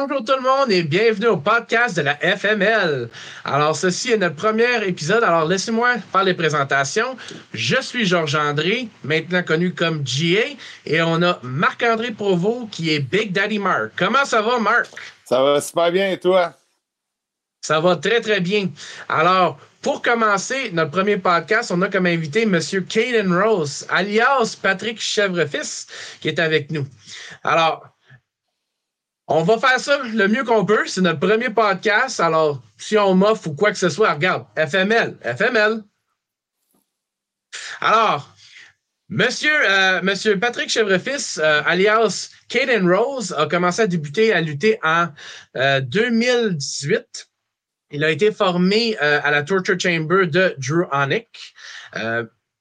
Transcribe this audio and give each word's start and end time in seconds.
Bonjour 0.00 0.24
tout 0.24 0.34
le 0.36 0.42
monde 0.42 0.70
et 0.70 0.84
bienvenue 0.84 1.26
au 1.26 1.38
podcast 1.38 1.96
de 1.96 2.02
la 2.02 2.14
FML. 2.18 3.08
Alors, 3.44 3.74
ceci 3.74 4.12
est 4.12 4.16
notre 4.16 4.36
premier 4.36 4.86
épisode. 4.86 5.24
Alors, 5.24 5.44
laissez-moi 5.44 5.96
faire 6.12 6.22
les 6.22 6.34
présentations. 6.34 7.16
Je 7.52 7.82
suis 7.82 8.06
Georges 8.06 8.36
André, 8.36 8.88
maintenant 9.02 9.42
connu 9.42 9.74
comme 9.74 10.04
GA, 10.04 10.54
et 10.86 11.02
on 11.02 11.20
a 11.22 11.40
Marc-André 11.42 12.12
Provo 12.12 12.68
qui 12.70 12.94
est 12.94 13.00
Big 13.00 13.32
Daddy 13.32 13.58
Mark. 13.58 13.90
Comment 13.96 14.24
ça 14.24 14.40
va, 14.40 14.60
Marc? 14.60 14.86
Ça 15.24 15.42
va 15.42 15.60
super 15.60 15.90
bien 15.90 16.12
et 16.12 16.20
toi? 16.20 16.54
Ça 17.60 17.80
va 17.80 17.96
très, 17.96 18.20
très 18.20 18.38
bien. 18.38 18.68
Alors, 19.08 19.58
pour 19.82 20.00
commencer 20.00 20.70
notre 20.72 20.92
premier 20.92 21.16
podcast, 21.16 21.72
on 21.72 21.82
a 21.82 21.88
comme 21.88 22.06
invité 22.06 22.42
M. 22.42 22.60
Caden 22.88 23.36
Rose, 23.36 23.84
alias 23.90 24.56
Patrick 24.62 25.00
Chevrefils, 25.00 25.88
qui 26.20 26.28
est 26.28 26.38
avec 26.38 26.70
nous. 26.70 26.86
Alors, 27.42 27.97
on 29.28 29.42
va 29.42 29.58
faire 29.58 29.78
ça 29.78 29.98
le 30.02 30.26
mieux 30.26 30.44
qu'on 30.44 30.64
peut. 30.64 30.86
C'est 30.86 31.02
notre 31.02 31.20
premier 31.20 31.50
podcast. 31.50 32.18
Alors, 32.18 32.62
si 32.78 32.96
on 32.96 33.14
m'offre 33.14 33.48
ou 33.48 33.54
quoi 33.54 33.70
que 33.70 33.78
ce 33.78 33.90
soit, 33.90 34.14
regarde, 34.14 34.46
FML, 34.56 35.18
FML. 35.22 35.82
Alors, 37.80 38.34
Monsieur, 39.10 39.52
euh, 39.66 40.02
Monsieur 40.02 40.38
Patrick 40.38 40.68
Chevrefils, 40.68 41.38
euh, 41.38 41.62
alias 41.64 42.30
Caden 42.48 42.86
Rose, 42.90 43.34
a 43.36 43.46
commencé 43.46 43.80
à 43.80 43.86
débuter 43.86 44.34
à 44.34 44.42
lutter 44.42 44.78
en 44.82 45.08
2018. 45.54 46.94
Euh, 46.94 47.02
Il 47.90 48.04
a 48.04 48.10
été 48.10 48.32
formé 48.32 48.98
à 48.98 49.30
la 49.30 49.42
Torture 49.42 49.80
Chamber 49.80 50.26
de 50.26 50.54
Drew 50.58 50.86
Onick. 50.92 51.54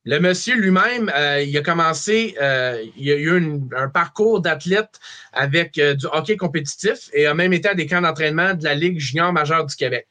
Le 0.08 0.22
monsieur 0.22 0.56
lui-même, 0.56 1.12
euh, 1.14 1.42
il 1.42 1.58
a 1.58 1.62
commencé, 1.62 2.34
euh, 2.42 2.82
il 2.96 3.12
a 3.12 3.16
eu 3.16 3.62
un 3.76 3.90
parcours 3.90 4.40
d'athlète 4.40 5.02
avec 5.34 5.78
euh, 5.78 5.96
du 5.96 6.06
hockey 6.06 6.38
compétitif 6.38 7.10
et 7.12 7.26
a 7.26 7.34
même 7.34 7.52
été 7.52 7.68
à 7.68 7.74
des 7.74 7.88
camps 7.88 8.00
d'entraînement 8.00 8.54
de 8.54 8.64
la 8.64 8.74
Ligue 8.74 9.00
junior 9.00 9.34
majeure 9.34 9.66
du 9.66 9.76
Québec. 9.76 10.08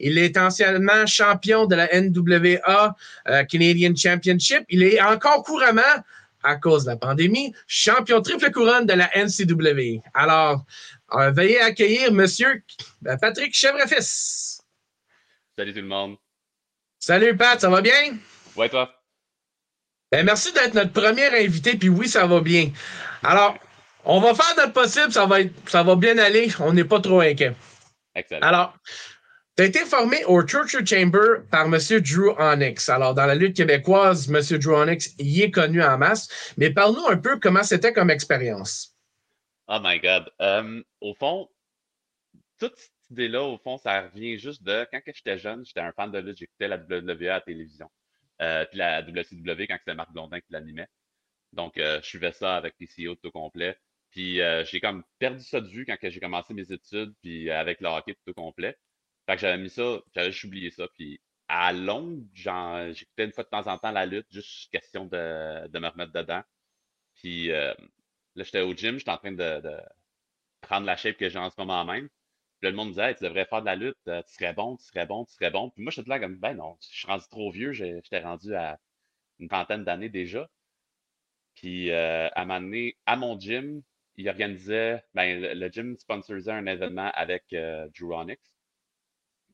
Il 0.00 0.18
est 0.18 0.36
anciennement 0.36 1.06
champion 1.06 1.66
de 1.66 1.76
la 1.76 1.86
NWA 1.92 2.96
Canadian 3.48 3.94
Championship. 3.94 4.64
Il 4.68 4.82
est 4.82 5.00
encore 5.00 5.44
couramment, 5.44 6.02
à 6.42 6.56
cause 6.56 6.82
de 6.84 6.90
la 6.90 6.96
pandémie, 6.96 7.54
champion 7.68 8.22
triple 8.22 8.50
couronne 8.50 8.86
de 8.86 8.94
la 8.94 9.10
NCW. 9.14 10.00
Alors, 10.12 10.64
veuillez 11.12 11.60
accueillir 11.60 12.12
monsieur 12.12 12.64
Patrick 13.20 13.54
Chevrefils. 13.54 14.60
Salut 15.56 15.72
tout 15.72 15.82
le 15.82 15.86
monde. 15.86 16.16
Salut 16.98 17.36
Pat, 17.36 17.60
ça 17.60 17.70
va 17.70 17.80
bien? 17.80 18.16
Ouais, 18.56 18.68
toi? 18.68 18.99
Ben, 20.12 20.26
merci 20.26 20.52
d'être 20.52 20.74
notre 20.74 20.92
premier 20.92 21.26
invité, 21.26 21.76
puis 21.76 21.88
oui, 21.88 22.08
ça 22.08 22.26
va 22.26 22.40
bien. 22.40 22.70
Alors, 23.22 23.56
on 24.04 24.20
va 24.20 24.34
faire 24.34 24.56
notre 24.56 24.72
possible, 24.72 25.12
ça 25.12 25.26
va, 25.26 25.36
ça 25.66 25.82
va 25.82 25.94
bien 25.94 26.18
aller, 26.18 26.48
on 26.58 26.72
n'est 26.72 26.84
pas 26.84 27.00
trop 27.00 27.20
inquiet. 27.20 27.54
Excellent. 28.14 28.46
Alors, 28.46 28.76
tu 29.56 29.62
as 29.62 29.66
été 29.66 29.80
formé 29.80 30.24
au 30.24 30.42
Torture 30.42 30.84
Chamber 30.84 31.42
par 31.50 31.66
M. 31.66 31.78
Drew 32.00 32.34
Onyx. 32.38 32.88
Alors, 32.88 33.14
dans 33.14 33.26
la 33.26 33.34
lutte 33.34 33.56
québécoise, 33.56 34.28
M. 34.28 34.58
Drew 34.58 34.74
Onyx 34.74 35.14
y 35.18 35.42
est 35.42 35.50
connu 35.50 35.82
en 35.82 35.98
masse, 35.98 36.54
mais 36.56 36.70
parle-nous 36.70 37.06
un 37.06 37.16
peu 37.16 37.38
comment 37.38 37.62
c'était 37.62 37.92
comme 37.92 38.10
expérience. 38.10 38.96
Oh 39.68 39.78
my 39.80 40.00
God. 40.00 40.28
Um, 40.40 40.82
au 41.00 41.14
fond, 41.14 41.48
toute 42.58 42.76
cette 42.76 43.10
idée-là, 43.10 43.42
au 43.42 43.58
fond, 43.58 43.78
ça 43.78 44.02
revient 44.02 44.38
juste 44.38 44.64
de 44.64 44.86
quand 44.90 45.00
j'étais 45.06 45.38
jeune, 45.38 45.64
j'étais 45.64 45.80
un 45.80 45.92
fan 45.92 46.10
de 46.10 46.18
lutte, 46.18 46.38
j'écoutais 46.38 46.66
la 46.66 46.76
WWE 46.76 47.28
à 47.28 47.34
la 47.34 47.40
télévision. 47.40 47.88
Euh, 48.40 48.64
puis 48.66 48.78
la 48.78 49.02
WCW 49.02 49.66
quand 49.66 49.76
c'était 49.78 49.94
Marc 49.94 50.12
Blondin 50.12 50.40
qui 50.40 50.52
l'animait. 50.52 50.88
Donc, 51.52 51.78
euh, 51.78 52.00
je 52.02 52.06
suivais 52.08 52.32
ça 52.32 52.56
avec 52.56 52.74
les 52.80 52.86
CEO 52.86 53.16
tout 53.16 53.30
complet. 53.30 53.76
Puis 54.10 54.40
euh, 54.40 54.64
j'ai 54.64 54.80
comme 54.80 55.04
perdu 55.18 55.44
ça 55.44 55.60
de 55.60 55.68
vue 55.68 55.86
quand 55.86 55.96
j'ai 56.02 56.20
commencé 56.20 56.54
mes 56.54 56.72
études, 56.72 57.14
puis 57.22 57.50
avec 57.50 57.80
le 57.80 57.88
hockey 57.88 58.16
tout 58.26 58.34
complet. 58.34 58.76
Fait 59.26 59.36
que 59.36 59.42
j'avais 59.42 59.58
mis 59.58 59.70
ça, 59.70 60.00
j'avais 60.14 60.32
oublié 60.44 60.70
ça. 60.70 60.86
Puis 60.96 61.20
à 61.48 61.72
longue, 61.72 62.24
j'écoutais 62.34 63.24
une 63.24 63.32
fois 63.32 63.44
de 63.44 63.48
temps 63.50 63.66
en 63.66 63.78
temps 63.78 63.90
la 63.92 64.06
lutte, 64.06 64.26
juste 64.30 64.70
question 64.72 65.06
de, 65.06 65.68
de 65.68 65.78
me 65.78 65.88
remettre 65.88 66.12
dedans. 66.12 66.42
Puis 67.16 67.48
là, 67.48 67.74
j'étais 68.36 68.60
au 68.62 68.74
gym, 68.74 68.98
j'étais 68.98 69.10
en 69.10 69.18
train 69.18 69.32
de, 69.32 69.60
de, 69.60 69.76
prendre 70.60 70.86
la 70.86 70.96
shape 70.96 71.16
que 71.16 71.28
j'ai 71.28 71.38
en 71.38 71.50
ce 71.50 71.56
moment 71.58 71.84
même 71.84 72.08
le 72.68 72.72
monde 72.72 72.88
me 72.88 72.92
disait, 72.92 73.14
tu 73.14 73.24
devrais 73.24 73.46
faire 73.46 73.60
de 73.60 73.66
la 73.66 73.76
lutte, 73.76 73.96
euh, 74.08 74.22
tu 74.22 74.34
serais 74.34 74.52
bon, 74.52 74.76
tu 74.76 74.84
serais 74.84 75.06
bon, 75.06 75.24
tu 75.24 75.34
serais 75.34 75.50
bon. 75.50 75.70
Puis 75.70 75.82
moi, 75.82 75.90
j'étais 75.90 76.08
là 76.10 76.18
comme, 76.20 76.36
ben 76.36 76.54
non, 76.54 76.76
je 76.82 76.98
suis 76.98 77.06
rendu 77.06 77.24
trop 77.30 77.50
vieux, 77.50 77.72
j'étais 77.72 78.20
rendu 78.20 78.54
à 78.54 78.78
une 79.38 79.48
trentaine 79.48 79.84
d'années 79.84 80.08
déjà. 80.08 80.48
Puis 81.54 81.90
euh, 81.90 82.28
à 82.30 82.42
un 82.42 82.90
à 83.06 83.16
mon 83.16 83.38
gym, 83.38 83.82
il 84.16 84.28
organisait, 84.28 85.02
ben, 85.14 85.40
le, 85.40 85.68
gym 85.70 85.96
sponsorisait 85.98 86.52
un 86.52 86.66
événement 86.66 87.10
avec 87.14 87.44
euh, 87.52 87.88
Drew 87.98 88.14
Onyx, 88.14 88.40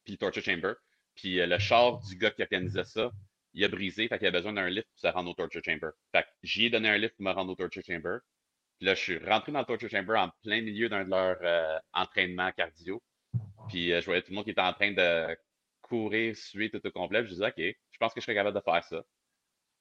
puis 0.05 0.19
Torture 0.19 0.43
Chamber. 0.43 0.75
Puis 1.15 1.37
le 1.37 1.59
char 1.59 2.01
du 2.01 2.17
gars 2.17 2.31
qui 2.31 2.43
organisait 2.43 2.85
ça, 2.85 3.11
il 3.55 3.65
a 3.65 3.69
brisé, 3.69 4.07
fait 4.09 4.19
qu'il 4.19 4.29
a 4.29 4.31
besoin 4.31 4.53
d'un 4.53 4.69
lift 4.69 4.89
pour 4.91 5.01
se 5.01 5.07
rendre 5.07 5.31
au 5.31 5.35
Torture 5.35 5.63
Chamber. 5.65 5.91
Fait 6.13 6.23
que 6.23 6.29
j'y 6.43 6.67
ai 6.67 6.71
donné 6.71 6.91
un 6.91 6.99
lift 6.99 7.17
pour 7.17 7.25
me 7.25 7.33
rendre 7.33 7.53
au 7.53 7.57
Torture 7.57 7.83
Chamber. 7.85 8.19
Puis 8.79 8.87
là, 8.87 8.95
je 8.95 9.01
suis 9.01 9.19
rentré 9.19 9.53
dans 9.53 9.61
le 9.61 9.65
Torture 9.65 9.89
Chamber 9.89 10.17
en 10.19 10.31
plein 10.43 10.61
milieu 10.61 10.89
d'un 10.89 11.05
de 11.05 11.11
leurs 11.11 11.39
euh, 11.43 11.79
entraînements 11.95 12.53
cardio. 12.53 13.03
Puis 13.69 13.93
euh, 13.93 14.01
je 14.01 14.07
voyais 14.07 14.23
tout 14.23 14.31
le 14.31 14.37
monde 14.37 14.45
qui 14.45 14.51
était 14.51 14.61
en 14.61 14.73
train 14.75 14.93
de 14.93 15.37
courir, 15.83 16.37
suer 16.37 16.71
tout 16.71 16.85
au 16.87 16.91
complet. 16.91 17.25
je 17.25 17.31
disais, 17.31 17.47
OK, 17.47 17.57
je 17.59 17.99
pense 17.99 18.13
que 18.13 18.21
je 18.21 18.25
serais 18.25 18.35
capable 18.35 18.57
de 18.57 18.63
faire 18.63 18.85
ça. 18.85 19.03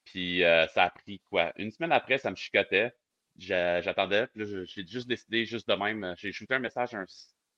Puis 0.06 0.44
euh, 0.44 0.68
ça 0.68 0.86
a 0.86 0.90
pris 0.92 1.20
quoi? 1.30 1.52
Une 1.58 1.72
semaine 1.72 1.92
après, 1.92 2.18
ça 2.20 2.32
me 2.32 2.36
chicotait. 2.36 2.94
J'attendais. 3.38 4.28
Là, 4.36 4.46
j'ai 4.66 4.88
juste 4.88 5.08
décidé, 5.08 5.46
juste 5.46 5.68
de 5.68 5.74
même. 5.76 6.16
J'ai 6.18 6.32
shooté 6.32 6.56
un 6.56 6.60
message 6.60 6.94
un 6.94 7.06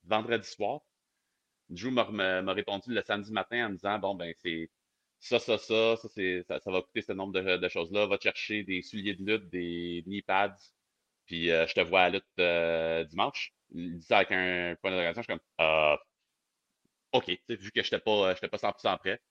vendredi 0.05 0.47
soir. 0.49 0.81
Drew 1.69 1.91
m'a 1.91 2.53
répondu 2.53 2.93
le 2.93 3.01
samedi 3.03 3.31
matin 3.31 3.67
en 3.67 3.69
me 3.69 3.75
disant, 3.75 3.99
bon, 3.99 4.15
ben, 4.15 4.33
c'est 4.37 4.69
ça, 5.19 5.39
ça, 5.39 5.57
ça, 5.57 5.95
ça, 5.97 6.59
ça, 6.59 6.71
va 6.71 6.81
coûter 6.81 7.01
ce 7.01 7.11
nombre 7.13 7.33
de, 7.39 7.69
choses-là. 7.69 8.07
Va 8.07 8.17
chercher 8.21 8.63
des 8.63 8.81
souliers 8.81 9.15
de 9.15 9.23
lutte, 9.23 9.49
des 9.49 10.03
knee 10.07 10.21
pads, 10.21 10.55
puis 11.27 11.51
euh, 11.51 11.67
je 11.67 11.73
te 11.75 11.81
vois 11.81 12.03
à 12.03 12.09
la 12.09 12.17
lutte 12.17 12.25
euh, 12.39 13.03
dimanche. 13.03 13.53
Il 13.71 13.99
dit 13.99 14.05
ça 14.05 14.17
avec 14.17 14.31
un 14.31 14.75
point 14.81 14.91
d'interrogation. 14.91 15.21
Je 15.21 15.33
suis 15.33 15.39
comme, 15.39 15.65
euh, 15.65 15.97
OK, 17.11 17.27
vu 17.49 17.71
que 17.71 17.83
je 17.83 17.88
n'étais 17.88 17.99
pas, 17.99 18.33
pas 18.35 18.57
100% 18.57 18.97
prêt. 18.99 19.21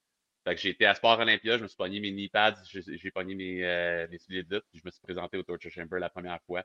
Fait 0.45 0.55
que 0.55 0.61
j'ai 0.61 0.71
été 0.71 0.87
à 0.87 0.95
Sport 0.95 1.19
Olympia, 1.19 1.59
je 1.59 1.63
me 1.63 1.69
suis 1.69 1.77
pogné 1.77 1.99
mes 2.01 2.13
knee 2.13 2.29
pads, 2.29 2.63
j'ai 2.71 3.11
pogné 3.11 3.35
mes, 3.35 4.07
mes 4.09 4.19
souliers 4.19 4.45
de 4.45 4.55
lutte, 4.55 4.65
puis 4.71 4.79
je 4.81 4.87
me 4.87 4.91
suis 4.93 5.01
présenté 5.03 5.37
au 5.37 5.43
Torture 5.43 5.73
Chamber 5.73 5.99
la 5.99 6.11
première 6.11 6.41
fois. 6.45 6.63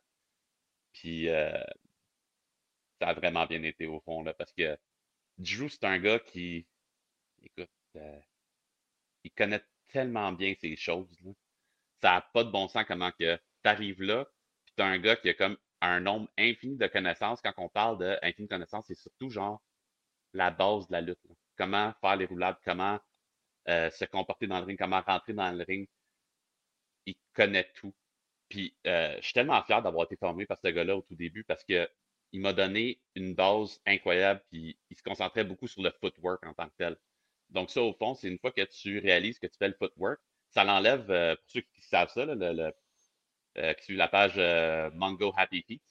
Puis 0.94 1.26
ça 1.26 3.08
a 3.08 3.14
vraiment 3.14 3.48
bien 3.48 3.64
été 3.64 3.88
au 3.88 4.00
fond, 4.02 4.22
là, 4.22 4.34
parce 4.36 4.54
que 4.54 4.78
Drew, 5.40 5.68
c'est 5.70 5.84
un 5.86 5.98
gars 5.98 6.20
qui, 6.20 6.68
écoute, 7.42 7.72
il 9.24 9.32
connaît 9.32 9.64
tellement 9.88 10.32
bien 10.32 10.54
ces 10.62 10.76
choses. 10.76 11.10
Là. 11.24 11.32
Ça 12.02 12.12
n'a 12.14 12.22
pas 12.22 12.44
de 12.44 12.52
bon 12.52 12.68
sens 12.68 12.86
comment 12.88 13.12
que 13.12 13.36
tu 13.36 13.70
arrives 13.70 14.04
là, 14.04 14.28
tu 14.78 14.84
un 14.84 14.98
gars 15.00 15.16
qui 15.16 15.30
a 15.30 15.34
comme 15.34 15.58
un 15.82 16.00
nombre 16.00 16.30
infini 16.38 16.78
de 16.78 16.88
connaissances. 16.88 17.42
Quand 17.42 17.54
on 17.58 17.70
parle 17.70 17.98
d'infini 17.98 18.48
de 18.48 18.54
connaissances, 18.54 18.86
c'est 18.88 18.96
surtout 18.96 19.30
genre 19.30 19.62
la 20.34 20.52
base 20.52 20.88
de 20.88 20.94
la 20.94 21.02
lutte. 21.02 21.20
Comment 21.58 21.94
faire 22.02 22.16
les 22.16 22.26
roulades, 22.26 22.58
comment 22.64 23.00
euh, 23.70 23.90
se 23.92 24.06
comporter 24.06 24.48
dans 24.48 24.60
le 24.60 24.66
ring, 24.66 24.78
comment 24.78 25.02
rentrer 25.02 25.34
dans 25.34 25.52
le 25.52 25.64
ring. 25.64 25.88
Il 27.06 27.16
connaît 27.34 27.70
tout. 27.76 27.94
Puis 28.50 28.76
euh, 28.88 29.16
je 29.18 29.22
suis 29.24 29.34
tellement 29.34 29.62
fier 29.64 29.82
d'avoir 29.82 30.06
été 30.06 30.16
formé 30.18 30.46
par 30.46 30.60
ce 30.64 30.70
gars-là 30.70 30.98
au 30.98 31.02
tout 31.02 31.16
début 31.16 31.44
parce 31.44 31.64
qu'il 31.64 31.88
m'a 32.34 32.54
donné 32.54 33.02
une 33.16 33.34
base 33.34 33.80
incroyable, 33.86 34.42
puis 34.50 34.78
il 34.90 34.98
se 34.98 35.04
concentrait 35.04 35.44
beaucoup 35.44 35.68
sur 35.68 35.82
le 35.82 35.92
footwork 36.02 36.46
en 36.46 36.54
tant 36.54 36.68
que 36.68 36.76
tel. 36.78 36.98
Donc, 37.50 37.70
ça, 37.70 37.82
au 37.82 37.94
fond, 37.94 38.16
c'est 38.16 38.28
une 38.30 38.40
fois 38.40 38.52
que 38.52 38.64
tu 38.64 39.00
réalises 39.00 39.40
que 39.40 39.48
tu 39.48 39.58
fais 39.58 39.68
le 39.68 39.76
footwork, 39.76 40.20
ça 40.50 40.64
l'enlève, 40.64 41.10
euh, 41.12 41.36
pour 41.36 41.50
ceux 41.50 41.62
qui 41.62 41.82
savent 41.82 42.10
ça, 42.10 42.26
le, 42.26 42.74
euh, 43.58 43.74
qui 43.74 43.86
suit 43.86 43.96
la 43.98 44.08
page 44.08 44.36
euh, 44.38 44.90
Mongo 44.94 45.34
Happy 45.36 45.62
Feet 45.64 45.82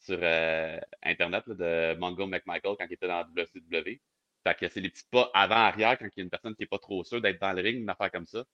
sur 0.00 0.18
euh, 0.22 0.78
Internet 1.02 1.48
de 1.48 1.94
Mongo 1.98 2.26
McMichael 2.26 2.76
quand 2.78 2.86
il 2.88 2.92
était 2.92 3.08
dans 3.08 3.24
WCW. 3.24 4.00
Fait 4.44 4.54
que 4.54 4.68
c'est 4.68 4.80
les 4.80 4.90
petits 4.90 5.04
pas 5.10 5.30
avant-arrière 5.34 5.98
quand 5.98 6.06
il 6.06 6.12
y 6.18 6.20
a 6.20 6.24
une 6.24 6.30
personne 6.30 6.54
qui 6.54 6.62
n'est 6.62 6.68
pas 6.68 6.78
trop 6.78 7.04
sûre 7.04 7.20
d'être 7.20 7.40
dans 7.40 7.52
le 7.52 7.60
ring, 7.62 7.78
une 7.82 7.90
affaire 7.90 8.10
comme 8.10 8.26
ça. 8.26 8.44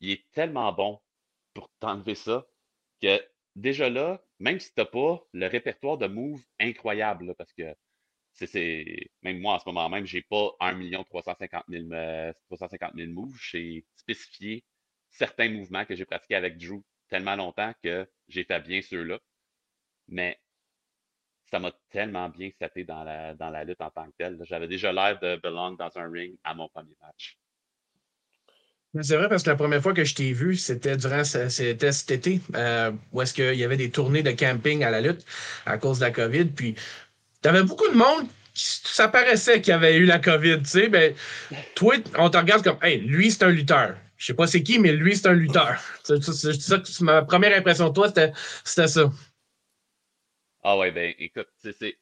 Il 0.00 0.10
est 0.10 0.24
tellement 0.32 0.72
bon 0.72 1.00
pour 1.54 1.70
t'enlever 1.80 2.14
ça 2.14 2.46
que 3.02 3.20
déjà 3.56 3.90
là, 3.90 4.22
même 4.38 4.60
si 4.60 4.68
tu 4.72 4.80
n'as 4.80 4.86
pas 4.86 5.22
le 5.32 5.46
répertoire 5.46 5.98
de 5.98 6.06
moves 6.06 6.42
incroyable, 6.60 7.34
parce 7.36 7.52
que 7.52 7.74
c'est 8.32 9.10
même 9.22 9.40
moi 9.40 9.54
en 9.54 9.58
ce 9.58 9.68
moment 9.68 9.88
même, 9.88 10.06
j'ai 10.06 10.22
pas 10.22 10.54
1 10.60 11.04
350 11.04 11.64
000, 11.68 11.88
350 12.50 12.94
000 12.94 13.12
moves. 13.12 13.36
J'ai 13.40 13.84
spécifié 13.96 14.64
certains 15.10 15.50
mouvements 15.50 15.84
que 15.84 15.94
j'ai 15.96 16.04
pratiqués 16.04 16.36
avec 16.36 16.58
Drew 16.58 16.82
tellement 17.08 17.36
longtemps 17.36 17.72
que 17.82 18.06
fait 18.30 18.60
bien 18.60 18.80
ceux-là. 18.82 19.18
Mais 20.08 20.38
ça 21.50 21.58
m'a 21.58 21.72
tellement 21.90 22.28
bien 22.28 22.50
seté 22.60 22.84
dans 22.84 23.04
la, 23.04 23.34
dans 23.34 23.50
la 23.50 23.64
lutte 23.64 23.80
en 23.80 23.90
tant 23.90 24.06
que 24.06 24.14
tel. 24.18 24.38
J'avais 24.44 24.68
déjà 24.68 24.92
l'air 24.92 25.18
de 25.20 25.36
belong 25.36 25.72
dans 25.72 25.90
un 25.96 26.10
ring 26.10 26.36
à 26.44 26.54
mon 26.54 26.68
premier 26.68 26.96
match. 27.00 27.38
C'est 29.02 29.16
vrai 29.16 29.28
parce 29.28 29.42
que 29.42 29.50
la 29.50 29.56
première 29.56 29.82
fois 29.82 29.92
que 29.92 30.04
je 30.04 30.14
t'ai 30.14 30.32
vu, 30.32 30.56
c'était 30.56 30.96
durant 30.96 31.22
cet 31.22 32.10
été, 32.10 32.40
euh, 32.54 32.92
où 33.12 33.20
est-ce 33.20 33.34
qu'il 33.34 33.54
y 33.54 33.64
avait 33.64 33.76
des 33.76 33.90
tournées 33.90 34.22
de 34.22 34.30
camping 34.30 34.84
à 34.84 34.90
la 34.90 35.02
lutte 35.02 35.24
à 35.66 35.76
cause 35.76 35.98
de 35.98 36.04
la 36.04 36.12
COVID. 36.12 36.46
Puis 36.46 36.76
T'avais 37.42 37.62
beaucoup 37.62 37.88
de 37.88 37.96
monde 37.96 38.26
ça 38.58 39.08
paraissait 39.08 39.60
qu'il 39.60 39.74
avait 39.74 39.96
eu 39.96 40.06
la 40.06 40.18
COVID, 40.18 40.60
tu 40.60 40.64
sais, 40.64 40.88
ben, 40.88 41.14
toi, 41.74 41.94
on 42.16 42.30
te 42.30 42.38
regarde 42.38 42.64
comme, 42.64 42.78
hey, 42.82 42.98
lui, 42.98 43.30
c'est 43.30 43.44
un 43.44 43.50
lutteur. 43.50 43.96
Je 44.16 44.26
sais 44.26 44.34
pas 44.34 44.46
c'est 44.46 44.62
qui, 44.62 44.78
mais 44.78 44.92
lui, 44.92 45.16
c'est 45.16 45.28
un 45.28 45.34
lutteur. 45.34 45.78
C'est 46.02 46.22
ça, 46.22 46.82
ma 47.00 47.22
première 47.22 47.56
impression 47.56 47.88
de 47.88 47.94
toi, 47.94 48.08
c'était 48.08 48.88
ça. 48.88 49.10
Ah 50.62 50.76
ouais, 50.78 50.90
ben, 50.90 51.14
écoute, 51.18 51.48
c'est. 51.58 51.98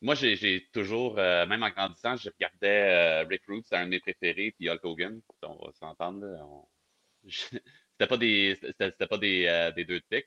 Moi, 0.00 0.14
j'ai 0.14 0.68
toujours, 0.72 1.18
euh, 1.18 1.44
même 1.46 1.62
en 1.62 1.68
grandissant, 1.68 2.16
je 2.16 2.30
regardais 2.30 3.22
euh, 3.22 3.24
Rick 3.28 3.42
Rude, 3.46 3.64
c'est 3.66 3.76
un 3.76 3.84
de 3.84 3.90
mes 3.90 4.00
préférés, 4.00 4.52
puis 4.52 4.70
Hulk 4.70 4.82
Hogan, 4.84 5.20
on 5.42 5.66
va 5.66 5.72
s'entendre. 5.72 6.66
C'était 7.28 8.06
pas 8.08 8.16
des, 8.16 8.58
pas 8.78 9.18
des, 9.18 9.46
euh, 9.46 9.70
des 9.72 9.84
deux 9.84 10.00
de. 10.00 10.24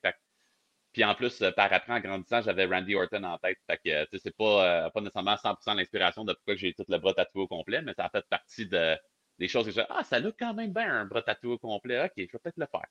Puis 0.91 1.03
en 1.03 1.15
plus, 1.15 1.43
par 1.55 1.73
après, 1.73 1.93
en 1.93 1.99
grandissant, 1.99 2.43
j'avais 2.43 2.65
Randy 2.65 2.93
Orton 2.93 3.23
en 3.23 3.39
tête. 3.39 3.57
Fait 3.65 4.07
c'est 4.21 4.35
pas, 4.37 4.91
pas 4.91 5.01
nécessairement 5.01 5.33
100% 5.33 5.75
l'inspiration 5.75 6.23
de 6.23 6.33
pourquoi 6.33 6.55
j'ai 6.55 6.73
tout 6.75 6.85
le 6.87 6.99
bras 6.99 7.15
tatoué 7.15 7.41
au 7.41 7.47
complet, 7.47 7.81
mais 7.81 7.95
ça 7.95 8.05
a 8.05 8.09
fait 8.09 8.25
partie 8.29 8.67
de, 8.67 8.95
des 9.39 9.47
choses 9.47 9.65
que 9.65 9.71
je 9.71 9.81
Ah, 9.89 10.03
ça 10.03 10.19
look 10.19 10.35
quand 10.37 10.53
même 10.53 10.73
bien 10.73 11.01
un 11.01 11.05
bras 11.05 11.21
tatoué 11.21 11.57
complet. 11.57 12.03
OK, 12.03 12.13
je 12.17 12.21
vais 12.23 12.27
peut-être 12.27 12.57
le 12.57 12.67
faire. 12.67 12.87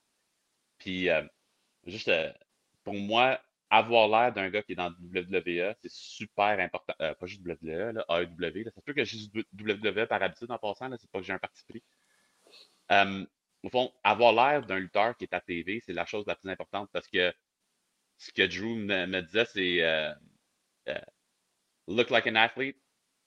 Puis, 0.78 1.08
juste, 1.86 2.10
pour 2.84 2.94
moi, 2.94 3.40
avoir 3.72 4.06
l'air 4.06 4.34
d'un 4.34 4.50
gars 4.50 4.62
qui 4.62 4.72
est 4.72 4.76
dans 4.76 4.90
WWE, 4.90 5.74
c'est 5.80 5.90
super 5.90 6.60
important. 6.60 6.92
Euh, 7.00 7.14
pas 7.14 7.26
juste 7.26 7.42
WWE, 7.42 7.92
là, 7.94 8.04
AEW. 8.06 8.64
Là. 8.64 8.70
Ça 8.70 8.80
se 8.80 8.84
peut 8.84 8.92
que 8.92 9.02
j'ai 9.02 9.18
WWE 9.58 10.06
par 10.06 10.22
habitude 10.22 10.50
en 10.50 10.58
passant, 10.58 10.94
c'est 10.98 11.10
pas 11.10 11.20
que 11.20 11.24
j'ai 11.24 11.32
un 11.32 11.38
parti 11.38 11.64
pris. 11.66 11.82
Euh, 12.90 13.24
au 13.62 13.70
fond, 13.70 13.90
avoir 14.04 14.34
l'air 14.34 14.66
d'un 14.66 14.78
lutteur 14.78 15.16
qui 15.16 15.24
est 15.24 15.32
à 15.32 15.40
TV, 15.40 15.80
c'est 15.80 15.94
la 15.94 16.04
chose 16.04 16.26
la 16.26 16.34
plus 16.34 16.50
importante 16.50 16.90
parce 16.92 17.08
que 17.08 17.32
ce 18.18 18.30
que 18.30 18.42
Drew 18.42 18.76
me, 18.76 19.20
disait, 19.22 19.46
c'est 19.46 19.82
euh, 19.82 20.12
look 21.88 22.10
like 22.10 22.26
an 22.26 22.34
athlete, 22.34 22.76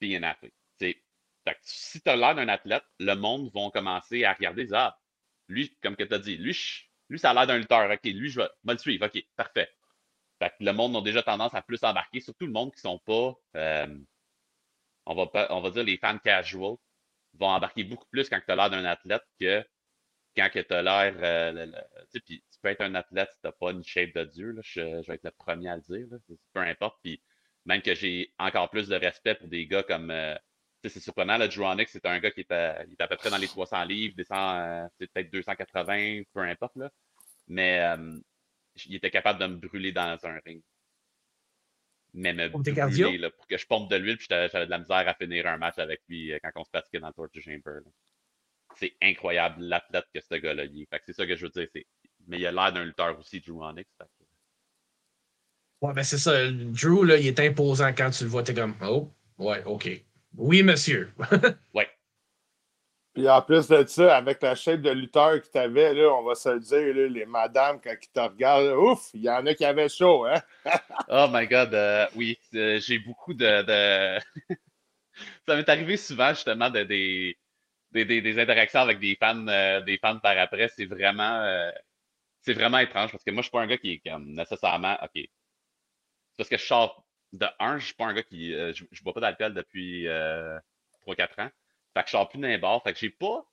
be 0.00 0.14
an 0.16 0.22
athlete. 0.22 0.54
Si 1.62 2.00
tu 2.00 2.08
as 2.08 2.16
l'air 2.16 2.34
d'un 2.34 2.48
athlète, 2.48 2.84
le 2.98 3.14
monde 3.14 3.50
va 3.54 3.70
commencer 3.70 4.24
à 4.24 4.32
regarder, 4.32 4.68
ah, 4.72 4.98
lui, 5.48 5.76
comme 5.82 5.96
que 5.96 6.04
tu 6.04 6.14
as 6.14 6.18
dit, 6.18 6.36
lui, 6.36 6.56
lui, 7.08 7.18
ça 7.18 7.30
a 7.30 7.34
l'air 7.34 7.46
d'un 7.46 7.58
lutteur, 7.58 7.90
ok, 7.90 8.04
lui, 8.04 8.28
je 8.30 8.40
vais, 8.40 8.48
le 8.64 8.78
suivre, 8.78 9.06
ok, 9.06 9.22
parfait 9.36 9.70
le 10.60 10.72
monde 10.72 10.96
a 10.96 11.00
déjà 11.00 11.22
tendance 11.22 11.54
à 11.54 11.62
plus 11.62 11.82
embarquer, 11.82 12.20
surtout 12.20 12.46
le 12.46 12.52
monde 12.52 12.70
qui 12.72 12.78
ne 12.78 12.90
sont 12.90 12.98
pas, 12.98 13.34
euh, 13.56 13.98
on, 15.06 15.14
va 15.14 15.46
on 15.50 15.60
va 15.60 15.70
dire 15.70 15.84
les 15.84 15.96
fans 15.96 16.18
casual, 16.18 16.76
vont 17.34 17.48
embarquer 17.48 17.84
beaucoup 17.84 18.06
plus 18.10 18.28
quand 18.28 18.40
tu 18.44 18.50
as 18.50 18.56
l'air 18.56 18.70
d'un 18.70 18.84
athlète 18.84 19.22
que 19.40 19.64
quand 20.36 20.48
tu 20.52 20.74
as 20.74 20.82
l'air. 20.82 21.14
Euh, 21.18 21.66
tu 22.12 22.40
peux 22.62 22.68
être 22.68 22.82
un 22.82 22.94
athlète 22.94 23.30
si 23.32 23.40
tu 23.40 23.46
n'as 23.46 23.52
pas 23.52 23.70
une 23.70 23.84
shape 23.84 24.14
de 24.14 24.24
Dieu. 24.24 24.54
je, 24.62 24.80
vais 25.06 25.14
être 25.14 25.24
le 25.24 25.30
premier 25.30 25.68
à 25.68 25.76
le 25.76 25.82
dire. 25.82 26.06
peu 26.52 26.60
importe. 26.60 26.98
Puis 27.02 27.22
même 27.64 27.82
que 27.82 27.94
j'ai 27.94 28.32
encore 28.38 28.70
plus 28.70 28.88
de 28.88 28.96
respect 28.96 29.34
pour 29.34 29.48
des 29.48 29.66
gars 29.66 29.82
comme. 29.82 30.10
Euh, 30.10 30.36
c'est 30.84 31.00
surprenant, 31.00 31.38
le 31.38 31.48
Drew 31.48 31.64
c'est 31.88 32.06
un 32.06 32.18
gars 32.20 32.30
qui 32.30 32.40
est, 32.40 32.52
à, 32.52 32.84
il 32.84 32.92
est 32.92 33.00
à 33.00 33.08
peu 33.08 33.16
près 33.16 33.30
dans 33.30 33.38
les 33.38 33.48
300 33.48 33.84
livres, 33.84 34.14
descend 34.16 34.88
peut-être 34.98 35.30
280, 35.30 36.22
peu 36.32 36.40
importe. 36.40 36.76
Là. 36.76 36.90
Mais 37.48 37.82
il 38.84 38.94
était 38.94 39.10
capable 39.10 39.40
de 39.40 39.46
me 39.46 39.56
brûler 39.56 39.92
dans 39.92 40.18
un 40.22 40.40
ring. 40.44 40.62
Mais 42.12 42.32
me 42.32 42.48
brûler, 42.48 43.18
là, 43.18 43.30
pour 43.30 43.46
que 43.46 43.56
je 43.56 43.66
pompe 43.66 43.90
de 43.90 43.96
l'huile, 43.96 44.16
puis 44.16 44.26
j'avais 44.28 44.48
de 44.48 44.70
la 44.70 44.78
misère 44.78 45.08
à 45.08 45.14
finir 45.14 45.46
un 45.46 45.58
match 45.58 45.78
avec 45.78 46.00
lui 46.08 46.32
euh, 46.32 46.38
quand 46.42 46.50
on 46.56 46.64
se 46.64 46.70
pratiquait 46.70 47.00
dans 47.00 47.08
le 47.08 47.12
Torture 47.12 47.42
Chamber. 47.42 47.80
C'est 48.76 48.96
incroyable 49.02 49.62
l'athlète 49.62 50.06
que 50.14 50.20
ce 50.20 50.34
gars-là 50.34 50.64
est. 50.64 50.88
c'est 51.04 51.12
ça 51.12 51.26
que 51.26 51.36
je 51.36 51.46
veux 51.46 51.50
dire. 51.50 51.68
Mais 52.26 52.38
il 52.38 52.46
a 52.46 52.52
l'air 52.52 52.72
d'un 52.72 52.84
lutteur 52.84 53.18
aussi, 53.18 53.40
Drew 53.40 53.62
Onyx. 53.62 53.88
Ouais, 55.82 55.92
ben 55.92 56.02
c'est 56.02 56.18
ça. 56.18 56.50
Drew, 56.50 57.04
là, 57.04 57.18
il 57.18 57.26
est 57.26 57.40
imposant 57.40 57.92
quand 57.92 58.10
tu 58.10 58.24
le 58.24 58.30
vois. 58.30 58.42
T'es 58.42 58.54
comme, 58.54 58.74
oh, 58.82 59.12
ouais, 59.38 59.62
OK. 59.64 59.88
Oui, 60.36 60.62
monsieur. 60.62 61.12
ouais. 61.74 61.88
Puis 63.14 63.30
en 63.30 63.40
plus 63.40 63.66
de 63.68 63.86
ça, 63.86 64.14
avec 64.14 64.42
la 64.42 64.54
shape 64.54 64.82
de 64.82 64.90
lutteur 64.90 65.40
que 65.40 65.50
tu 65.50 65.56
avais, 65.56 65.94
là, 65.94 66.12
on 66.12 66.22
va 66.22 66.34
se 66.34 66.50
le 66.50 66.60
dire, 66.60 67.08
les 67.08 67.24
madames, 67.24 67.80
quand 67.82 67.94
ils 67.98 68.10
te 68.10 68.20
regardent, 68.20 68.76
ouf, 68.76 69.08
il 69.14 69.22
y 69.22 69.30
en 69.30 69.46
a 69.46 69.54
qui 69.54 69.64
avaient 69.64 69.88
chaud, 69.88 70.26
hein? 70.26 70.42
oh 71.08 71.26
my 71.30 71.46
God, 71.46 71.72
euh, 71.72 72.06
oui, 72.14 72.38
euh, 72.54 72.78
j'ai 72.78 72.98
beaucoup 72.98 73.32
de. 73.32 73.64
ça 75.48 75.56
m'est 75.56 75.66
arrivé 75.66 75.96
souvent, 75.96 76.28
justement, 76.34 76.68
de, 76.68 76.82
des, 76.82 77.38
des, 77.92 78.38
interactions 78.38 78.80
avec 78.80 79.00
des 79.00 79.16
fans, 79.16 79.48
euh, 79.48 79.80
des 79.80 79.96
fans 79.96 80.18
par 80.18 80.36
après. 80.36 80.68
C'est 80.76 80.84
vraiment, 80.84 81.70
c'est 82.42 82.52
vraiment 82.52 82.78
étrange 82.80 83.12
parce 83.12 83.24
que 83.24 83.30
moi, 83.30 83.40
je 83.40 83.46
suis 83.46 83.52
pas 83.52 83.62
un 83.62 83.66
gars 83.66 83.78
qui 83.78 83.92
est 83.92 84.10
comme 84.10 84.26
nécessairement. 84.34 84.98
OK. 85.02 85.24
Parce 86.36 86.50
que 86.50 86.58
je 86.58 86.66
sors 86.66 87.05
de 87.36 87.46
un, 87.58 87.78
je 87.78 87.86
suis 87.86 87.94
pas 87.94 88.06
un 88.06 88.14
gars 88.14 88.22
qui. 88.22 88.52
je, 88.52 88.84
ne 88.84 89.02
bois 89.02 89.14
pas 89.14 89.20
d'alcool 89.20 89.54
depuis 89.54 90.04
3-4 90.04 91.42
ans. 91.42 91.50
Fait 91.94 92.02
que 92.02 92.06
je 92.06 92.10
sors 92.10 92.28
plus 92.28 92.38
d'un 92.38 92.58
bar. 92.58 92.82
Fait 92.82 92.92
que 92.92 92.98
j'ai 92.98 93.10
pas. 93.10 93.44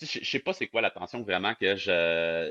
Je 0.00 0.24
sais 0.24 0.38
pas 0.38 0.52
c'est 0.52 0.68
quoi 0.68 0.80
l'attention 0.80 1.22
vraiment 1.22 1.54
que 1.54 1.74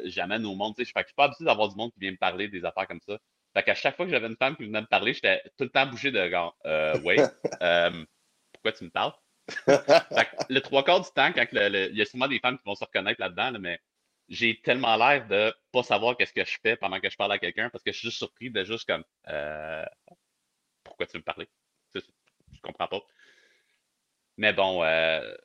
j'amène 0.06 0.46
au 0.46 0.56
monde. 0.56 0.76
Je 0.78 0.84
suis 0.84 0.94
pas 0.94 1.24
habitué 1.24 1.46
d'avoir 1.46 1.70
du 1.70 1.76
monde 1.76 1.92
qui 1.94 2.00
vient 2.00 2.12
me 2.12 2.18
parler 2.18 2.50
des 2.50 2.66
affaires 2.66 2.88
comme 2.88 3.00
ça. 3.08 3.18
Fait 3.58 3.64
qu'à 3.64 3.76
chaque 3.76 3.96
fois 3.96 4.06
que 4.06 4.12
j'avais 4.12 4.28
une 4.28 4.36
femme 4.36 4.56
qui 4.56 4.66
venait 4.66 4.82
me 4.82 4.88
parler, 4.88 5.14
j'étais 5.14 5.42
tout 5.58 5.64
le 5.64 5.70
temps 5.70 5.88
bougé 5.88 6.12
de 6.12 6.28
gars. 6.28 6.54
Euh, 6.66 7.00
ouais. 7.02 7.18
Euh, 7.62 8.06
pourquoi 8.54 8.72
tu 8.72 8.84
me 8.84 8.90
parles? 8.90 9.14
le 10.50 10.60
trois 10.60 10.84
quarts 10.84 11.02
du 11.02 11.10
temps, 11.16 11.32
quand 11.34 11.46
il 11.52 11.96
y 11.96 12.02
a 12.02 12.06
souvent 12.06 12.28
des 12.28 12.40
femmes 12.40 12.58
qui 12.58 12.64
vont 12.66 12.76
se 12.76 12.84
reconnaître 12.84 13.20
là-dedans, 13.20 13.58
mais 13.60 13.80
j'ai 14.30 14.60
tellement 14.62 14.96
l'air 14.98 15.28
de 15.28 15.54
pas 15.72 15.84
savoir 15.84 16.18
qu'est-ce 16.18 16.34
que 16.34 16.44
je 16.44 16.58
fais 16.62 16.76
pendant 16.76 17.00
que 17.00 17.10
je 17.10 17.16
parle 17.16 17.32
à 17.32 17.40
quelqu'un 17.40 17.70
parce 17.70 17.84
que 17.84 17.92
je 17.92 17.98
suis 17.98 18.08
juste 18.10 18.18
surpris 18.18 18.50
de 18.50 18.64
juste 18.64 18.88
comme 18.88 19.04
euh, 19.30 19.86
pourquoi 20.84 21.06
tu 21.06 21.18
me 21.18 21.24
parlais? 21.24 21.48
Je 21.96 22.62
comprends 22.62 22.88
pas. 22.88 23.02
Mais 24.38 24.54
bon, 24.54 24.84
euh, 24.84 25.36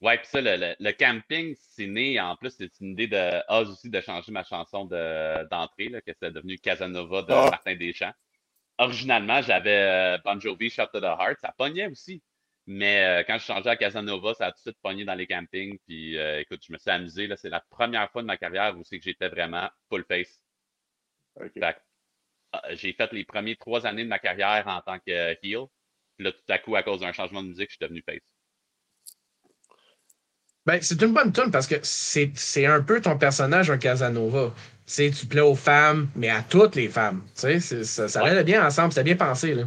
ouais, 0.00 0.18
puis 0.18 0.26
ça, 0.26 0.40
le, 0.40 0.92
camping, 0.92 1.54
c'est 1.58 1.86
né, 1.86 2.20
en 2.20 2.36
plus, 2.36 2.50
c'est 2.50 2.80
une 2.80 2.92
idée 2.92 3.08
de 3.08 3.42
Oz 3.48 3.70
aussi 3.70 3.90
de 3.90 4.00
changer 4.00 4.32
ma 4.32 4.44
chanson 4.44 4.84
d'entrée, 4.84 5.90
que 6.06 6.12
c'est 6.20 6.30
devenu 6.30 6.58
Casanova 6.58 7.22
de 7.22 7.32
ah. 7.32 7.50
Martin 7.50 7.76
Deschamps. 7.76 8.12
Originalement, 8.78 9.40
j'avais 9.40 10.16
euh, 10.16 10.18
Bon 10.24 10.38
Jovi, 10.38 10.68
Shot 10.68 10.88
to 10.92 11.00
the 11.00 11.04
Heart, 11.04 11.38
ça 11.40 11.54
pognait 11.56 11.86
aussi. 11.86 12.22
Mais 12.66 13.04
euh, 13.04 13.24
quand 13.24 13.38
je 13.38 13.44
changeais 13.44 13.70
à 13.70 13.76
Casanova, 13.76 14.34
ça 14.34 14.46
a 14.46 14.50
tout 14.50 14.56
de 14.56 14.62
suite 14.62 14.78
pogné 14.82 15.04
dans 15.04 15.14
les 15.14 15.26
campings. 15.26 15.78
Puis 15.86 16.16
écoute, 16.16 16.60
je 16.66 16.72
me 16.72 16.78
suis 16.78 16.90
amusé. 16.90 17.28
C'est 17.36 17.48
la 17.48 17.64
première 17.70 18.10
fois 18.10 18.22
de 18.22 18.26
ma 18.26 18.36
carrière 18.36 18.76
où 18.76 18.82
c'est 18.84 18.98
que 18.98 19.04
j'étais 19.04 19.28
vraiment 19.28 19.68
full 19.88 20.04
face. 20.08 20.40
Ah, 22.52 22.62
j'ai 22.70 22.92
fait 22.92 23.12
les 23.12 23.24
premiers 23.24 23.56
trois 23.56 23.86
années 23.86 24.04
de 24.04 24.08
ma 24.08 24.18
carrière 24.18 24.66
en 24.66 24.80
tant 24.80 24.98
que 24.98 25.36
heel. 25.42 25.66
Puis 26.16 26.24
là, 26.24 26.32
tout 26.32 26.38
à 26.48 26.58
coup, 26.58 26.76
à 26.76 26.82
cause 26.82 27.00
d'un 27.00 27.12
changement 27.12 27.42
de 27.42 27.48
musique, 27.48 27.68
je 27.70 27.76
suis 27.76 27.80
devenu 27.80 28.02
face. 28.02 28.22
Ben, 30.64 30.80
c'est 30.82 31.00
une 31.02 31.12
bonne 31.12 31.32
tune 31.32 31.50
parce 31.52 31.66
que 31.66 31.76
c'est 31.82 32.66
un 32.66 32.82
peu 32.82 33.00
ton 33.00 33.16
personnage, 33.18 33.70
un 33.70 33.78
Casanova. 33.78 34.52
Tu 34.86 34.92
sais, 34.92 35.10
tu 35.10 35.26
plais 35.26 35.40
aux 35.40 35.54
femmes, 35.54 36.08
mais 36.16 36.28
à 36.28 36.42
toutes 36.42 36.74
les 36.74 36.88
femmes. 36.88 37.24
Tu 37.34 37.60
sais, 37.60 37.84
ça, 37.84 38.08
ça 38.08 38.24
allait 38.24 38.42
bien 38.42 38.66
ensemble, 38.66 38.92
c'était 38.92 39.04
bien 39.04 39.16
pensé. 39.16 39.54
Là. 39.54 39.64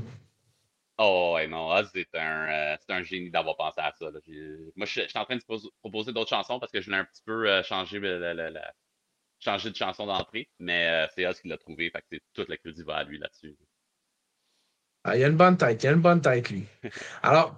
Oh, 1.02 1.32
ouais, 1.36 1.48
non, 1.48 1.74
c'est 1.94 2.14
un, 2.14 2.74
euh, 2.74 2.78
un, 2.90 3.04
génie 3.04 3.32
d'avoir 3.32 3.56
pensé 3.56 3.80
à 3.80 3.94
ça. 3.98 4.12
Moi, 4.76 4.86
je, 4.86 5.08
suis 5.08 5.18
en 5.18 5.24
train 5.24 5.38
de 5.38 5.44
proposer 5.80 6.12
d'autres 6.12 6.30
chansons 6.30 6.60
parce 6.60 6.74
que 6.74 6.82
je 6.82 6.86
voulais 6.88 6.98
un 6.98 7.06
petit 7.06 7.22
peu 7.26 7.50
euh, 7.50 7.64
changer, 7.64 8.02
changer 9.40 9.70
de 9.72 9.76
chanson 9.78 10.06
d'entrée, 10.06 10.50
mais 10.60 10.90
euh, 10.90 11.08
c'est 11.16 11.26
Oz 11.26 11.40
qui 11.40 11.48
l'a 11.48 11.58
trouvé. 11.58 11.90
Fait 11.90 12.04
que 12.12 12.22
toute 12.34 12.50
la 12.50 12.58
crédit 12.58 12.84
va 12.84 12.98
à 12.98 13.04
lui 13.06 13.18
là-dessus. 13.18 13.56
Ah, 15.06 15.16
il 15.16 15.22
y 15.22 15.24
a 15.24 15.28
une 15.28 15.38
bonne 15.38 15.56
tête, 15.56 15.82
il 15.82 15.86
y 15.86 15.90
a 15.90 15.94
une 15.94 16.02
bonne 16.02 16.22
tête, 16.22 16.50
lui. 16.50 16.66
Alors, 17.24 17.58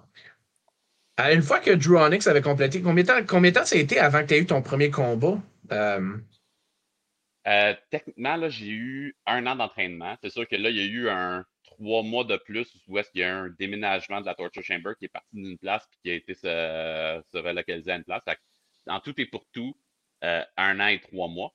une 1.18 1.42
fois 1.42 1.58
que 1.58 1.72
Drew 1.72 1.96
Onyx 1.96 2.24
avait 2.28 2.42
complété, 2.42 2.80
combien 2.80 3.02
de 3.02 3.08
temps, 3.08 3.26
combien 3.26 3.50
de 3.50 3.56
temps 3.56 3.64
ça 3.64 3.74
a 3.74 3.80
été 3.80 3.98
avant 3.98 4.22
que 4.22 4.28
tu 4.28 4.34
aies 4.34 4.38
eu 4.38 4.46
ton 4.46 4.62
premier 4.62 4.90
combat? 4.92 5.42
Euh, 5.72 6.16
euh, 7.48 7.74
techniquement, 7.90 8.48
j'ai 8.48 8.68
eu 8.68 9.16
un 9.26 9.44
an 9.48 9.56
d'entraînement. 9.56 10.16
C'est 10.22 10.30
sûr 10.30 10.46
que 10.46 10.54
là, 10.54 10.70
il 10.70 10.76
y 10.76 10.80
a 10.80 10.84
eu 10.84 11.08
un 11.08 11.44
trois 11.74 12.02
mois 12.02 12.24
de 12.24 12.36
plus 12.36 12.76
où 12.88 12.98
est-ce 12.98 13.10
qu'il 13.10 13.20
y 13.20 13.24
a 13.24 13.34
un 13.34 13.50
déménagement 13.50 14.20
de 14.20 14.26
la 14.26 14.34
Torture 14.34 14.62
Chamber 14.62 14.92
qui 14.98 15.06
est 15.06 15.08
parti 15.08 15.28
d'une 15.32 15.58
place 15.58 15.86
et 15.92 15.96
qui 16.02 16.10
a 16.10 16.14
été 16.14 16.34
se, 16.34 17.38
relocalisé 17.38 17.90
à 17.92 17.96
une 17.96 18.04
place. 18.04 18.22
en 18.86 19.00
tout 19.00 19.18
et 19.20 19.26
pour 19.26 19.44
tout, 19.52 19.76
euh, 20.24 20.44
un 20.56 20.80
an 20.80 20.86
et 20.88 21.00
trois 21.00 21.28
mois. 21.28 21.54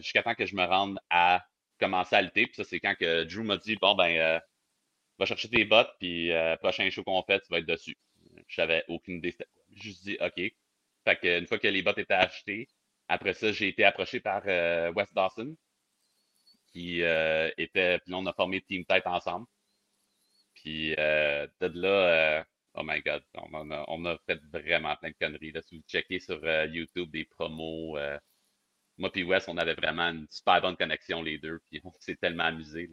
Jusqu'à 0.00 0.22
temps 0.22 0.34
que 0.34 0.46
je 0.46 0.54
me 0.56 0.64
rende 0.64 0.98
à 1.10 1.44
commencer 1.80 2.14
à 2.14 2.22
lutter. 2.22 2.46
Puis 2.46 2.56
ça, 2.56 2.64
c'est 2.64 2.78
quand 2.78 2.94
que 2.94 3.24
Drew 3.24 3.42
m'a 3.42 3.56
dit 3.56 3.76
Bon, 3.76 3.94
ben, 3.94 4.16
euh, 4.16 4.38
va 5.18 5.26
chercher 5.26 5.48
tes 5.48 5.64
bottes, 5.64 5.92
puis 5.98 6.32
euh, 6.32 6.56
prochain 6.58 6.88
show 6.90 7.02
qu'on 7.02 7.22
fait, 7.22 7.40
tu 7.40 7.48
vas 7.50 7.58
être 7.58 7.66
dessus. 7.66 7.96
Je 8.46 8.60
n'avais 8.60 8.84
aucune 8.88 9.16
idée. 9.16 9.36
Je 9.74 9.90
dit 9.90 10.18
OK. 10.20 10.52
Fait 11.04 11.16
que, 11.16 11.38
une 11.38 11.46
fois 11.46 11.58
que 11.58 11.68
les 11.68 11.82
bottes 11.82 11.98
étaient 11.98 12.14
achetées, 12.14 12.68
après 13.08 13.34
ça, 13.34 13.52
j'ai 13.52 13.68
été 13.68 13.84
approché 13.84 14.20
par 14.20 14.42
euh, 14.46 14.92
Wes 14.92 15.12
Dawson, 15.14 15.56
qui 16.72 17.00
était. 17.00 17.98
Puis 17.98 18.12
là, 18.12 18.18
on 18.18 18.26
a 18.26 18.32
formé 18.32 18.60
Team 18.62 18.84
Tête 18.84 19.06
ensemble. 19.06 19.46
Puis 20.54 20.90
de 20.90 21.80
là, 21.80 22.44
oh 22.74 22.82
my 22.84 23.00
God, 23.02 23.22
on 23.34 23.70
a, 23.70 23.84
on 23.88 24.04
a, 24.06 24.18
fait 24.26 24.40
vraiment 24.52 24.96
plein 24.96 25.10
de 25.10 25.16
conneries. 25.20 25.52
Là. 25.52 25.62
Si 25.62 25.76
vous 25.76 25.84
checkez 25.88 26.20
sur 26.20 26.40
YouTube 26.66 27.10
des 27.10 27.24
promos, 27.24 27.96
moi 29.00 29.10
puis 29.10 29.24
Wes, 29.24 29.48
on 29.48 29.56
avait 29.56 29.74
vraiment 29.74 30.10
une 30.10 30.26
super 30.30 30.60
bonne 30.60 30.76
connexion 30.76 31.22
les 31.22 31.38
deux, 31.38 31.60
puis 31.70 31.80
on 31.82 31.92
s'est 31.98 32.16
tellement 32.16 32.44
amusé. 32.44 32.88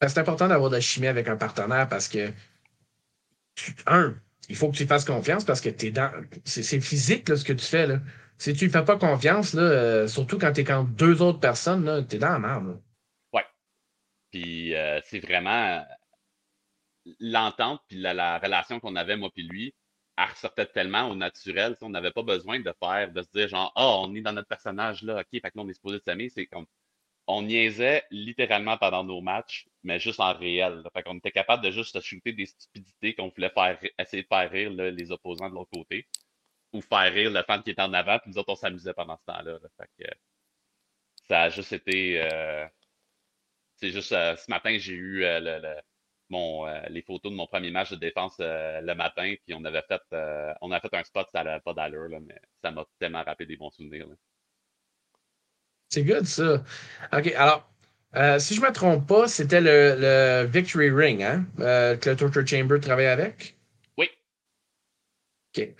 Ben, 0.00 0.08
c'est 0.08 0.20
important 0.20 0.46
d'avoir 0.46 0.70
de 0.70 0.76
la 0.76 0.80
chimie 0.80 1.08
avec 1.08 1.26
un 1.28 1.36
partenaire 1.36 1.88
parce 1.88 2.08
que, 2.08 2.32
un, 3.86 4.14
il 4.48 4.56
faut 4.56 4.70
que 4.70 4.76
tu 4.76 4.86
fasses 4.86 5.04
confiance 5.04 5.44
parce 5.44 5.60
que 5.60 5.68
es 5.68 5.90
dans. 5.90 6.12
C'est 6.44 6.80
physique 6.80 7.28
ce 7.28 7.44
que 7.44 7.52
tu 7.52 7.64
fais. 7.64 7.86
Là. 7.86 8.00
Si 8.38 8.52
tu 8.54 8.66
ne 8.66 8.70
fais 8.70 8.84
pas 8.84 8.96
confiance, 8.96 9.52
là, 9.52 9.62
euh, 9.62 10.06
surtout 10.08 10.38
quand 10.38 10.52
tu 10.52 10.60
es 10.60 10.64
quand 10.64 10.84
deux 10.84 11.22
autres 11.22 11.40
personnes, 11.40 12.06
tu 12.08 12.16
es 12.16 12.18
dans 12.20 12.30
la 12.30 12.38
merde. 12.38 12.80
Oui. 13.32 13.42
Puis 14.30 14.74
euh, 14.74 15.00
c'est 15.04 15.18
vraiment 15.18 15.84
l'entente 17.18 17.80
puis 17.88 17.98
la, 17.98 18.38
relation 18.38 18.78
qu'on 18.78 18.94
avait, 18.94 19.16
moi 19.16 19.30
puis 19.34 19.42
lui, 19.42 19.74
elle 20.16 20.30
ressortait 20.30 20.66
tellement 20.66 21.08
au 21.10 21.16
naturel. 21.16 21.76
On 21.80 21.90
n'avait 21.90 22.12
pas 22.12 22.22
besoin 22.22 22.60
de 22.60 22.72
faire, 22.80 23.10
de 23.12 23.22
se 23.22 23.28
dire 23.34 23.48
genre, 23.48 23.72
oh, 23.76 24.04
on 24.06 24.14
est 24.14 24.20
dans 24.20 24.32
notre 24.32 24.48
personnage 24.48 25.02
là, 25.02 25.20
ok, 25.20 25.26
fait 25.32 25.40
que 25.40 25.56
là, 25.56 25.62
on 25.64 25.68
est 25.68 25.74
supposé 25.74 25.98
s'aimer. 26.06 26.28
C'est 26.28 26.46
comme 26.46 26.66
on 27.26 27.42
niaisait 27.42 28.04
littéralement 28.10 28.78
pendant 28.78 29.04
nos 29.04 29.20
matchs, 29.20 29.66
mais 29.82 29.98
juste 29.98 30.20
en 30.20 30.32
réel. 30.32 30.82
Fait 30.94 31.02
qu'on 31.02 31.18
était 31.18 31.32
capable 31.32 31.64
de 31.64 31.70
juste 31.70 32.00
shooter 32.00 32.32
des 32.32 32.46
stupidités 32.46 33.14
qu'on 33.14 33.28
voulait 33.28 33.50
faire, 33.50 33.78
essayer 33.98 34.22
de 34.22 34.28
faire 34.28 34.50
rire 34.50 34.70
les 34.70 35.10
opposants 35.10 35.50
de 35.50 35.54
l'autre 35.54 35.70
côté. 35.72 36.06
Ou 36.72 36.82
faire 36.82 37.12
rire 37.12 37.30
le 37.30 37.42
fan 37.44 37.62
qui 37.62 37.70
était 37.70 37.82
en 37.82 37.94
avant, 37.94 38.18
puis 38.18 38.30
nous 38.30 38.38
autres, 38.38 38.52
on 38.52 38.56
s'amusait 38.56 38.92
pendant 38.92 39.16
ce 39.16 39.24
temps-là. 39.24 39.58
Fait 39.78 40.04
que 40.04 40.10
ça 41.28 41.42
a 41.42 41.48
juste 41.50 41.72
été. 41.72 42.20
Euh, 42.22 42.66
c'est 43.76 43.90
juste 43.90 44.12
euh, 44.12 44.34
ce 44.36 44.50
matin, 44.50 44.76
j'ai 44.78 44.94
eu 44.94 45.24
euh, 45.24 45.40
le, 45.40 45.74
mon, 46.30 46.66
les 46.88 47.02
photos 47.02 47.30
de 47.30 47.36
mon 47.36 47.46
premier 47.46 47.70
match 47.70 47.90
de 47.90 47.96
défense 47.96 48.36
le 48.38 48.94
matin, 48.94 49.34
puis 49.46 49.54
on 49.54 49.64
avait 49.64 49.84
fait 49.88 50.02
on 50.60 50.72
a 50.72 50.80
fait 50.80 50.94
un 50.94 51.04
spot, 51.04 51.28
ça 51.32 51.44
n'avait 51.44 51.60
pas 51.60 51.74
d'allure, 51.74 52.08
mais 52.20 52.40
ça 52.62 52.70
m'a 52.70 52.84
tellement 52.98 53.22
rappelé 53.22 53.46
des 53.46 53.56
bons 53.56 53.70
souvenirs. 53.70 54.06
C'est 55.88 56.04
good, 56.04 56.26
ça. 56.26 56.62
OK, 57.14 57.32
alors, 57.34 57.70
si 58.40 58.54
je 58.54 58.60
ne 58.60 58.66
me 58.66 58.72
trompe 58.72 59.06
pas, 59.06 59.26
c'était 59.26 59.62
le, 59.62 60.44
Victory 60.44 60.90
Ring, 60.90 61.22
hein, 61.22 61.46
que 61.56 62.10
le 62.10 62.16
Torture 62.16 62.46
Chamber 62.46 62.78
travaillait 62.78 63.08
avec? 63.08 63.56
Oui. 63.96 64.10
OK. 65.56 65.74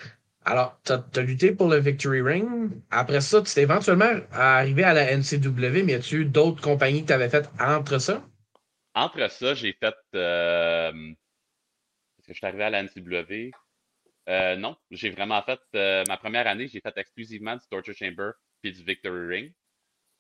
Alors, 0.51 0.81
tu 0.83 0.93
as, 0.93 1.23
lutté 1.23 1.53
pour 1.53 1.69
le 1.69 1.77
Victory 1.77 2.23
Ring. 2.23 2.71
Après 2.91 3.21
ça, 3.21 3.43
tu 3.43 3.53
t'es 3.53 3.63
éventuellement 3.63 4.11
arrivé 4.33 4.83
à 4.83 4.95
la 4.95 5.15
NCW, 5.15 5.83
mais 5.85 5.93
y 5.93 5.95
a-tu 5.95 6.25
d'autres 6.25 6.63
compagnies 6.63 7.03
que 7.03 7.09
tu 7.09 7.13
avais 7.13 7.29
faites 7.29 7.51
entre 7.61 7.99
ça? 7.99 8.25
Entre 8.95 9.31
ça, 9.31 9.53
j'ai 9.53 9.75
fait. 9.75 9.95
Euh... 10.15 10.93
Est-ce 12.19 12.29
que 12.29 12.33
je 12.33 12.39
suis 12.39 12.47
arrivé 12.47 12.65
à 12.65 12.71
la 12.71 12.83
NCW? 12.83 13.51
Euh, 14.31 14.57
non, 14.57 14.75
j'ai 14.91 15.11
vraiment 15.11 15.43
fait. 15.43 15.61
ma 16.09 16.17
première 16.17 16.47
année, 16.47 16.67
j'ai 16.67 16.81
fait 16.81 16.97
exclusivement 16.97 17.55
du 17.55 17.67
Torture 17.71 17.95
Chamber 17.95 18.33
puis 18.63 18.73
du 18.73 18.83
Victory 18.83 19.27
Ring. 19.27 19.53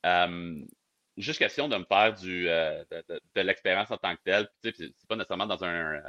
Euh, 0.04 0.64
juste 1.16 1.38
question 1.38 1.68
de 1.68 1.76
me 1.78 1.84
faire 1.84 2.14
du, 2.14 2.48
euh, 2.50 2.84
de, 3.34 3.40
l'expérience 3.40 3.90
en 3.90 3.96
tant 3.96 4.14
que 4.14 4.20
telle. 4.24 4.48
C'est 4.62 4.92
pas 5.08 5.16
nécessairement 5.16 5.46
dans 5.46 5.64
un, 5.64 6.02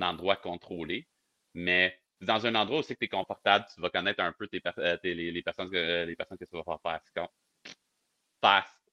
endroit 0.00 0.36
contrôlé, 0.36 1.08
mais 1.54 1.98
dans 2.24 2.46
un 2.46 2.54
endroit 2.54 2.80
où 2.80 2.82
c'est 2.82 2.94
que 2.94 3.00
tu 3.00 3.04
es 3.06 3.08
confortable, 3.08 3.66
tu 3.74 3.80
vas 3.80 3.90
connaître 3.90 4.22
un 4.22 4.32
peu 4.32 4.46
tes, 4.48 4.60
euh, 4.78 4.96
les, 5.02 5.42
personnes 5.42 5.70
que, 5.70 6.04
les 6.04 6.16
personnes 6.16 6.38
que 6.38 6.44
tu 6.44 6.56
vas 6.56 6.64
faire 6.64 6.80
face, 6.82 7.12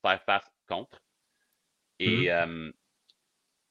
faire, 0.01 0.23
face 0.23 0.51
contre. 0.67 1.01
Et 1.99 2.27
mm-hmm. 2.27 2.71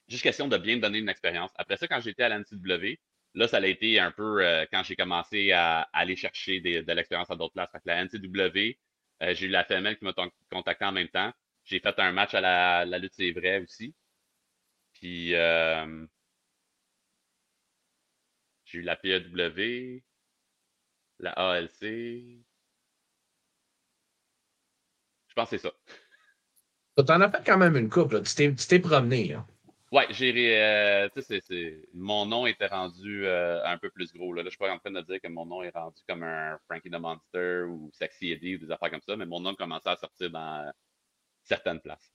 juste 0.08 0.22
question 0.22 0.48
de 0.48 0.56
bien 0.56 0.76
me 0.76 0.80
donner 0.80 0.98
une 0.98 1.08
expérience. 1.08 1.50
Après 1.56 1.76
ça, 1.76 1.88
quand 1.88 2.00
j'étais 2.00 2.22
à 2.22 2.28
l'NCW, 2.28 2.98
là, 3.34 3.48
ça 3.48 3.58
a 3.58 3.66
été 3.66 3.98
un 3.98 4.10
peu 4.10 4.66
quand 4.72 4.82
j'ai 4.84 4.96
commencé 4.96 5.52
à, 5.52 5.82
aller 5.92 6.16
chercher 6.16 6.60
de 6.60 6.92
l'expérience 6.92 7.30
à 7.30 7.36
d'autres 7.36 7.54
places. 7.54 7.70
la 7.84 8.04
NCW, 8.04 8.78
euh, 9.22 9.34
j'ai 9.34 9.46
eu 9.46 9.48
la 9.48 9.64
FML 9.64 9.98
qui 9.98 10.04
m'a 10.04 10.14
contacté 10.50 10.84
en 10.84 10.92
même 10.92 11.08
temps. 11.08 11.32
J'ai 11.64 11.80
fait 11.80 11.98
un 11.98 12.12
match 12.12 12.34
à 12.34 12.40
la, 12.40 12.98
lutte, 12.98 13.14
c'est 13.14 13.32
vrai 13.32 13.60
aussi. 13.60 13.94
Puis 14.94 15.34
euh, 15.34 16.06
j'ai 18.70 18.78
eu 18.78 18.82
la 18.82 18.96
PAW, 18.96 20.02
la 21.18 21.32
ALC. 21.32 21.82
Je 25.28 25.34
pense 25.34 25.50
que 25.50 25.56
c'est 25.56 25.68
ça. 25.68 25.72
Tu 26.96 27.12
en 27.12 27.20
as 27.20 27.30
fait 27.30 27.42
quand 27.44 27.58
même 27.58 27.76
une 27.76 27.88
couple. 27.88 28.22
Tu 28.22 28.54
t'es 28.54 28.78
promené. 28.78 29.36
Ouais, 29.92 30.06
j'ai. 30.10 30.32
Euh, 30.60 31.08
c'est, 31.16 31.88
mon 31.94 32.26
nom 32.26 32.46
était 32.46 32.66
rendu 32.66 33.26
euh, 33.26 33.64
un 33.64 33.76
peu 33.78 33.90
plus 33.90 34.12
gros. 34.12 34.32
Là. 34.32 34.42
là 34.42 34.46
je 34.46 34.50
suis 34.50 34.58
pas 34.58 34.72
en 34.72 34.78
train 34.78 34.92
de 34.92 35.00
dire 35.00 35.20
que 35.20 35.28
mon 35.28 35.46
nom 35.46 35.62
est 35.62 35.74
rendu 35.74 36.00
comme 36.08 36.22
un 36.22 36.58
Frankie 36.68 36.90
the 36.90 37.00
Monster 37.00 37.64
ou 37.68 37.90
Sexy 37.92 38.32
Eddie 38.32 38.56
ou 38.56 38.58
des 38.58 38.70
affaires 38.70 38.90
comme 38.90 39.00
ça, 39.06 39.16
mais 39.16 39.26
mon 39.26 39.40
nom 39.40 39.54
commençait 39.54 39.88
à 39.88 39.96
sortir 39.96 40.30
dans 40.30 40.70
certaines 41.42 41.80
places. 41.80 42.12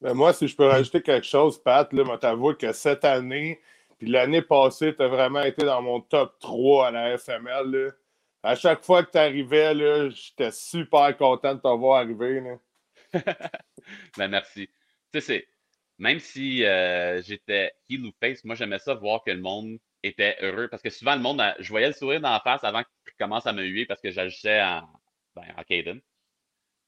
Ben 0.00 0.14
moi, 0.14 0.32
si 0.32 0.48
je 0.48 0.56
peux 0.56 0.66
rajouter 0.66 1.00
quelque 1.00 1.26
chose, 1.26 1.62
Pat, 1.62 1.92
là, 1.92 2.04
moi, 2.04 2.18
t'avoue 2.18 2.54
que 2.54 2.72
cette 2.72 3.04
année, 3.04 3.60
l'année 4.06 4.42
passée, 4.42 4.94
tu 4.94 5.02
as 5.02 5.08
vraiment 5.08 5.42
été 5.42 5.64
dans 5.64 5.82
mon 5.82 6.00
top 6.00 6.38
3 6.40 6.88
à 6.88 6.90
la 6.90 7.18
FML. 7.18 7.70
Là. 7.70 7.90
À 8.42 8.54
chaque 8.56 8.84
fois 8.84 9.04
que 9.04 9.10
tu 9.10 9.18
arrivais, 9.18 9.74
j'étais 10.10 10.50
super 10.50 11.16
content 11.16 11.54
de 11.54 11.60
te 11.60 11.68
voir 11.68 12.00
arriver. 12.00 12.42
ben 14.18 14.28
merci. 14.28 14.68
Tu 15.12 15.20
sais, 15.20 15.46
même 15.98 16.18
si 16.18 16.64
euh, 16.64 17.22
j'étais 17.22 17.72
heel 17.88 18.06
ou 18.06 18.12
face, 18.20 18.44
moi 18.44 18.54
j'aimais 18.54 18.78
ça 18.78 18.94
voir 18.94 19.22
que 19.24 19.30
le 19.30 19.40
monde 19.40 19.78
était 20.02 20.36
heureux. 20.40 20.68
Parce 20.68 20.82
que 20.82 20.90
souvent, 20.90 21.14
le 21.14 21.22
monde, 21.22 21.42
je 21.58 21.68
voyais 21.68 21.88
le 21.88 21.92
sourire 21.92 22.20
dans 22.20 22.32
la 22.32 22.40
face 22.40 22.64
avant 22.64 22.82
qu'il 22.82 23.14
commence 23.18 23.46
à 23.46 23.52
me 23.52 23.64
huer 23.64 23.86
parce 23.86 24.00
que 24.00 24.10
j'agissais 24.10 24.60
en, 24.62 24.88
ben, 25.34 25.44
en 25.56 25.62
Caden. 25.62 26.00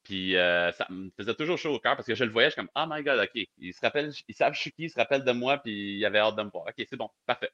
Puis 0.06 0.36
euh, 0.36 0.70
ça 0.70 0.86
me 0.88 1.10
faisait 1.16 1.34
toujours 1.34 1.58
chaud 1.58 1.74
au 1.74 1.80
cœur 1.80 1.96
parce 1.96 2.06
que 2.06 2.14
je 2.14 2.22
le 2.22 2.30
voyais, 2.30 2.48
je 2.48 2.52
suis 2.52 2.60
comme, 2.60 2.70
oh 2.76 2.84
my 2.88 3.02
god, 3.02 3.18
ok, 3.18 3.44
ils 3.58 3.74
se 3.74 3.80
rappellent, 3.80 4.12
ils 4.28 4.34
savent 4.36 4.54
je 4.54 4.60
suis 4.60 4.70
qui, 4.70 4.84
ils 4.84 4.90
se 4.90 4.94
rappellent 4.94 5.24
de 5.24 5.32
moi, 5.32 5.58
puis 5.58 5.98
ils 5.98 6.04
avaient 6.04 6.20
hâte 6.20 6.36
de 6.36 6.44
me 6.44 6.50
voir. 6.50 6.66
Ok, 6.68 6.86
c'est 6.88 6.96
bon, 6.96 7.10
parfait. 7.26 7.50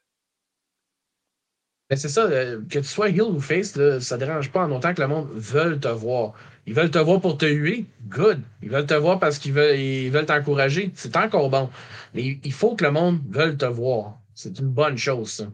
Mais 1.89 1.97
c'est 1.97 2.11
ça, 2.11 2.25
euh, 2.25 2.61
que 2.71 2.79
tu 2.79 2.85
sois 2.85 3.09
heel 3.09 3.23
ou 3.23 3.41
face, 3.41 3.75
là, 3.77 4.01
ça 4.01 4.19
dérange 4.19 4.53
pas 4.53 4.67
en 4.67 4.71
autant 4.71 4.93
que 4.93 5.01
le 5.01 5.09
monde 5.09 5.31
veut 5.33 5.81
te 5.81 5.89
voir. 5.89 6.35
Ils 6.67 6.75
veulent 6.75 6.91
te 6.91 6.99
voir 6.99 7.23
pour 7.23 7.39
te 7.39 7.47
huer, 7.47 7.87
good. 8.09 8.43
Ils 8.61 8.69
veulent 8.69 8.87
te 8.87 8.93
voir 8.93 9.19
parce 9.19 9.39
qu'ils 9.39 9.55
veulent, 9.55 9.79
ils 9.79 10.11
veulent 10.11 10.27
t'encourager, 10.27 10.91
c'est 10.95 11.17
encore 11.17 11.49
bon. 11.49 11.71
Mais 12.13 12.39
il 12.45 12.53
faut 12.53 12.77
que 12.77 12.85
le 12.85 12.91
monde 12.91 13.19
veuille 13.31 13.57
te 13.57 13.65
voir. 13.65 14.19
C'est 14.35 14.59
une 14.59 14.69
bonne 14.69 14.99
chose, 14.99 15.31
ça. 15.31 15.45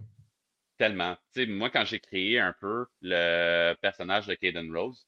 Tellement. 0.78 1.16
sais, 1.30 1.46
moi, 1.46 1.70
quand 1.70 1.84
j'ai 1.84 2.00
créé 2.00 2.40
un 2.40 2.54
peu 2.60 2.86
le 3.02 3.74
personnage 3.74 4.26
de 4.26 4.34
Caden 4.34 4.76
Rose, 4.76 5.06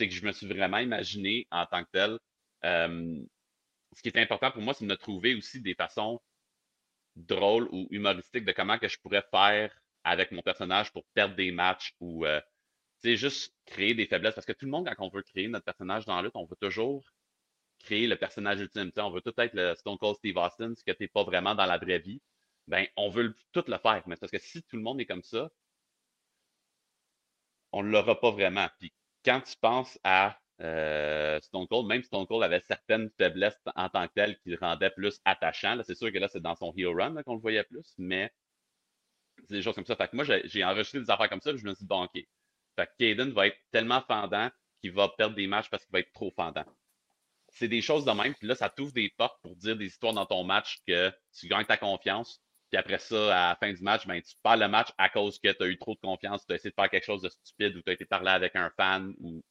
c'est 0.00 0.08
que 0.08 0.14
je 0.14 0.24
me 0.24 0.32
suis 0.32 0.46
vraiment 0.46 0.78
imaginé 0.78 1.46
en 1.50 1.66
tant 1.66 1.84
que 1.84 1.90
tel. 1.92 2.18
Ce 2.62 4.02
qui 4.02 4.08
est 4.08 4.16
important 4.16 4.50
pour 4.50 4.62
moi, 4.62 4.72
c'est 4.72 4.86
de 4.86 4.90
me 4.90 4.96
trouver 4.96 5.34
aussi 5.34 5.60
des 5.60 5.74
façons 5.74 6.22
drôles 7.16 7.68
ou 7.70 7.86
humoristiques 7.90 8.46
de 8.46 8.52
comment 8.52 8.78
que 8.78 8.88
je 8.88 8.98
pourrais 8.98 9.24
faire 9.30 9.78
avec 10.04 10.32
mon 10.32 10.40
personnage 10.40 10.90
pour 10.90 11.04
perdre 11.12 11.34
des 11.34 11.50
matchs 11.50 11.94
ou 12.00 12.24
euh, 12.24 12.40
juste 13.04 13.54
créer 13.66 13.92
des 13.92 14.06
faiblesses. 14.06 14.34
Parce 14.34 14.46
que 14.46 14.54
tout 14.54 14.64
le 14.64 14.70
monde, 14.70 14.88
quand 14.96 15.04
on 15.04 15.10
veut 15.10 15.22
créer 15.22 15.48
notre 15.48 15.66
personnage 15.66 16.06
dans 16.06 16.16
la 16.16 16.22
lutte, 16.22 16.36
on 16.36 16.46
veut 16.46 16.56
toujours 16.56 17.04
créer 17.80 18.06
le 18.06 18.16
personnage 18.16 18.60
ultime. 18.60 18.90
on 18.96 19.10
veut 19.10 19.20
tout 19.20 19.34
être 19.36 19.52
le 19.54 19.74
Stone 19.74 19.98
Cold 19.98 20.16
Steve 20.16 20.38
Austin, 20.38 20.74
ce 20.74 20.82
que 20.84 20.92
tu 20.92 21.02
n'es 21.02 21.08
pas 21.08 21.24
vraiment 21.24 21.54
dans 21.54 21.66
la 21.66 21.76
vraie 21.76 21.98
vie. 21.98 22.22
Ben, 22.68 22.86
on 22.96 23.10
veut 23.10 23.36
tout 23.52 23.64
le 23.66 23.76
faire. 23.76 24.02
Mais 24.06 24.16
parce 24.16 24.32
que 24.32 24.38
si 24.38 24.62
tout 24.62 24.76
le 24.76 24.82
monde 24.82 24.98
est 24.98 25.06
comme 25.06 25.22
ça, 25.22 25.50
on 27.72 27.82
ne 27.82 27.90
l'aura 27.90 28.18
pas 28.18 28.30
vraiment. 28.30 28.68
Quand 29.24 29.40
tu 29.40 29.54
penses 29.60 29.98
à 30.04 30.38
euh, 30.60 31.40
Stone 31.40 31.66
Cold, 31.68 31.86
même 31.86 32.02
Stone 32.02 32.26
Cold 32.26 32.42
avait 32.42 32.60
certaines 32.60 33.10
faiblesses 33.18 33.58
en 33.74 33.88
tant 33.88 34.06
que 34.08 34.12
telles 34.14 34.38
qui 34.40 34.50
le 34.50 34.58
rendaient 34.60 34.90
plus 34.90 35.20
attachant. 35.24 35.78
C'est 35.84 35.94
sûr 35.94 36.12
que 36.12 36.18
là, 36.18 36.28
c'est 36.28 36.40
dans 36.40 36.54
son 36.54 36.72
Hero 36.76 36.94
Run 36.94 37.22
qu'on 37.22 37.34
le 37.34 37.40
voyait 37.40 37.64
plus, 37.64 37.94
mais 37.98 38.30
c'est 39.48 39.54
des 39.54 39.62
choses 39.62 39.74
comme 39.74 39.86
ça. 39.86 39.96
Fait 39.96 40.08
que 40.08 40.16
moi, 40.16 40.24
j'ai 40.24 40.64
enregistré 40.64 41.00
des 41.00 41.10
affaires 41.10 41.28
comme 41.28 41.40
ça, 41.40 41.56
je 41.56 41.64
me 41.64 41.74
suis 41.74 41.84
dit, 41.84 41.88
bon, 41.88 42.04
OK, 42.04 42.12
fait 42.76 42.86
que 42.86 42.92
Caden 42.98 43.32
va 43.32 43.46
être 43.46 43.58
tellement 43.70 44.02
fendant 44.02 44.50
qu'il 44.80 44.92
va 44.92 45.08
perdre 45.08 45.34
des 45.34 45.46
matchs 45.46 45.68
parce 45.70 45.84
qu'il 45.84 45.92
va 45.92 46.00
être 46.00 46.12
trop 46.12 46.30
fendant. 46.30 46.64
C'est 47.48 47.68
des 47.68 47.82
choses 47.82 48.04
de 48.04 48.12
même. 48.12 48.34
Puis 48.34 48.46
là, 48.46 48.54
ça 48.54 48.70
t'ouvre 48.70 48.92
des 48.92 49.10
portes 49.16 49.40
pour 49.42 49.56
dire 49.56 49.76
des 49.76 49.86
histoires 49.86 50.12
dans 50.12 50.26
ton 50.26 50.44
match 50.44 50.78
que 50.86 51.12
tu 51.38 51.48
gagnes 51.48 51.64
ta 51.64 51.76
confiance. 51.76 52.40
Puis 52.70 52.78
après 52.78 52.98
ça, 52.98 53.46
à 53.46 53.48
la 53.50 53.56
fin 53.56 53.72
du 53.72 53.82
match, 53.82 54.06
ben, 54.06 54.20
tu 54.22 54.34
perds 54.42 54.56
le 54.56 54.68
match 54.68 54.88
à 54.96 55.08
cause 55.08 55.38
que 55.40 55.50
tu 55.50 55.62
as 55.62 55.66
eu 55.66 55.78
trop 55.78 55.94
de 55.94 56.00
confiance, 56.00 56.46
tu 56.46 56.52
as 56.52 56.56
essayé 56.56 56.70
de 56.70 56.74
faire 56.74 56.88
quelque 56.88 57.04
chose 57.04 57.22
de 57.22 57.28
stupide 57.28 57.76
ou 57.76 57.82
tu 57.82 57.90
as 57.90 57.94
été 57.94 58.04
parlé 58.04 58.30
avec 58.30 58.54
un 58.56 58.70
fan. 58.76 59.14
Ou, 59.20 59.42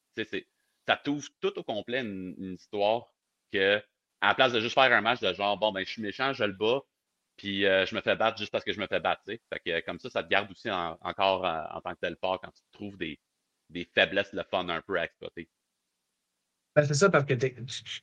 ça 0.88 0.96
t'ouvre 0.98 1.28
tout 1.42 1.58
au 1.60 1.64
complet 1.64 2.02
une, 2.02 2.54
histoire 2.54 3.08
que, 3.52 3.78
à 4.22 4.30
la 4.30 4.36
place 4.36 4.54
de 4.54 4.60
juste 4.60 4.74
faire 4.74 4.92
un 4.92 5.02
match 5.02 5.20
de 5.20 5.34
genre, 5.34 5.58
bon, 5.58 5.72
ben, 5.72 5.86
je 5.86 5.92
suis 5.92 6.02
méchant, 6.02 6.34
je 6.34 6.46
le 6.46 6.54
bats, 6.54 6.82
puis 7.38 7.66
euh, 7.66 7.86
je 7.86 7.96
me 7.96 8.02
fais 8.02 8.16
battre 8.16 8.38
juste 8.38 8.52
parce 8.52 8.64
que 8.64 8.74
je 8.74 8.80
me 8.80 8.88
fais 8.88 9.00
battre. 9.00 9.22
Fait 9.26 9.40
que, 9.66 9.70
euh, 9.70 9.82
comme 9.82 10.00
ça, 10.00 10.10
ça 10.10 10.24
te 10.24 10.30
garde 10.30 10.52
aussi 10.52 10.70
encore 10.72 11.46
euh, 11.46 11.64
en 11.72 11.82
tant 11.82 11.94
que 11.94 12.00
tel 12.00 12.18
fort 12.22 12.40
quand 12.42 12.52
tu 12.52 12.62
trouves 12.72 12.98
des, 12.98 13.20
faiblesses, 13.96 14.34
le 14.34 14.44
fun 14.44 14.68
un 14.70 14.82
peu 14.82 15.00
à 15.00 15.06
exploiter. 15.06 15.50
Ben, 16.76 16.86
c'est 16.86 16.94
ça, 16.94 17.10
parce 17.10 17.26
que 17.26 17.34
tu 17.34 17.52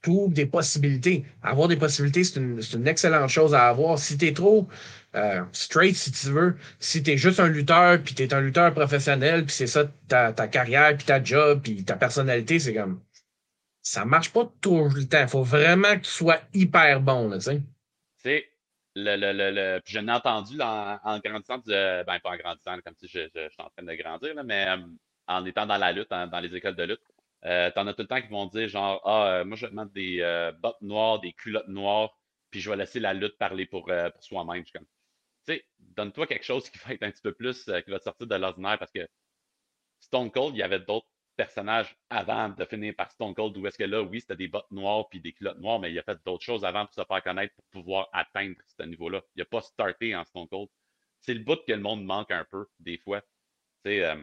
trouves 0.02 0.32
des 0.32 0.46
possibilités. 0.46 1.24
Avoir 1.42 1.68
des 1.68 1.76
possibilités, 1.76 2.24
c'est 2.24 2.40
une, 2.40 2.88
excellente 2.88 3.30
chose 3.30 3.54
à 3.54 3.68
avoir. 3.68 3.98
Si 3.98 4.18
tu 4.18 4.26
es 4.26 4.32
trop 4.32 4.68
straight, 5.52 5.96
si 5.96 6.12
tu 6.12 6.26
veux, 6.30 6.56
si 6.78 7.02
tu 7.02 7.12
es 7.12 7.16
juste 7.16 7.40
un 7.40 7.48
lutteur, 7.48 8.02
puis 8.02 8.14
tu 8.14 8.22
es 8.22 8.34
un 8.34 8.40
lutteur 8.40 8.74
professionnel, 8.74 9.46
puis 9.46 9.54
c'est 9.54 9.66
ça 9.66 9.84
ta, 10.08 10.32
carrière, 10.48 10.96
puis 10.96 11.06
ta 11.06 11.22
job, 11.22 11.62
puis 11.62 11.84
ta 11.84 11.96
personnalité, 11.96 12.58
c'est 12.58 12.74
comme. 12.74 13.00
Ça 13.82 14.04
marche 14.04 14.32
pas 14.32 14.50
tout 14.60 14.88
le 14.88 15.06
temps. 15.06 15.22
Il 15.22 15.28
faut 15.28 15.44
vraiment 15.44 15.94
que 15.94 16.00
tu 16.02 16.10
sois 16.10 16.40
hyper 16.52 17.00
bon, 17.00 17.30
tu 17.32 17.40
sais 17.40 17.62
sais, 18.26 18.48
le, 18.94 19.16
le, 19.16 19.50
le, 19.50 19.80
je 19.84 19.98
n'ai 19.98 20.12
entendu 20.12 20.56
là, 20.56 21.00
en, 21.04 21.14
en 21.14 21.18
grandissant, 21.20 21.58
ben 21.66 22.04
pas 22.20 22.30
en 22.30 22.36
grandissant, 22.36 22.78
comme 22.84 22.94
si 22.96 23.08
je, 23.08 23.20
je- 23.34 23.48
suis 23.48 23.62
en 23.62 23.70
train 23.70 23.82
de 23.84 23.94
grandir, 23.94 24.34
là, 24.34 24.42
mais 24.42 24.68
euh, 24.68 24.78
en 25.28 25.44
étant 25.44 25.66
dans 25.66 25.76
la 25.76 25.92
lutte, 25.92 26.10
dans 26.10 26.40
les 26.40 26.54
écoles 26.54 26.76
de 26.76 26.84
lutte, 26.84 27.02
euh, 27.44 27.70
t'en 27.70 27.86
as 27.86 27.94
tout 27.94 28.02
le 28.02 28.08
temps 28.08 28.20
qui 28.20 28.28
vont 28.28 28.46
dire 28.46 28.68
genre, 28.68 29.00
ah, 29.04 29.38
euh, 29.40 29.44
moi 29.44 29.56
je 29.56 29.66
vais 29.66 29.72
mettre 29.72 29.92
des 29.92 30.20
euh, 30.20 30.52
bottes 30.52 30.80
noires, 30.80 31.20
des 31.20 31.32
culottes 31.32 31.68
noires, 31.68 32.18
puis 32.50 32.60
je 32.60 32.70
vais 32.70 32.76
laisser 32.76 33.00
la 33.00 33.14
lutte 33.14 33.38
parler 33.38 33.66
pour, 33.66 33.84
pour 33.86 34.22
soi-même. 34.22 34.64
Tu 34.64 34.72
sais, 35.46 35.64
donne-toi 35.78 36.26
quelque 36.26 36.44
chose 36.44 36.68
qui 36.70 36.78
va 36.78 36.94
être 36.94 37.02
un 37.02 37.10
petit 37.10 37.22
peu 37.22 37.32
plus, 37.32 37.64
qui 37.64 37.90
va 37.90 37.98
te 37.98 38.04
sortir 38.04 38.26
de 38.26 38.34
l'ordinaire 38.34 38.78
parce 38.78 38.92
que 38.92 39.06
Stone 40.00 40.30
Cold, 40.30 40.54
il 40.54 40.58
y 40.58 40.62
avait 40.62 40.80
d'autres 40.80 41.06
personnages 41.36 41.94
avant 42.10 42.48
de 42.48 42.64
finir 42.64 42.94
par 42.96 43.10
Stone 43.10 43.34
Cold, 43.34 43.56
où 43.56 43.66
est-ce 43.66 43.78
que 43.78 43.84
là, 43.84 44.02
oui, 44.02 44.20
c'était 44.20 44.36
des 44.36 44.48
bottes 44.48 44.70
noires 44.70 45.08
puis 45.08 45.20
des 45.20 45.32
culottes 45.32 45.58
noires, 45.58 45.78
mais 45.78 45.92
il 45.92 45.98
a 45.98 46.02
fait 46.02 46.18
d'autres 46.24 46.44
choses 46.44 46.64
avant 46.64 46.86
pour 46.86 46.94
se 46.94 47.04
faire 47.04 47.22
connaître, 47.22 47.54
pour 47.54 47.64
pouvoir 47.82 48.08
atteindre 48.12 48.56
ce 48.66 48.82
niveau-là. 48.84 49.22
Il 49.34 49.40
n'a 49.40 49.44
pas 49.44 49.60
starté 49.60 50.16
en 50.16 50.24
Stone 50.24 50.48
Cold. 50.48 50.68
C'est 51.20 51.34
le 51.34 51.40
bout 51.40 51.58
que 51.66 51.72
le 51.72 51.80
monde 51.80 52.04
manque 52.04 52.30
un 52.30 52.44
peu, 52.44 52.66
des 52.80 52.98
fois. 52.98 53.20
Tu 53.20 53.26
sais, 53.90 54.16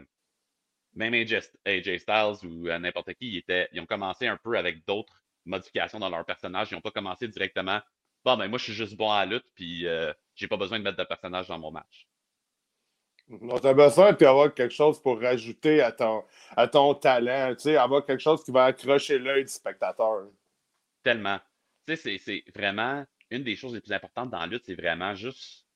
même 0.94 1.14
AJ, 1.14 1.40
AJ 1.64 1.98
Styles 1.98 2.46
ou 2.46 2.68
euh, 2.68 2.78
n'importe 2.78 3.14
qui, 3.14 3.28
ils, 3.32 3.36
étaient, 3.38 3.68
ils 3.72 3.80
ont 3.80 3.86
commencé 3.86 4.26
un 4.26 4.36
peu 4.36 4.56
avec 4.56 4.84
d'autres 4.86 5.20
modifications 5.44 5.98
dans 5.98 6.08
leur 6.08 6.24
personnage. 6.24 6.68
Ils 6.70 6.74
n'ont 6.74 6.80
pas 6.80 6.90
commencé 6.90 7.28
directement. 7.28 7.80
Bon, 8.24 8.36
ben 8.36 8.48
moi, 8.48 8.58
je 8.58 8.64
suis 8.64 8.72
juste 8.72 8.96
bon 8.96 9.10
à 9.10 9.24
la 9.24 9.34
lutte, 9.36 9.46
puis 9.54 9.86
euh, 9.86 10.12
j'ai 10.34 10.48
pas 10.48 10.56
besoin 10.56 10.78
de 10.78 10.84
mettre 10.84 10.96
de 10.96 11.04
personnage 11.04 11.48
dans 11.48 11.58
mon 11.58 11.70
match. 11.70 12.08
On 13.28 13.56
a 13.56 13.74
besoin 13.74 14.12
d'avoir 14.12 14.52
quelque 14.52 14.74
chose 14.74 15.00
pour 15.02 15.20
rajouter 15.20 15.80
à 15.80 15.92
ton, 15.92 16.24
à 16.56 16.68
ton 16.68 16.94
talent, 16.94 17.54
tu 17.54 17.62
sais, 17.62 17.76
avoir 17.76 18.04
quelque 18.04 18.20
chose 18.20 18.44
qui 18.44 18.50
va 18.50 18.66
accrocher 18.66 19.18
l'œil 19.18 19.44
du 19.44 19.50
spectateur. 19.50 20.28
Tellement. 21.02 21.38
Tu 21.86 21.96
sais, 21.96 22.18
c'est- 22.18 22.18
c'est 22.18 22.44
vraiment 22.54 23.04
une 23.30 23.42
des 23.42 23.56
choses 23.56 23.74
les 23.74 23.80
plus 23.80 23.92
importantes 23.92 24.30
dans 24.30 24.40
la 24.40 24.46
lutte, 24.46 24.64
c'est 24.66 24.74
vraiment 24.74 25.14
juste. 25.14 25.66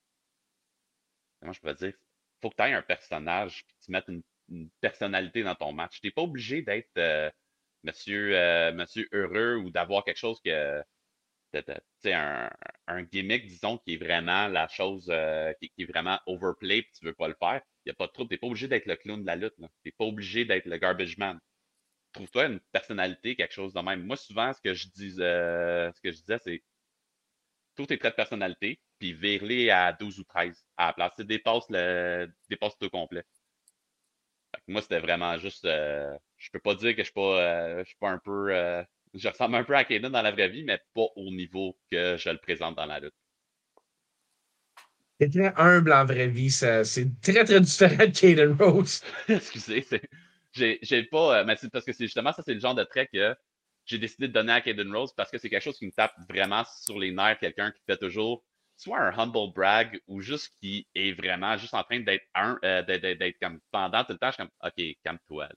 Comment 1.40 1.52
je 1.52 1.60
peux 1.60 1.74
dire? 1.74 1.94
Faut 2.42 2.50
que 2.50 2.56
tu 2.56 2.62
aies 2.62 2.72
un 2.74 2.82
personnage, 2.82 3.64
puis 3.66 3.76
tu 3.84 3.90
mettes 3.92 4.08
une, 4.08 4.22
une 4.50 4.70
personnalité 4.80 5.42
dans 5.42 5.54
ton 5.54 5.72
match. 5.72 6.00
Tu 6.00 6.06
n'es 6.06 6.10
pas 6.10 6.22
obligé 6.22 6.62
d'être 6.62 6.90
euh, 6.98 7.30
monsieur, 7.84 8.36
euh, 8.36 8.72
monsieur 8.72 9.08
heureux 9.12 9.56
ou 9.56 9.70
d'avoir 9.70 10.04
quelque 10.04 10.18
chose 10.18 10.40
que. 10.44 10.82
un, 12.06 12.50
un 12.86 13.02
gimmick, 13.02 13.46
disons, 13.46 13.78
qui 13.78 13.94
est 13.94 13.96
vraiment 13.96 14.48
la 14.48 14.68
chose 14.68 15.08
euh, 15.10 15.52
qui, 15.60 15.72
est 15.78 15.90
vraiment 15.90 16.18
overplay, 16.26 16.82
puis 16.82 16.92
tu 16.98 17.04
veux 17.04 17.14
pas 17.14 17.28
le 17.28 17.36
faire. 17.38 17.62
Il 17.84 17.88
n'y 17.88 17.92
a 17.92 17.94
pas 17.94 18.06
de 18.06 18.12
trouble. 18.12 18.28
Tu 18.28 18.34
n'es 18.34 18.38
pas 18.38 18.46
obligé 18.48 18.68
d'être 18.68 18.86
le 18.86 18.96
clown 18.96 19.20
de 19.20 19.26
la 19.26 19.36
lutte. 19.36 19.54
Tu 19.56 19.64
n'es 19.84 19.92
pas 19.92 20.04
obligé 20.04 20.44
d'être 20.44 20.66
le 20.66 20.76
garbage 20.78 21.16
man 21.18 21.38
trouve-toi 22.12 22.46
une 22.46 22.60
personnalité, 22.72 23.36
quelque 23.36 23.52
chose 23.52 23.74
de 23.74 23.80
même. 23.80 24.02
Moi, 24.04 24.16
souvent, 24.16 24.52
ce 24.52 24.60
que 24.60 24.74
je 24.74 24.88
dis, 24.88 25.12
ce 25.12 26.00
que 26.02 26.10
je 26.10 26.16
disais, 26.16 26.38
c'est 26.42 26.62
trouve 27.78 27.86
tes 27.86 27.98
traits 27.98 28.14
de 28.14 28.16
personnalité, 28.16 28.80
puis 28.98 29.12
vire-les 29.12 29.70
à 29.70 29.92
12 29.92 30.18
ou 30.18 30.24
13 30.24 30.66
à 30.76 30.88
la 30.88 30.92
place. 30.92 31.16
Dépasse 31.20 31.64
le 31.70 32.28
dépasse 32.50 32.76
tout 32.78 32.90
complet. 32.90 33.24
Moi, 34.66 34.82
c'était 34.82 35.00
vraiment 35.00 35.38
juste. 35.38 35.64
euh, 35.64 36.16
je 36.36 36.50
peux 36.50 36.60
pas 36.60 36.74
dire 36.74 36.92
que 36.94 36.98
je 37.02 37.04
suis 37.04 37.12
pas, 37.12 37.40
euh, 37.40 37.78
je 37.80 37.88
suis 37.88 37.96
pas 37.98 38.10
un 38.10 38.18
peu. 38.18 38.54
euh, 38.54 38.82
je 39.14 39.28
ressemble 39.28 39.56
un 39.56 39.64
peu 39.64 39.74
à 39.76 39.84
Kaden 39.84 40.12
dans 40.12 40.22
la 40.22 40.32
vraie 40.32 40.48
vie, 40.48 40.64
mais 40.64 40.78
pas 40.94 41.06
au 41.16 41.30
niveau 41.30 41.78
que 41.90 42.16
je 42.16 42.30
le 42.30 42.38
présente 42.38 42.76
dans 42.76 42.86
la 42.86 43.00
lutte. 43.00 43.14
T'es 45.18 45.28
très 45.28 45.52
humble 45.56 45.92
en 45.92 46.04
vraie 46.04 46.28
vie. 46.28 46.50
ça- 46.50 46.84
C'est 46.84 47.08
très, 47.20 47.44
très 47.44 47.60
différent 47.60 47.96
de 48.06 48.10
Caden 48.18 48.52
Rose. 48.60 49.02
Excusez, 49.28 49.82
c'est- 49.82 50.02
j'ai 50.52 50.78
j'ai 50.82 51.02
pas. 51.04 51.40
euh, 51.40 51.44
mais 51.44 51.56
c'est 51.56 51.70
parce 51.70 51.84
que 51.84 51.92
c'est 51.92 52.04
justement 52.04 52.32
ça, 52.32 52.42
c'est 52.44 52.54
le 52.54 52.60
genre 52.60 52.74
de 52.74 52.84
trait 52.84 53.08
que 53.12 53.34
j'ai 53.84 53.98
décidé 53.98 54.28
de 54.28 54.32
donner 54.32 54.52
à 54.52 54.60
Caden 54.60 54.94
Rose 54.94 55.12
parce 55.16 55.30
que 55.30 55.38
c'est 55.38 55.50
quelque 55.50 55.62
chose 55.64 55.78
qui 55.78 55.86
me 55.86 55.92
tape 55.92 56.14
vraiment 56.28 56.64
sur 56.84 56.98
les 56.98 57.10
nerfs, 57.12 57.38
quelqu'un 57.38 57.72
qui 57.72 57.82
fait 57.86 57.96
toujours 57.96 58.44
soit 58.78 58.98
un 59.00 59.18
humble 59.18 59.52
brag 59.54 60.00
ou 60.08 60.22
juste 60.22 60.54
qui 60.62 60.88
est 60.94 61.12
vraiment 61.12 61.56
juste 61.58 61.74
en 61.74 61.84
train 61.84 62.00
d'être 62.00 62.24
un, 62.34 62.58
euh, 62.64 62.82
d'être- 62.84 63.38
comme 63.42 63.60
pendant 63.72 64.04
tout 64.04 64.12
le 64.14 64.18
temps, 64.18 64.28
je 64.30 64.36
suis 64.36 64.44
comme 64.44 64.52
OK, 64.70 64.96
calme-toi, 65.04 65.48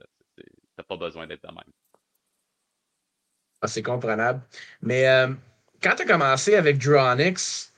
T'as 0.77 0.83
pas 0.83 0.97
besoin 0.97 1.27
d'être 1.27 1.43
de 1.43 1.53
même. 1.53 1.73
Ah, 3.61 3.67
c'est 3.67 3.83
comprenable. 3.83 4.41
Mais 4.81 5.07
euh, 5.07 5.33
quand 5.81 5.95
tu 5.95 6.03
as 6.03 6.05
commencé 6.05 6.55
avec 6.55 6.77
Drew 6.79 6.95
Onyx, 6.97 7.73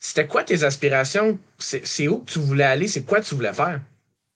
c'était 0.00 0.26
quoi 0.26 0.44
tes 0.44 0.64
aspirations? 0.64 1.38
C'est 1.58 2.08
où 2.08 2.20
que 2.20 2.32
tu 2.32 2.38
voulais 2.40 2.64
aller? 2.64 2.88
C'est 2.88 3.04
quoi 3.04 3.20
tu 3.20 3.34
voulais 3.34 3.52
faire? 3.52 3.80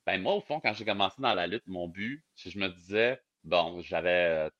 Ben, 0.07 0.21
moi, 0.21 0.35
au 0.35 0.41
fond, 0.41 0.61
quand 0.61 0.73
j'ai 0.75 0.85
commencé 0.85 1.17
dans 1.23 1.35
la 1.35 1.47
lutte, 1.47 1.67
mon 1.67 1.89
but, 1.89 2.25
c'est 2.35 2.49
que 2.51 2.55
je 2.55 2.59
me 2.59 2.69
disais, 2.69 3.21
bon, 3.45 3.81
j'avais 3.83 4.51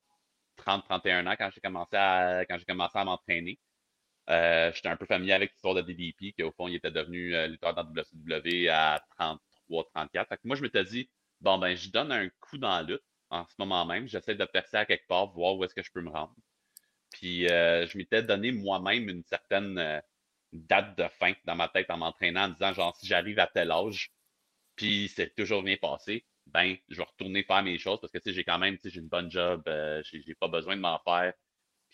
30-31 0.57 1.27
ans 1.27 1.35
quand 1.39 1.51
j'ai 1.55 1.61
commencé 1.61 1.97
à, 1.97 2.45
quand 2.49 2.59
j'ai 2.59 2.65
commencé 2.65 2.99
à 2.99 3.05
m'entraîner. 3.05 3.59
Euh, 4.31 4.71
j'étais 4.75 4.89
un 4.89 4.97
peu 4.97 5.07
familier 5.07 5.33
avec 5.33 5.53
l'histoire 5.53 5.75
de 5.75 5.83
DDP, 5.83 6.35
qu'au 6.39 6.53
fond, 6.53 6.69
il 6.69 6.77
était 6.77 6.91
devenu 6.91 7.35
euh, 7.35 7.49
lutteur 7.49 7.75
dans 7.75 7.85
WCW 7.85 8.69
à 8.69 9.03
33-34. 9.19 10.29
Fait 10.29 10.37
que 10.37 10.41
moi, 10.45 10.57
je 10.57 10.63
m'étais 10.63 10.85
dit, 10.85 11.11
bon, 11.41 11.59
ben, 11.59 11.75
je 11.77 11.91
donne 11.91 12.13
un 12.13 12.29
coup 12.41 12.59
dans 12.59 12.71
la 12.71 12.83
lutte 12.83 13.03
en 13.31 13.45
ce 13.47 13.55
moment 13.59 13.85
même. 13.85 14.07
J'essaie 14.07 14.35
de 14.35 14.45
percer 14.45 14.77
à 14.77 14.87
quelque 14.87 15.07
part, 15.09 15.33
voir 15.33 15.57
où 15.57 15.65
est-ce 15.65 15.75
que 15.75 15.83
je 15.83 15.91
peux 15.93 16.03
me 16.03 16.11
rendre. 16.11 16.35
Puis, 17.11 17.49
euh, 17.49 17.87
je 17.87 17.99
m'étais 17.99 18.23
donné 18.23 18.53
moi-même 18.53 19.09
une 19.09 19.25
certaine 19.25 20.03
date 20.53 20.99
de 20.99 21.09
fin 21.09 21.33
dans 21.45 21.57
ma 21.57 21.69
tête 21.69 21.91
en 21.91 21.99
m'entraînant 21.99 22.45
en 22.45 22.49
disant, 22.49 22.73
genre, 22.73 22.97
si 22.97 23.07
j'arrive 23.07 23.39
à 23.39 23.47
tel 23.47 23.71
âge, 23.71 24.13
puis 24.77 25.09
c'est 25.15 25.35
toujours 25.35 25.63
bien 25.63 25.77
passé, 25.77 26.25
ben, 26.47 26.77
je 26.89 26.97
vais 26.97 27.05
retourner 27.05 27.43
faire 27.45 27.63
mes 27.63 27.79
choses 27.79 28.01
parce 28.01 28.13
que, 28.13 28.19
tu 28.19 28.31
sais, 28.31 28.35
j'ai 28.35 28.45
quand 28.45 28.59
même, 28.59 28.77
tu 28.77 28.85
sais, 28.85 28.91
j'ai 28.91 29.01
une 29.01 29.09
bonne 29.09 29.31
job, 29.31 29.63
j'ai 30.05 30.35
pas 30.37 30.49
besoin 30.49 30.77
de 30.77 30.81
m'en 30.81 30.99
faire. 31.01 31.33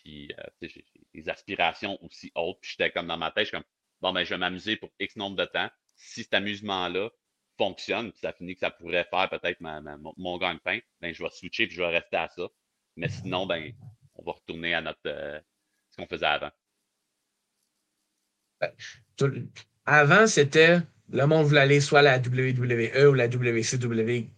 Puis, 0.03 0.31
euh, 0.39 0.43
j'ai 0.61 0.85
des 1.13 1.29
aspirations 1.29 1.97
aussi 2.03 2.31
hautes. 2.35 2.59
Puis, 2.61 2.71
j'étais 2.71 2.91
comme 2.91 3.07
dans 3.07 3.17
ma 3.17 3.31
tête, 3.31 3.45
je 3.45 3.49
suis 3.49 3.57
comme, 3.57 3.65
bon, 4.01 4.13
ben, 4.13 4.23
je 4.23 4.29
vais 4.29 4.37
m'amuser 4.37 4.75
pour 4.75 4.89
X 4.99 5.15
nombre 5.15 5.35
de 5.37 5.45
temps. 5.45 5.69
Si 5.95 6.23
cet 6.23 6.33
amusement-là 6.33 7.09
fonctionne, 7.57 8.11
puis 8.11 8.21
ça 8.21 8.31
finit 8.33 8.53
que 8.53 8.61
ça 8.61 8.71
pourrait 8.71 9.05
faire 9.09 9.29
peut-être 9.29 9.59
ma- 9.59 9.81
mon, 9.81 10.13
mon 10.17 10.37
gagne-pain, 10.37 10.79
ben, 11.01 11.13
je 11.13 11.21
vais 11.23 11.29
switcher 11.31 11.67
puis 11.67 11.75
je 11.75 11.81
vais 11.81 11.89
rester 11.89 12.17
à 12.17 12.29
ça. 12.29 12.47
Mais 12.95 13.09
sinon, 13.09 13.45
ben, 13.45 13.73
on 14.15 14.23
va 14.23 14.31
retourner 14.33 14.73
à 14.73 14.81
notre, 14.81 14.99
euh, 15.07 15.39
ce 15.89 15.97
qu'on 15.97 16.07
faisait 16.07 16.25
avant. 16.25 16.51
Tout- 19.17 19.47
Avant, 19.85 20.27
c'était 20.27 20.79
le 21.11 21.25
monde 21.25 21.45
voulait 21.47 21.61
aller 21.61 21.81
soit 21.81 21.99
à 21.99 22.01
la 22.03 22.17
WWE 22.19 23.07
ou 23.09 23.13
la 23.13 23.27
WCW 23.27 24.29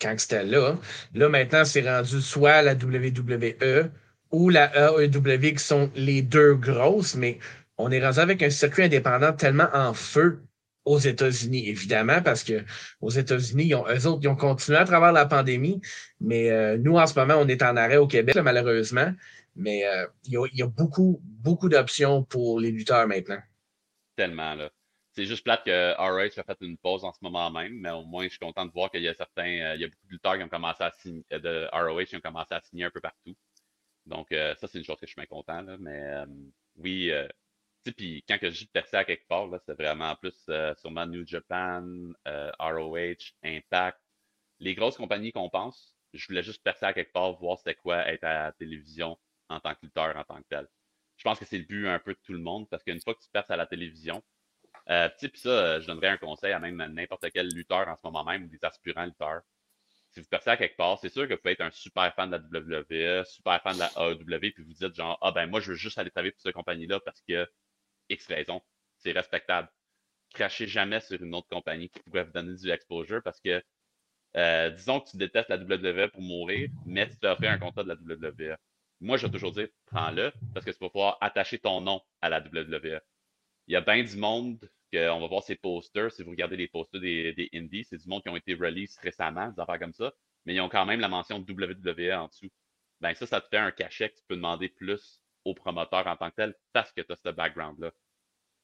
quand 0.00 0.18
c'était 0.18 0.44
là. 0.44 0.78
Là, 1.14 1.28
maintenant, 1.28 1.64
c'est 1.64 1.82
rendu 1.88 2.20
soit 2.22 2.62
la 2.62 2.74
WWE 2.74 3.90
ou 4.36 4.50
la 4.50 4.70
AEW 4.76 5.54
qui 5.54 5.64
sont 5.64 5.90
les 5.94 6.20
deux 6.20 6.54
grosses, 6.56 7.14
mais 7.14 7.38
on 7.78 7.90
est 7.90 8.04
rendu 8.04 8.18
avec 8.18 8.42
un 8.42 8.50
circuit 8.50 8.82
indépendant 8.82 9.32
tellement 9.32 9.68
en 9.72 9.94
feu 9.94 10.42
aux 10.84 10.98
États-Unis, 10.98 11.66
évidemment, 11.70 12.20
parce 12.20 12.44
que 12.44 12.62
aux 13.00 13.08
États-Unis, 13.08 13.72
eux 13.72 14.06
autres, 14.06 14.20
ils 14.22 14.28
ont 14.28 14.36
continué 14.36 14.76
à 14.76 14.84
travers 14.84 15.12
la 15.12 15.24
pandémie, 15.24 15.80
mais 16.20 16.50
euh, 16.50 16.76
nous, 16.76 16.98
en 16.98 17.06
ce 17.06 17.18
moment, 17.18 17.36
on 17.38 17.48
est 17.48 17.62
en 17.62 17.78
arrêt 17.78 17.96
au 17.96 18.06
Québec, 18.06 18.36
malheureusement. 18.36 19.10
Mais 19.56 19.86
euh, 19.86 20.06
il, 20.24 20.38
y 20.52 20.62
a, 20.62 20.66
beaucoup, 20.66 21.18
beaucoup 21.22 21.70
d'options 21.70 22.22
pour 22.22 22.60
les 22.60 22.70
lutteurs 22.70 23.08
maintenant. 23.08 23.40
Tellement, 24.16 24.54
là. 24.54 24.68
C'est 25.12 25.24
juste 25.24 25.44
plate 25.44 25.64
que 25.64 25.94
RH 25.94 26.38
a 26.38 26.44
fait 26.44 26.58
une 26.60 26.76
pause 26.76 27.04
en 27.04 27.12
ce 27.14 27.20
moment 27.22 27.50
même, 27.50 27.72
mais 27.72 27.88
au 27.88 28.04
moins, 28.04 28.24
je 28.24 28.28
suis 28.28 28.38
content 28.38 28.66
de 28.66 28.70
voir 28.70 28.90
qu'il 28.90 29.00
y 29.00 29.08
a 29.08 29.14
certains, 29.14 29.48
euh, 29.48 29.74
il 29.76 29.80
y 29.80 29.84
a 29.84 29.86
beaucoup 29.86 30.06
de 30.08 30.12
lutteurs 30.12 30.36
qui 30.36 30.44
ont 30.44 30.48
commencé 30.48 30.84
à 30.84 30.90
signer, 30.90 31.24
de 31.30 31.68
ROH 31.72 32.04
qui 32.04 32.16
ont 32.16 32.20
commencé 32.20 32.52
à 32.52 32.60
signer 32.60 32.84
un 32.84 32.90
peu 32.90 33.00
partout. 33.00 33.34
Donc, 34.06 34.32
euh, 34.32 34.54
ça, 34.56 34.68
c'est 34.68 34.78
une 34.78 34.84
chose 34.84 34.96
que 34.98 35.06
je 35.06 35.12
suis 35.12 35.20
bien 35.20 35.26
content, 35.26 35.62
là. 35.62 35.76
Mais 35.78 36.00
euh, 36.02 36.26
oui, 36.76 37.10
euh, 37.10 37.28
puis 37.92 38.24
quand 38.28 38.38
que 38.38 38.50
je 38.50 38.60
dis 38.60 38.66
percer 38.66 38.96
à 38.96 39.04
quelque 39.04 39.26
part, 39.28 39.48
c'est 39.64 39.74
vraiment 39.74 40.14
plus 40.16 40.34
euh, 40.48 40.74
sûrement 40.76 41.06
New 41.06 41.26
Japan, 41.26 41.84
euh, 42.26 42.50
ROH, 42.58 43.34
Impact. 43.42 43.98
Les 44.60 44.74
grosses 44.74 44.96
compagnies 44.96 45.32
qu'on 45.32 45.50
pense, 45.50 45.96
je 46.12 46.26
voulais 46.26 46.42
juste 46.42 46.62
percer 46.62 46.86
à 46.86 46.92
quelque 46.94 47.12
part, 47.12 47.32
voir 47.38 47.58
c'était 47.58 47.74
quoi 47.74 48.06
être 48.08 48.24
à 48.24 48.44
la 48.46 48.52
télévision 48.52 49.18
en 49.48 49.60
tant 49.60 49.74
que 49.74 49.80
lutteur, 49.82 50.16
en 50.16 50.24
tant 50.24 50.38
que 50.38 50.46
tel. 50.48 50.66
Je 51.16 51.24
pense 51.24 51.38
que 51.38 51.44
c'est 51.44 51.58
le 51.58 51.64
but 51.64 51.88
un 51.88 51.98
peu 51.98 52.14
de 52.14 52.20
tout 52.24 52.32
le 52.32 52.38
monde, 52.38 52.68
parce 52.68 52.82
qu'une 52.82 53.00
fois 53.00 53.14
que 53.14 53.20
tu 53.20 53.30
perces 53.30 53.50
à 53.50 53.56
la 53.56 53.66
télévision, 53.66 54.22
euh, 54.90 55.08
puis 55.18 55.30
ça, 55.40 55.48
euh, 55.48 55.80
je 55.80 55.86
donnerais 55.86 56.08
un 56.08 56.16
conseil 56.18 56.52
à 56.52 56.58
même 56.58 56.76
n'importe 56.92 57.30
quel 57.32 57.48
lutteur 57.48 57.88
en 57.88 57.96
ce 57.96 58.00
moment 58.04 58.24
même, 58.24 58.44
ou 58.44 58.48
des 58.48 58.64
aspirants 58.64 59.04
lutteurs. 59.04 59.42
Si 60.16 60.22
vous 60.22 60.28
percez 60.28 60.48
à 60.48 60.56
quelque 60.56 60.78
part, 60.78 60.98
c'est 60.98 61.10
sûr 61.10 61.28
que 61.28 61.34
vous 61.34 61.40
pouvez 61.40 61.52
être 61.52 61.60
un 61.60 61.70
super 61.70 62.14
fan 62.14 62.30
de 62.30 62.38
la 62.38 62.60
WWE, 62.60 63.22
super 63.26 63.60
fan 63.62 63.74
de 63.74 63.80
la 63.80 63.90
AEW, 63.98 64.50
puis 64.50 64.64
vous 64.64 64.72
dites 64.72 64.94
genre, 64.94 65.18
ah 65.20 65.30
ben 65.30 65.46
moi, 65.46 65.60
je 65.60 65.72
veux 65.72 65.76
juste 65.76 65.98
aller 65.98 66.10
travailler 66.10 66.32
pour 66.32 66.40
cette 66.40 66.54
compagnie-là 66.54 67.00
parce 67.00 67.20
que 67.28 67.46
X 68.08 68.26
raison. 68.26 68.62
C'est 68.96 69.12
respectable. 69.12 69.68
Crachez 70.32 70.66
jamais 70.68 71.00
sur 71.00 71.22
une 71.22 71.34
autre 71.34 71.48
compagnie 71.48 71.90
qui 71.90 72.00
pourrait 72.00 72.24
vous 72.24 72.32
donner 72.32 72.54
du 72.54 72.70
exposure 72.70 73.22
parce 73.22 73.38
que, 73.42 73.62
euh, 74.38 74.70
disons 74.70 75.00
que 75.00 75.10
tu 75.10 75.18
détestes 75.18 75.50
la 75.50 75.58
WWE 75.58 76.08
pour 76.10 76.22
mourir, 76.22 76.70
mais 76.86 77.10
tu 77.10 77.18
te 77.18 77.26
offrir 77.26 77.50
un 77.50 77.58
contrat 77.58 77.84
de 77.84 77.88
la 77.88 77.96
WWE. 77.96 78.56
Moi, 79.02 79.18
je 79.18 79.26
vais 79.26 79.32
toujours 79.32 79.52
dire, 79.52 79.68
prends-le 79.84 80.32
parce 80.54 80.64
que 80.64 80.70
tu 80.70 80.78
vas 80.78 80.88
pouvoir 80.88 81.18
attacher 81.20 81.58
ton 81.58 81.82
nom 81.82 82.00
à 82.22 82.30
la 82.30 82.40
WWE. 82.40 83.00
Il 83.66 83.72
y 83.72 83.76
a 83.76 83.80
bien 83.80 84.02
du 84.02 84.16
monde 84.16 84.58
qu'on 84.92 85.20
va 85.20 85.26
voir 85.26 85.42
ces 85.42 85.56
posters. 85.56 86.12
Si 86.12 86.22
vous 86.22 86.30
regardez 86.30 86.56
les 86.56 86.68
posters 86.68 87.00
des, 87.00 87.32
des 87.32 87.50
indies, 87.54 87.84
c'est 87.84 87.98
du 87.98 88.08
monde 88.08 88.22
qui 88.22 88.28
ont 88.28 88.36
été 88.36 88.54
released 88.54 88.98
récemment, 89.02 89.48
des 89.50 89.60
affaires 89.60 89.78
comme 89.78 89.92
ça, 89.92 90.12
mais 90.44 90.54
ils 90.54 90.60
ont 90.60 90.68
quand 90.68 90.86
même 90.86 91.00
la 91.00 91.08
mention 91.08 91.38
WWE 91.38 92.12
en 92.12 92.28
dessous. 92.28 92.50
Ben 93.00 93.14
ça, 93.14 93.26
ça 93.26 93.40
te 93.40 93.48
fait 93.48 93.58
un 93.58 93.72
cachet 93.72 94.10
que 94.10 94.16
tu 94.16 94.22
peux 94.28 94.36
demander 94.36 94.68
plus 94.68 95.20
au 95.44 95.54
promoteur 95.54 96.06
en 96.06 96.16
tant 96.16 96.30
que 96.30 96.36
tel 96.36 96.54
parce 96.72 96.92
que 96.92 97.02
tu 97.02 97.12
as 97.12 97.16
ce 97.16 97.28
background-là. 97.30 97.92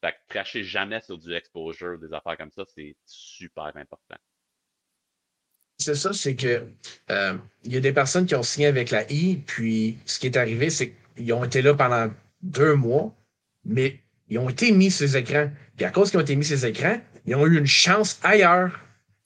Fait 0.01 0.13
que 0.13 0.19
cracher 0.29 0.65
jamais 0.65 1.01
sur 1.01 1.19
du 1.19 1.33
exposure, 1.33 1.99
des 1.99 2.13
affaires 2.13 2.37
comme 2.37 2.51
ça, 2.51 2.65
c'est 2.75 2.97
super 3.05 3.77
important. 3.77 4.17
C'est 5.79 5.95
ça, 5.95 6.13
c'est 6.13 6.37
que 6.37 6.69
euh, 7.11 7.39
il 7.65 7.73
y 7.73 7.77
a 7.77 7.81
des 7.81 7.93
personnes 7.93 8.27
qui 8.27 8.35
ont 8.35 8.43
signé 8.43 8.67
avec 8.67 8.91
la 8.91 9.11
I, 9.11 9.37
puis 9.47 9.99
ce 10.07 10.19
qui 10.19 10.27
est 10.27 10.37
arrivé, 10.37 10.71
c'est 10.71 10.95
qu'ils 11.17 11.33
ont 11.33 11.45
été 11.45 11.63
là 11.63 11.75
pendant 11.75 12.13
deux 12.41 12.75
mois, 12.75 13.15
mais 13.65 14.01
ils 14.33 14.39
ont 14.39 14.49
été 14.49 14.73
mis 14.73 14.91
sur 14.91 15.05
les 15.05 15.17
écrans. 15.17 15.51
Puis 15.77 15.85
à 15.85 15.91
cause 15.91 16.11
qu'ils 16.11 16.19
ont 16.19 16.23
été 16.23 16.37
mis 16.37 16.45
sur 16.45 16.57
les 16.57 16.67
écrans, 16.67 16.99
ils 17.27 17.35
ont 17.35 17.47
eu 17.47 17.59
une 17.59 17.67
chance 17.67 18.19
ailleurs. 18.23 18.81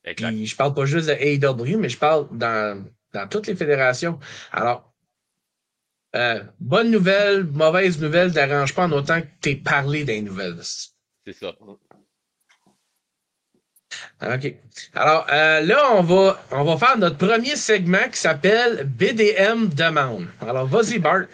Exact. 0.05 0.29
Puis 0.29 0.47
je 0.47 0.57
parle 0.57 0.75
pas 0.75 0.85
juste 0.85 1.09
de 1.09 1.13
AEW, 1.13 1.79
mais 1.79 1.89
je 1.89 1.99
parle 1.99 2.27
dans, 2.33 2.85
dans 3.13 3.29
toutes 3.29 3.47
les 3.47 3.55
fédérations. 3.55 4.19
Alors, 4.53 4.93
euh, 6.17 6.43
bonne 6.59 6.91
nouvelle, 6.91 7.45
mauvaise 7.45 8.01
nouvelle, 8.01 8.33
t'arrange 8.33 8.75
pas 8.75 8.85
en 8.85 8.93
autant 8.93 9.21
que 9.21 9.27
t'es 9.41 9.55
parlé 9.55 10.03
des 10.05 10.21
nouvelles. 10.23 10.59
C'est 11.25 11.33
ça. 11.33 11.53
OK. 14.23 14.55
Alors 14.95 15.27
euh, 15.31 15.61
là, 15.61 15.93
on 15.93 16.03
va, 16.03 16.43
on 16.51 16.65
va 16.65 16.77
faire 16.79 16.99
notre 16.99 17.19
premier 17.19 17.55
segment 17.55 18.09
qui 18.11 18.19
s'appelle 18.19 18.85
BDM 18.85 19.69
Demande. 19.69 20.27
Alors, 20.41 20.67
vas-y, 20.67 20.99
Bart. 20.99 21.27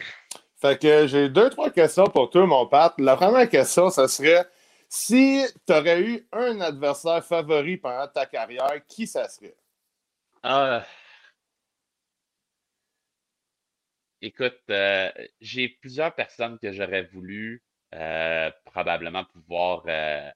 Fait 0.62 0.80
que 0.80 1.08
j'ai 1.08 1.28
deux, 1.28 1.50
trois 1.50 1.70
questions 1.70 2.04
pour 2.04 2.30
toi, 2.30 2.46
mon 2.46 2.68
Pat. 2.68 2.94
La 3.00 3.16
première 3.16 3.48
question, 3.48 3.90
ce 3.90 4.06
serait 4.06 4.46
si 4.88 5.44
tu 5.66 5.72
aurais 5.72 6.00
eu 6.00 6.28
un 6.30 6.60
adversaire 6.60 7.24
favori 7.24 7.78
pendant 7.78 8.06
ta 8.06 8.26
carrière, 8.26 8.80
qui 8.86 9.08
ça 9.08 9.28
serait? 9.28 9.56
Ah. 10.44 10.86
Écoute, 14.20 14.60
euh, 14.70 15.10
j'ai 15.40 15.68
plusieurs 15.68 16.14
personnes 16.14 16.56
que 16.60 16.70
j'aurais 16.70 17.02
voulu 17.06 17.64
euh, 17.96 18.48
probablement 18.64 19.24
pouvoir 19.24 19.82
euh, 19.88 20.30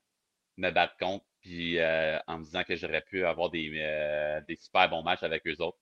me 0.56 0.72
battre 0.72 0.96
contre, 0.96 1.24
puis 1.40 1.80
en 1.80 2.38
me 2.38 2.42
disant 2.42 2.64
que 2.64 2.74
j'aurais 2.74 3.02
pu 3.02 3.24
avoir 3.24 3.50
des 3.50 4.42
super 4.60 4.90
bons 4.90 5.04
matchs 5.04 5.22
avec 5.22 5.46
eux 5.46 5.62
autres. 5.62 5.78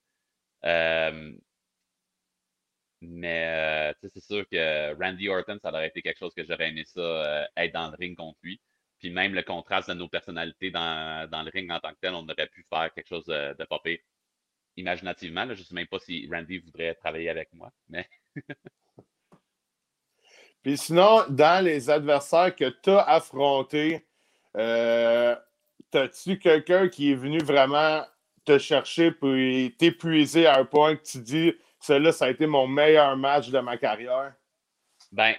Mais 3.01 3.93
euh, 4.03 4.09
c'est 4.09 4.23
sûr 4.23 4.49
que 4.49 4.95
Randy 5.01 5.29
Orton, 5.29 5.59
ça 5.61 5.71
aurait 5.71 5.89
été 5.89 6.03
quelque 6.03 6.19
chose 6.19 6.35
que 6.35 6.45
j'aurais 6.45 6.69
aimé 6.69 6.85
ça, 6.87 7.01
euh, 7.01 7.45
être 7.57 7.75
dans 7.75 7.91
le 7.91 7.97
ring 7.97 8.17
contre 8.17 8.39
lui. 8.43 8.61
Puis 8.99 9.11
même 9.11 9.35
le 9.35 9.43
contraste 9.43 9.89
de 9.91 9.95
nos 9.95 10.09
personnalités 10.09 10.71
dans, 10.71 11.29
dans 11.31 11.43
le 11.43 11.51
ring 11.51 11.71
en 11.71 11.81
tant 11.81 11.91
que 11.91 11.99
tel, 12.01 12.15
on 12.15 12.27
aurait 12.27 12.47
pu 12.47 12.65
faire 12.71 12.93
quelque 12.95 13.09
chose 13.09 13.27
de, 13.27 13.55
de. 13.59 13.99
Imaginativement, 14.77 15.45
là, 15.45 15.55
je 15.55 15.61
ne 15.61 15.65
sais 15.65 15.75
même 15.75 15.87
pas 15.87 15.99
si 15.99 16.29
Randy 16.33 16.59
voudrait 16.59 16.95
travailler 16.95 17.29
avec 17.29 17.53
moi, 17.53 17.71
mais 17.89 18.09
Puis 20.65 20.79
sinon, 20.79 21.25
dans 21.29 21.63
les 21.63 21.91
adversaires 21.91 22.57
que 22.57 22.71
tu 22.83 22.89
as 22.89 23.03
affrontés, 23.03 24.07
euh, 24.57 25.37
as-tu 25.93 26.39
quelqu'un 26.39 26.89
qui 26.89 27.13
est 27.13 27.15
venu 27.15 27.39
vraiment 27.39 28.03
te 28.47 28.59
chercher 28.59 29.11
puis 29.13 29.77
t'épuiser 29.79 30.47
à 30.47 30.59
un 30.59 30.65
point 30.65 30.97
que 30.97 31.03
tu 31.03 31.19
dis, 31.19 31.55
celui-là, 31.85 32.13
ça 32.13 32.27
a 32.27 32.31
été 32.31 32.47
mon 32.47 32.67
meilleur 32.67 33.17
match 33.17 33.51
de 33.51 33.59
ma 33.61 33.77
carrière? 33.79 34.35
ben, 35.13 35.35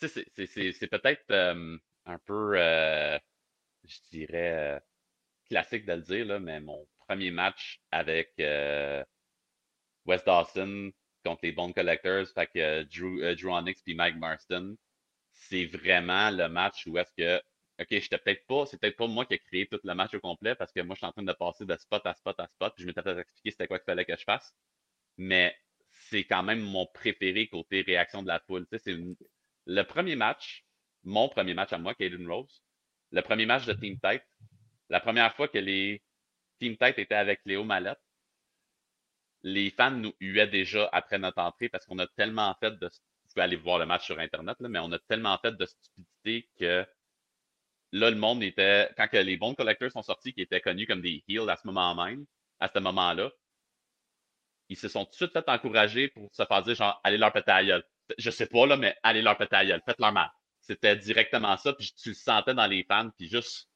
tu 0.00 0.08
sais, 0.08 0.26
c'est- 0.46 0.86
peut-être 0.88 1.24
euh, 1.30 1.78
un 2.06 2.18
peu, 2.18 2.54
euh, 2.56 3.18
je 3.84 3.98
dirais, 4.12 4.76
euh, 4.78 4.80
classique 5.48 5.86
de 5.86 5.94
le 5.94 6.02
dire, 6.02 6.26
là, 6.26 6.40
mais 6.40 6.60
mon 6.60 6.86
premier 7.08 7.30
match 7.30 7.80
avec 7.92 8.32
euh, 8.40 9.04
Wes 10.06 10.24
Dawson 10.24 10.92
contre 11.24 11.40
les 11.44 11.52
Bone 11.52 11.72
Collectors, 11.74 12.26
fait 12.34 12.46
que 12.48 12.82
Drew, 12.84 13.34
Drew 13.36 13.50
Onyx 13.52 13.82
puis 13.82 13.94
Mike 13.94 14.16
Marston, 14.16 14.76
c'est 15.32 15.66
vraiment 15.66 16.30
le 16.30 16.48
match 16.48 16.86
où 16.86 16.98
est-ce 16.98 17.12
que, 17.16 17.38
OK, 17.80 17.88
j'étais 17.90 18.18
peut-être 18.18 18.46
pas, 18.46 18.66
c'est 18.66 18.78
peut-être 18.80 18.96
pas 18.96 19.06
moi 19.08 19.26
qui 19.26 19.34
ai 19.34 19.38
créé 19.40 19.66
tout 19.68 19.80
le 19.84 19.94
match 19.94 20.14
au 20.14 20.20
complet 20.20 20.54
parce 20.56 20.72
que 20.72 20.80
moi, 20.80 20.94
je 20.94 20.98
suis 21.00 21.06
en 21.06 21.12
train 21.12 21.22
de 21.24 21.32
passer 21.32 21.66
de 21.66 21.76
spot 21.76 22.06
à 22.06 22.14
spot 22.14 22.38
à 22.40 22.48
spot, 22.48 22.74
je 22.78 22.86
m'étais 22.86 23.02
fait 23.02 23.18
expliquer 23.18 23.50
c'était 23.52 23.68
quoi 23.68 23.78
qu'il 23.78 23.86
fallait 23.86 24.04
que 24.04 24.16
je 24.16 24.24
fasse. 24.24 24.54
Mais 25.18 25.56
c'est 26.12 26.24
quand 26.24 26.42
même 26.42 26.60
mon 26.60 26.86
préféré 26.86 27.48
côté 27.48 27.80
réaction 27.80 28.22
de 28.22 28.28
la 28.28 28.38
foule. 28.40 28.66
C'est 28.76 28.94
le 29.66 29.82
premier 29.82 30.14
match, 30.14 30.64
mon 31.04 31.28
premier 31.30 31.54
match 31.54 31.72
à 31.72 31.78
moi, 31.78 31.94
Caden 31.94 32.30
Rose, 32.30 32.62
le 33.12 33.22
premier 33.22 33.46
match 33.46 33.64
de 33.64 33.72
Team 33.72 33.98
Tête, 33.98 34.26
la 34.90 35.00
première 35.00 35.34
fois 35.34 35.48
que 35.48 35.58
les 35.58 36.02
Team 36.58 36.76
Tête 36.76 36.98
étaient 36.98 37.14
avec 37.14 37.40
Léo 37.46 37.64
Mallette, 37.64 37.98
les 39.42 39.70
fans 39.70 39.90
nous 39.90 40.12
huaient 40.20 40.46
déjà 40.46 40.88
après 40.92 41.18
notre 41.18 41.40
entrée 41.40 41.70
parce 41.70 41.86
qu'on 41.86 41.98
a 41.98 42.06
tellement 42.08 42.54
fait 42.60 42.78
de. 42.78 42.86
Vous 42.86 43.34
pouvez 43.34 43.44
aller 43.44 43.56
voir 43.56 43.78
le 43.78 43.86
match 43.86 44.04
sur 44.04 44.18
Internet, 44.18 44.58
mais 44.60 44.78
on 44.78 44.92
a 44.92 44.98
tellement 44.98 45.38
fait 45.38 45.56
de 45.56 45.64
stupidité 45.64 46.50
que 46.60 46.86
là, 47.92 48.10
le 48.10 48.16
monde 48.16 48.42
était. 48.42 48.90
Quand 48.98 49.08
que 49.08 49.16
les 49.16 49.38
bons 49.38 49.54
collecteurs 49.54 49.90
sont 49.90 50.02
sortis, 50.02 50.34
qui 50.34 50.42
étaient 50.42 50.60
connus 50.60 50.86
comme 50.86 51.00
des 51.00 51.24
heels 51.26 51.48
à 51.48 51.56
ce 51.56 51.66
moment 51.66 51.94
même, 51.94 52.26
à 52.60 52.68
ce 52.68 52.78
moment-là, 52.78 53.32
ils 54.72 54.76
se 54.76 54.88
sont 54.88 55.04
tout 55.04 55.10
de 55.10 55.16
suite 55.16 55.32
fait 55.32 55.48
encourager 55.48 56.08
pour 56.08 56.28
se 56.32 56.44
faire 56.44 56.62
dire 56.62 56.74
genre, 56.74 57.00
allez 57.04 57.18
leur 57.18 57.32
péter 57.32 57.50
à 57.50 57.64
gueule. 57.64 57.84
Je 58.18 58.30
sais 58.30 58.46
pas, 58.46 58.66
là, 58.66 58.76
mais 58.76 58.96
allez 59.02 59.22
leur 59.22 59.36
péter 59.36 59.56
à 59.56 59.64
gueule, 59.64 59.82
faites-leur 59.84 60.12
mal. 60.12 60.30
C'était 60.60 60.96
directement 60.96 61.56
ça, 61.56 61.72
puis 61.72 61.92
tu 62.00 62.10
le 62.10 62.14
sentais 62.14 62.54
dans 62.54 62.66
les 62.66 62.84
fans, 62.84 63.10
puis 63.16 63.28
juste 63.28 63.68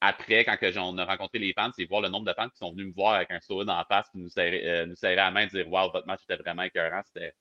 après, 0.00 0.44
quand 0.44 0.56
que 0.56 0.78
on 0.78 0.96
a 0.98 1.04
rencontré 1.04 1.38
les 1.38 1.52
fans, 1.52 1.70
c'est 1.74 1.84
voir 1.84 2.00
le 2.00 2.08
nombre 2.08 2.26
de 2.26 2.32
fans 2.32 2.48
qui 2.48 2.56
sont 2.56 2.70
venus 2.70 2.86
me 2.86 2.92
voir 2.92 3.14
avec 3.14 3.30
un 3.30 3.40
sourire 3.40 3.66
dans 3.66 3.76
la 3.76 3.84
face, 3.84 4.06
puis 4.12 4.22
nous 4.22 4.28
serrer, 4.28 4.64
euh, 4.64 4.86
nous 4.86 4.94
serrer 4.94 5.16
la 5.16 5.30
main, 5.30 5.46
dire 5.46 5.68
Wow, 5.68 5.90
votre 5.90 6.06
match 6.06 6.20
était 6.22 6.40
vraiment 6.40 6.62
écœurant. 6.62 7.02
C'était. 7.04 7.34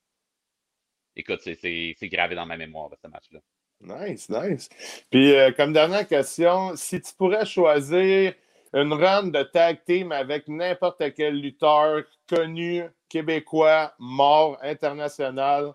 Écoute, 1.16 1.42
c'est 1.42 1.96
gravé 2.04 2.36
dans 2.36 2.46
ma 2.46 2.58
mémoire, 2.58 2.90
ce 3.02 3.08
match-là. 3.08 3.40
Nice, 3.80 4.30
nice. 4.30 4.70
Puis, 5.12 5.34
euh, 5.36 5.52
comme 5.52 5.74
dernière 5.74 6.08
question, 6.08 6.76
si 6.76 7.00
tu 7.00 7.14
pourrais 7.16 7.46
choisir 7.46 8.34
une 8.78 8.94
run 8.94 9.28
de 9.28 9.44
tag 9.44 9.84
team 9.86 10.12
avec 10.12 10.48
n'importe 10.48 11.14
quel 11.16 11.42
lutteur 11.42 12.04
connu, 12.30 12.84
québécois, 13.10 13.94
mort, 14.00 14.58
international, 14.62 15.74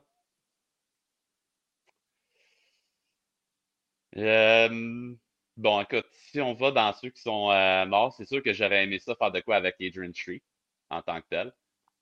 Euh, 4.17 5.15
bon, 5.57 5.81
écoute, 5.81 6.07
si 6.13 6.41
on 6.41 6.55
va 6.55 6.71
dans 6.71 6.93
ceux 6.93 7.11
qui 7.11 7.23
sont 7.23 7.51
euh, 7.51 7.87
morts, 7.87 8.13
c'est 8.15 8.27
sûr 8.27 8.43
que 8.43 8.53
j'aurais 8.53 8.85
aimé 8.85 8.99
ça 8.99 9.15
faire 9.17 9.33
de 9.33 9.41
quoi 9.41 9.57
avec 9.57 9.77
Adrian 9.81 10.13
Street 10.13 10.43
en 10.91 11.03
tant 11.03 11.21
que 11.21 11.27
tel. 11.31 11.53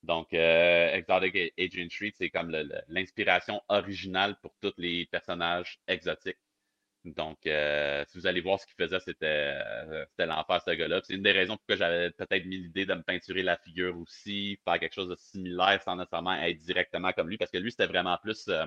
Donc, 0.02 0.32
euh, 0.32 0.92
Exotic 0.94 1.52
Adrian 1.58 1.88
Street, 1.88 2.12
c'est 2.16 2.30
comme 2.30 2.50
l'inspiration 2.88 3.62
originale 3.68 4.36
pour 4.40 4.52
tous 4.60 4.74
les 4.78 5.06
personnages 5.06 5.78
exotiques. 5.86 6.38
Donc, 7.04 7.46
euh, 7.46 8.04
si 8.08 8.18
vous 8.18 8.26
allez 8.26 8.42
voir 8.42 8.60
ce 8.60 8.66
qu'il 8.66 8.74
faisait, 8.76 9.00
c'était 9.00 9.26
euh, 9.56 10.04
l'enfer, 10.18 10.60
ce 10.66 10.70
gars-là. 10.72 11.00
C'est 11.02 11.14
une 11.14 11.22
des 11.22 11.32
raisons 11.32 11.56
pourquoi 11.56 11.76
j'avais 11.76 12.10
peut-être 12.10 12.44
mis 12.44 12.58
l'idée 12.58 12.84
de 12.86 12.92
me 12.94 13.02
peinturer 13.02 13.42
la 13.42 13.56
figure 13.56 13.98
aussi, 13.98 14.60
faire 14.66 14.78
quelque 14.78 14.94
chose 14.94 15.08
de 15.08 15.16
similaire 15.16 15.82
sans 15.82 15.96
nécessairement 15.96 16.34
être 16.42 16.58
directement 16.58 17.12
comme 17.12 17.28
lui, 17.30 17.38
parce 17.38 17.50
que 17.50 17.58
lui, 17.58 17.70
c'était 17.70 17.86
vraiment 17.86 18.18
plus. 18.22 18.48
euh, 18.48 18.66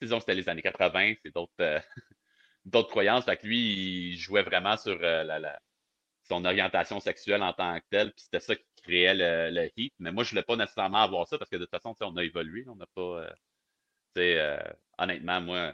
disons 0.00 0.20
c'était 0.20 0.34
les 0.34 0.48
années 0.48 0.62
80, 0.62 1.14
c'est 1.22 1.34
d'autres. 1.34 1.52
euh, 1.60 1.80
d'autres 2.66 2.90
croyances. 2.90 3.26
Fait 3.26 3.38
que 3.38 3.46
lui, 3.46 4.12
il 4.14 4.18
jouait 4.18 4.42
vraiment 4.44 4.76
sur 4.78 4.98
euh, 5.02 5.24
la, 5.24 5.38
la- 5.40 5.60
son 6.24 6.44
orientation 6.46 7.00
sexuelle 7.00 7.42
en 7.42 7.52
tant 7.54 7.78
que 7.80 7.84
telle, 7.90 8.12
puis 8.12 8.22
c'était 8.24 8.40
ça 8.40 8.56
qui 8.56 8.64
créait 8.84 9.14
le, 9.14 9.50
le 9.60 9.70
heat. 9.76 9.94
Mais 10.00 10.12
moi, 10.12 10.24
je 10.24 10.30
voulais 10.30 10.42
pas 10.44 10.56
nécessairement 10.56 10.98
avoir 11.02 11.26
ça 11.28 11.38
parce 11.38 11.50
que 11.50 11.56
de 11.56 11.64
toute 11.66 11.70
façon, 11.72 11.96
on 12.02 12.16
a 12.18 12.24
évolué, 12.24 12.66
on 12.68 12.76
n'a 12.76 12.86
pas. 12.94 13.26
euh, 14.18 14.58
honnêtement, 14.98 15.40
moi, 15.40 15.72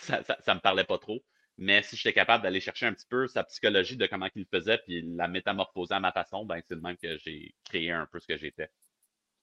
ça, 0.00 0.22
ça, 0.24 0.36
ça 0.40 0.54
me 0.54 0.60
parlait 0.60 0.84
pas 0.84 0.98
trop. 0.98 1.22
Mais 1.58 1.82
si 1.82 1.96
j'étais 1.96 2.12
capable 2.12 2.42
d'aller 2.42 2.60
chercher 2.60 2.86
un 2.86 2.92
petit 2.92 3.06
peu 3.08 3.26
sa 3.28 3.42
psychologie 3.44 3.96
de 3.96 4.06
comment 4.06 4.28
il 4.34 4.42
le 4.42 4.58
faisait, 4.58 4.78
puis 4.78 5.02
la 5.16 5.26
métamorphoser 5.26 5.94
à 5.94 6.00
ma 6.00 6.12
façon, 6.12 6.44
ben 6.44 6.60
c'est 6.68 6.76
de 6.76 6.80
même 6.80 6.98
que 6.98 7.16
j'ai 7.18 7.54
créé 7.64 7.90
un 7.90 8.06
peu 8.06 8.20
ce 8.20 8.26
que 8.26 8.36
j'étais. 8.36 8.70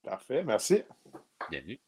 parfait, 0.03 0.43
merci. 0.43 0.83
Bienvenue. 1.49 1.79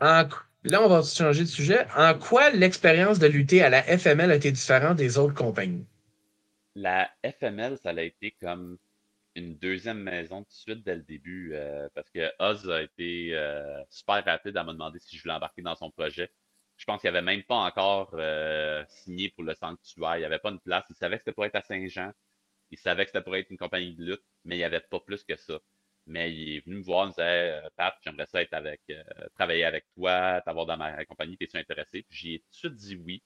En 0.00 0.28
Là, 0.68 0.82
on 0.82 0.88
va 0.88 1.02
changer 1.02 1.42
de 1.42 1.48
sujet. 1.48 1.86
En 1.96 2.18
quoi 2.18 2.50
l'expérience 2.50 3.20
de 3.20 3.28
lutter 3.28 3.62
à 3.62 3.70
la 3.70 3.82
FML 3.84 4.32
a 4.32 4.34
été 4.34 4.50
différente 4.50 4.96
des 4.96 5.16
autres 5.16 5.34
compagnies? 5.34 5.86
La 6.74 7.08
FML, 7.22 7.78
ça 7.78 7.90
a 7.90 8.02
été 8.02 8.32
comme 8.40 8.76
une 9.36 9.56
deuxième 9.58 10.02
maison 10.02 10.42
tout 10.42 10.48
de 10.50 10.54
suite 10.54 10.82
dès 10.84 10.96
le 10.96 11.02
début 11.02 11.52
euh, 11.54 11.88
parce 11.94 12.10
que 12.10 12.32
Oz 12.40 12.70
a 12.70 12.82
été 12.82 13.34
euh, 13.34 13.82
super 13.90 14.24
rapide 14.24 14.56
à 14.56 14.64
me 14.64 14.72
demander 14.72 14.98
si 14.98 15.16
je 15.16 15.22
voulais 15.22 15.34
embarquer 15.34 15.62
dans 15.62 15.76
son 15.76 15.90
projet. 15.90 16.30
Je 16.76 16.84
pense 16.84 17.00
qu'il 17.00 17.10
n'avait 17.10 17.24
même 17.24 17.42
pas 17.44 17.56
encore 17.56 18.10
euh, 18.14 18.84
signé 18.88 19.30
pour 19.30 19.44
le 19.44 19.54
sanctuaire. 19.54 20.16
Il 20.16 20.20
n'y 20.20 20.24
avait 20.24 20.38
pas 20.38 20.50
une 20.50 20.60
place. 20.60 20.84
Il 20.90 20.96
savait 20.96 21.16
que 21.16 21.22
c'était 21.22 21.32
pour 21.34 21.44
être 21.46 21.56
à 21.56 21.62
Saint-Jean. 21.62 22.12
Il 22.70 22.78
savait 22.78 23.04
que 23.04 23.10
c'était 23.10 23.22
pour 23.24 23.36
être 23.36 23.50
une 23.50 23.58
compagnie 23.58 23.94
de 23.94 24.04
lutte, 24.04 24.24
mais 24.44 24.56
il 24.56 24.58
n'y 24.58 24.64
avait 24.64 24.80
pas 24.80 25.00
plus 25.00 25.24
que 25.24 25.36
ça. 25.36 25.58
Mais 26.06 26.32
il 26.32 26.56
est 26.56 26.60
venu 26.64 26.76
me 26.76 26.82
voir, 26.82 27.04
il 27.06 27.08
me 27.08 27.12
disait 27.12 27.62
Pat, 27.76 27.94
j'aimerais 28.02 28.26
ça 28.26 28.42
être 28.42 28.54
avec, 28.54 28.80
travailler 29.34 29.64
avec 29.64 29.86
toi, 29.96 30.40
t'avoir 30.44 30.66
dans 30.66 30.76
ma 30.76 31.04
compagnie, 31.06 31.36
t'es-tu 31.36 31.56
intéressé? 31.58 32.04
Puis 32.08 32.18
j'ai 32.18 32.38
tout 32.40 32.46
de 32.50 32.56
suite 32.56 32.74
dit 32.76 32.96
oui. 32.96 33.22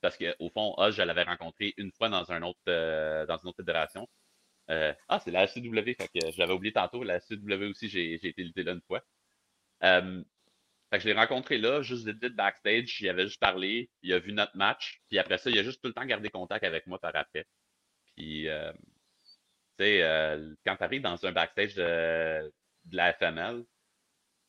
Parce 0.00 0.16
qu'au 0.18 0.50
fond, 0.50 0.74
Oz, 0.78 0.94
je 0.96 1.02
l'avais 1.02 1.22
rencontré 1.24 1.74
une 1.76 1.92
fois 1.92 2.08
dans 2.08 2.30
un 2.32 2.42
autre 2.42 2.60
dans 2.66 3.36
une 3.38 3.48
autre 3.48 3.56
fédération. 3.58 4.08
Euh, 4.70 4.92
ah, 5.08 5.20
c'est 5.20 5.30
la 5.30 5.46
CW, 5.46 5.94
que 5.94 6.30
j'avais 6.36 6.52
oublié 6.52 6.72
tantôt. 6.72 7.02
La 7.04 7.20
CW 7.20 7.70
aussi, 7.70 7.88
j'ai 7.88 8.14
été 8.14 8.42
lutter 8.42 8.62
là 8.62 8.72
une 8.72 8.82
fois. 8.82 9.02
Fait 9.80 10.98
que 10.98 11.04
je 11.04 11.08
l'ai 11.08 11.14
rencontré 11.14 11.58
là, 11.58 11.80
juste 11.82 12.06
vite, 12.06 12.22
vite 12.22 12.36
backstage. 12.36 13.00
Il 13.00 13.08
avait 13.08 13.24
juste 13.24 13.40
parlé, 13.40 13.90
il 14.02 14.12
a 14.12 14.18
vu 14.18 14.32
notre 14.32 14.56
match. 14.56 15.00
Puis 15.08 15.18
après 15.18 15.38
ça, 15.38 15.50
il 15.50 15.58
a 15.58 15.62
juste 15.62 15.80
tout 15.82 15.88
le 15.88 15.94
temps 15.94 16.04
gardé 16.04 16.28
contact 16.30 16.64
avec 16.64 16.86
moi 16.86 16.98
par 16.98 17.16
après. 17.16 17.46
Puis, 18.16 18.46
tu 19.78 19.84
sais, 19.84 20.02
euh, 20.02 20.54
quand 20.66 20.76
tu 20.76 20.84
arrives 20.84 21.02
dans 21.02 21.24
un 21.26 21.32
backstage 21.32 21.74
de, 21.74 22.52
la 22.90 23.12
FML, 23.14 23.64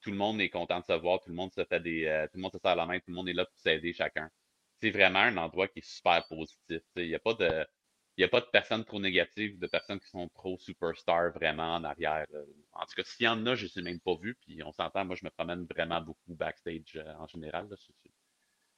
tout 0.01 0.11
le 0.11 0.17
monde 0.17 0.41
est 0.41 0.49
content 0.49 0.79
de 0.79 0.85
se 0.85 0.93
voir, 0.93 1.21
tout 1.21 1.29
le 1.29 1.35
monde 1.35 1.53
se 1.53 1.63
fait 1.65 1.79
des. 1.79 2.05
Euh, 2.05 2.25
tout 2.27 2.37
le 2.37 2.41
monde 2.41 2.51
se 2.53 2.59
la 2.63 2.85
main, 2.85 2.99
tout 2.99 3.05
le 3.09 3.13
monde 3.15 3.29
est 3.29 3.33
là 3.33 3.45
pour 3.45 3.57
s'aider 3.59 3.93
chacun. 3.93 4.29
C'est 4.81 4.91
vraiment 4.91 5.19
un 5.19 5.37
endroit 5.37 5.67
qui 5.69 5.79
est 5.79 5.85
super 5.87 6.27
positif. 6.27 6.81
Il 6.97 7.07
n'y 7.07 7.15
a 7.15 7.19
pas 7.19 7.33
de. 7.35 7.65
Il 8.15 8.21
n'y 8.21 8.25
a 8.25 8.27
pas 8.27 8.41
de 8.41 8.45
personnes 8.45 8.85
trop 8.85 8.99
négatives, 8.99 9.57
de 9.57 9.65
personnes 9.65 9.99
qui 9.99 10.07
sont 10.07 10.29
trop 10.29 10.57
superstars 10.59 11.31
vraiment 11.31 11.75
en 11.75 11.83
arrière. 11.83 12.27
En 12.73 12.85
tout 12.85 12.93
cas, 12.95 13.03
s'il 13.03 13.25
y 13.25 13.27
en 13.27 13.43
a, 13.47 13.55
je 13.55 13.65
ne 13.65 13.69
les 13.69 13.79
ai 13.79 13.81
même 13.81 13.99
pas 13.99 14.15
vu. 14.15 14.35
Puis 14.35 14.61
on 14.61 14.71
s'entend, 14.71 15.03
moi, 15.03 15.15
je 15.15 15.25
me 15.25 15.31
promène 15.31 15.65
vraiment 15.65 15.99
beaucoup 15.99 16.35
backstage 16.35 16.95
euh, 16.95 17.13
en 17.17 17.25
général. 17.27 17.67
Là. 17.69 17.75
Je, 17.75 17.91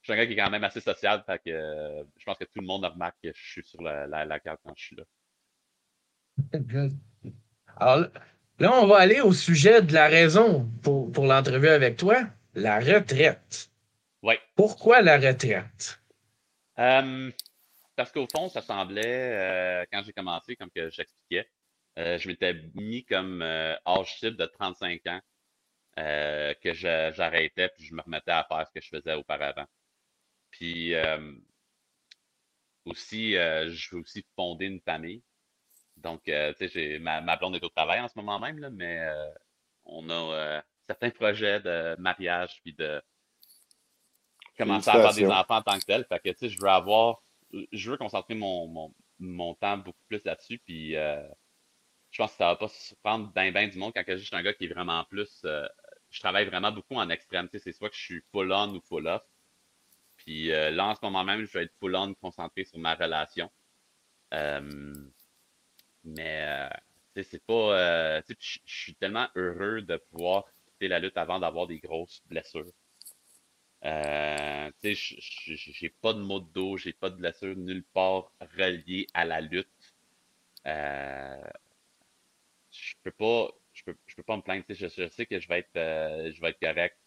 suis 0.02 0.12
un 0.12 0.16
gars 0.16 0.26
qui 0.26 0.32
est 0.32 0.36
quand 0.36 0.50
même 0.50 0.64
assez 0.64 0.80
social. 0.80 1.22
Fait 1.26 1.38
que, 1.44 1.50
euh, 1.50 2.04
je 2.16 2.24
pense 2.24 2.38
que 2.38 2.44
tout 2.44 2.60
le 2.60 2.66
monde 2.66 2.86
remarque 2.86 3.16
que 3.22 3.30
je 3.34 3.50
suis 3.50 3.64
sur 3.64 3.82
la, 3.82 4.06
la, 4.06 4.40
carte 4.40 4.60
quand 4.64 4.72
je 4.74 4.84
suis 4.84 4.96
là. 4.96 5.04
Alors 7.76 8.08
là, 8.58 8.72
on 8.80 8.86
va 8.86 8.96
aller 8.96 9.20
au 9.20 9.34
sujet 9.34 9.82
de 9.82 9.92
la 9.92 10.08
raison 10.08 10.66
pour, 10.82 11.12
pour 11.12 11.26
l'entrevue 11.26 11.68
avec 11.68 11.98
toi, 11.98 12.26
la 12.54 12.78
retraite. 12.78 13.70
Oui. 14.22 14.36
Pourquoi 14.54 15.02
la 15.02 15.18
retraite? 15.18 16.00
Euh, 16.78 17.30
parce 17.96 18.12
qu'au 18.12 18.26
fond, 18.30 18.48
ça 18.48 18.60
semblait, 18.60 19.82
euh, 19.82 19.84
quand 19.90 20.02
j'ai 20.04 20.12
commencé, 20.12 20.54
comme 20.54 20.70
que 20.70 20.90
j'expliquais, 20.90 21.50
euh, 21.98 22.18
je 22.18 22.28
m'étais 22.28 22.54
mis 22.74 23.04
comme 23.04 23.40
euh, 23.42 23.74
âge 23.86 24.18
cible 24.20 24.36
de 24.36 24.46
35 24.46 25.06
ans 25.06 25.20
que 25.96 26.74
j'arrêtais 26.74 27.70
puis 27.70 27.84
je 27.86 27.94
me 27.94 28.02
remettais 28.02 28.30
à 28.30 28.44
faire 28.44 28.66
ce 28.66 28.72
que 28.72 28.84
je 28.84 28.90
faisais 28.90 29.14
auparavant. 29.14 29.64
Puis 30.50 30.94
aussi, 32.84 33.32
je 33.32 33.94
veux 33.94 34.02
aussi 34.02 34.22
fonder 34.36 34.66
une 34.66 34.80
famille. 34.82 35.22
Donc, 35.96 36.24
tu 36.24 36.68
sais, 36.68 36.98
ma, 36.98 37.22
ma 37.22 37.36
blonde 37.36 37.56
est 37.56 37.64
au 37.64 37.70
travail 37.70 38.00
en 38.00 38.08
ce 38.08 38.18
moment 38.18 38.38
même, 38.38 38.58
là, 38.58 38.68
mais 38.68 39.08
on 39.86 40.10
a 40.10 40.62
certains 40.86 41.08
projets 41.08 41.60
de 41.60 41.96
mariage 41.98 42.60
puis 42.62 42.74
de 42.74 43.02
commencer 44.58 44.90
à 44.90 44.94
avoir 44.96 45.14
des 45.14 45.24
enfants 45.24 45.56
en 45.56 45.62
tant 45.62 45.78
que 45.78 45.84
tel. 45.86 46.04
Fait 46.04 46.18
que, 46.18 46.28
tu 46.28 46.36
sais, 46.40 46.48
je 46.50 46.60
veux 46.60 46.68
avoir 46.68 47.22
je 47.72 47.90
veux 47.90 47.96
concentrer 47.96 48.34
mon, 48.34 48.92
mon, 49.18 49.54
temps 49.54 49.78
beaucoup 49.78 50.02
plus 50.08 50.22
là-dessus. 50.24 50.58
Puis 50.58 50.96
euh, 50.96 51.26
je 52.10 52.18
pense 52.22 52.32
que 52.32 52.38
ça 52.38 52.46
va 52.46 52.56
pas 52.56 52.68
se 52.68 52.94
prendre 52.96 53.32
bien, 53.32 53.52
bien 53.52 53.68
du 53.68 53.78
monde 53.78 53.92
quand 53.94 54.02
je 54.06 54.16
suis 54.16 54.36
un 54.36 54.42
gars 54.42 54.54
qui 54.54 54.64
est 54.64 54.72
vraiment 54.72 55.04
plus. 55.04 55.42
Euh, 55.44 55.66
je 56.10 56.20
travaille 56.20 56.46
vraiment 56.46 56.72
beaucoup 56.72 56.96
en 56.96 57.08
extrême. 57.10 57.48
C'est 57.52 57.72
soit 57.72 57.90
que 57.90 57.96
je 57.96 58.02
suis 58.02 58.22
full 58.32 58.52
on 58.52 58.74
ou 58.74 58.80
full 58.80 59.06
off. 59.06 59.22
Puis 60.16 60.52
euh, 60.52 60.70
là, 60.70 60.86
en 60.86 60.94
ce 60.94 61.00
moment 61.02 61.24
même, 61.24 61.44
je 61.44 61.52
vais 61.52 61.64
être 61.64 61.74
full 61.78 61.96
on 61.96 62.14
concentré 62.14 62.64
sur 62.64 62.78
ma 62.78 62.94
relation. 62.94 63.50
mais 66.04 66.70
c'est 67.22 67.44
pas. 67.46 68.20
je 68.28 68.58
suis 68.64 68.94
tellement 68.96 69.28
heureux 69.36 69.82
de 69.82 69.96
pouvoir 70.10 70.44
quitter 70.66 70.88
la 70.88 70.98
lutte 70.98 71.16
avant 71.16 71.38
d'avoir 71.40 71.66
des 71.66 71.78
grosses 71.78 72.22
blessures. 72.26 72.72
Euh, 73.86 74.70
j'ai 74.82 75.88
pas 76.02 76.12
de 76.12 76.20
maux 76.20 76.40
de 76.40 76.52
dos, 76.52 76.76
j'ai 76.76 76.92
pas 76.92 77.08
de 77.08 77.16
blessure 77.16 77.56
nulle 77.56 77.84
part 77.84 78.32
reliée 78.58 79.06
à 79.14 79.24
la 79.24 79.40
lutte. 79.40 79.94
Euh, 80.66 81.50
je 82.72 82.94
peux 83.02 83.12
pas, 83.12 83.48
je 83.72 83.84
peux, 83.84 83.96
je 84.06 84.14
peux 84.16 84.24
pas 84.24 84.36
me 84.36 84.42
plaindre. 84.42 84.64
Je, 84.68 84.88
je, 84.88 85.08
sais 85.08 85.26
que 85.26 85.38
je 85.38 85.48
vais 85.48 85.60
être, 85.60 85.76
euh, 85.76 86.32
je 86.32 86.40
vais 86.40 86.50
être 86.50 86.60
correct. 86.60 86.98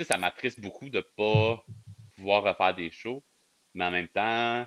Ça 0.00 0.18
m'attriste 0.18 0.60
beaucoup 0.60 0.90
de 0.90 1.00
pas 1.00 1.64
pouvoir 2.16 2.42
refaire 2.42 2.74
des 2.74 2.90
shows, 2.90 3.22
mais 3.74 3.84
en 3.84 3.90
même 3.92 4.08
temps, 4.08 4.66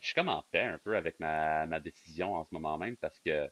je 0.00 0.06
suis 0.06 0.14
comme 0.14 0.28
en 0.28 0.44
paix 0.50 0.64
un 0.64 0.78
peu 0.78 0.96
avec 0.96 1.18
ma, 1.18 1.66
ma 1.66 1.80
décision 1.80 2.34
en 2.34 2.44
ce 2.44 2.54
moment 2.54 2.78
même 2.78 2.96
parce 2.96 3.18
que 3.20 3.50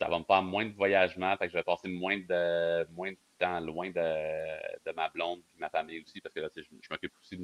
ça 0.00 0.08
va 0.08 0.18
me 0.18 0.24
faire 0.24 0.42
moins 0.42 0.64
de 0.64 0.72
voyagement, 0.72 1.36
fait 1.36 1.46
que 1.46 1.52
je 1.52 1.58
vais 1.58 1.62
passer 1.62 1.88
moins 1.88 2.16
de, 2.16 2.86
moins 2.92 3.12
de 3.12 3.66
loin 3.66 3.90
de, 3.90 4.92
ma 4.94 5.10
blonde 5.10 5.42
et 5.54 5.58
ma 5.58 5.68
famille 5.68 6.00
aussi, 6.00 6.22
parce 6.22 6.34
que 6.34 6.40
je, 6.40 6.88
m'occupe 6.90 7.12
aussi 7.20 7.36
de 7.36 7.42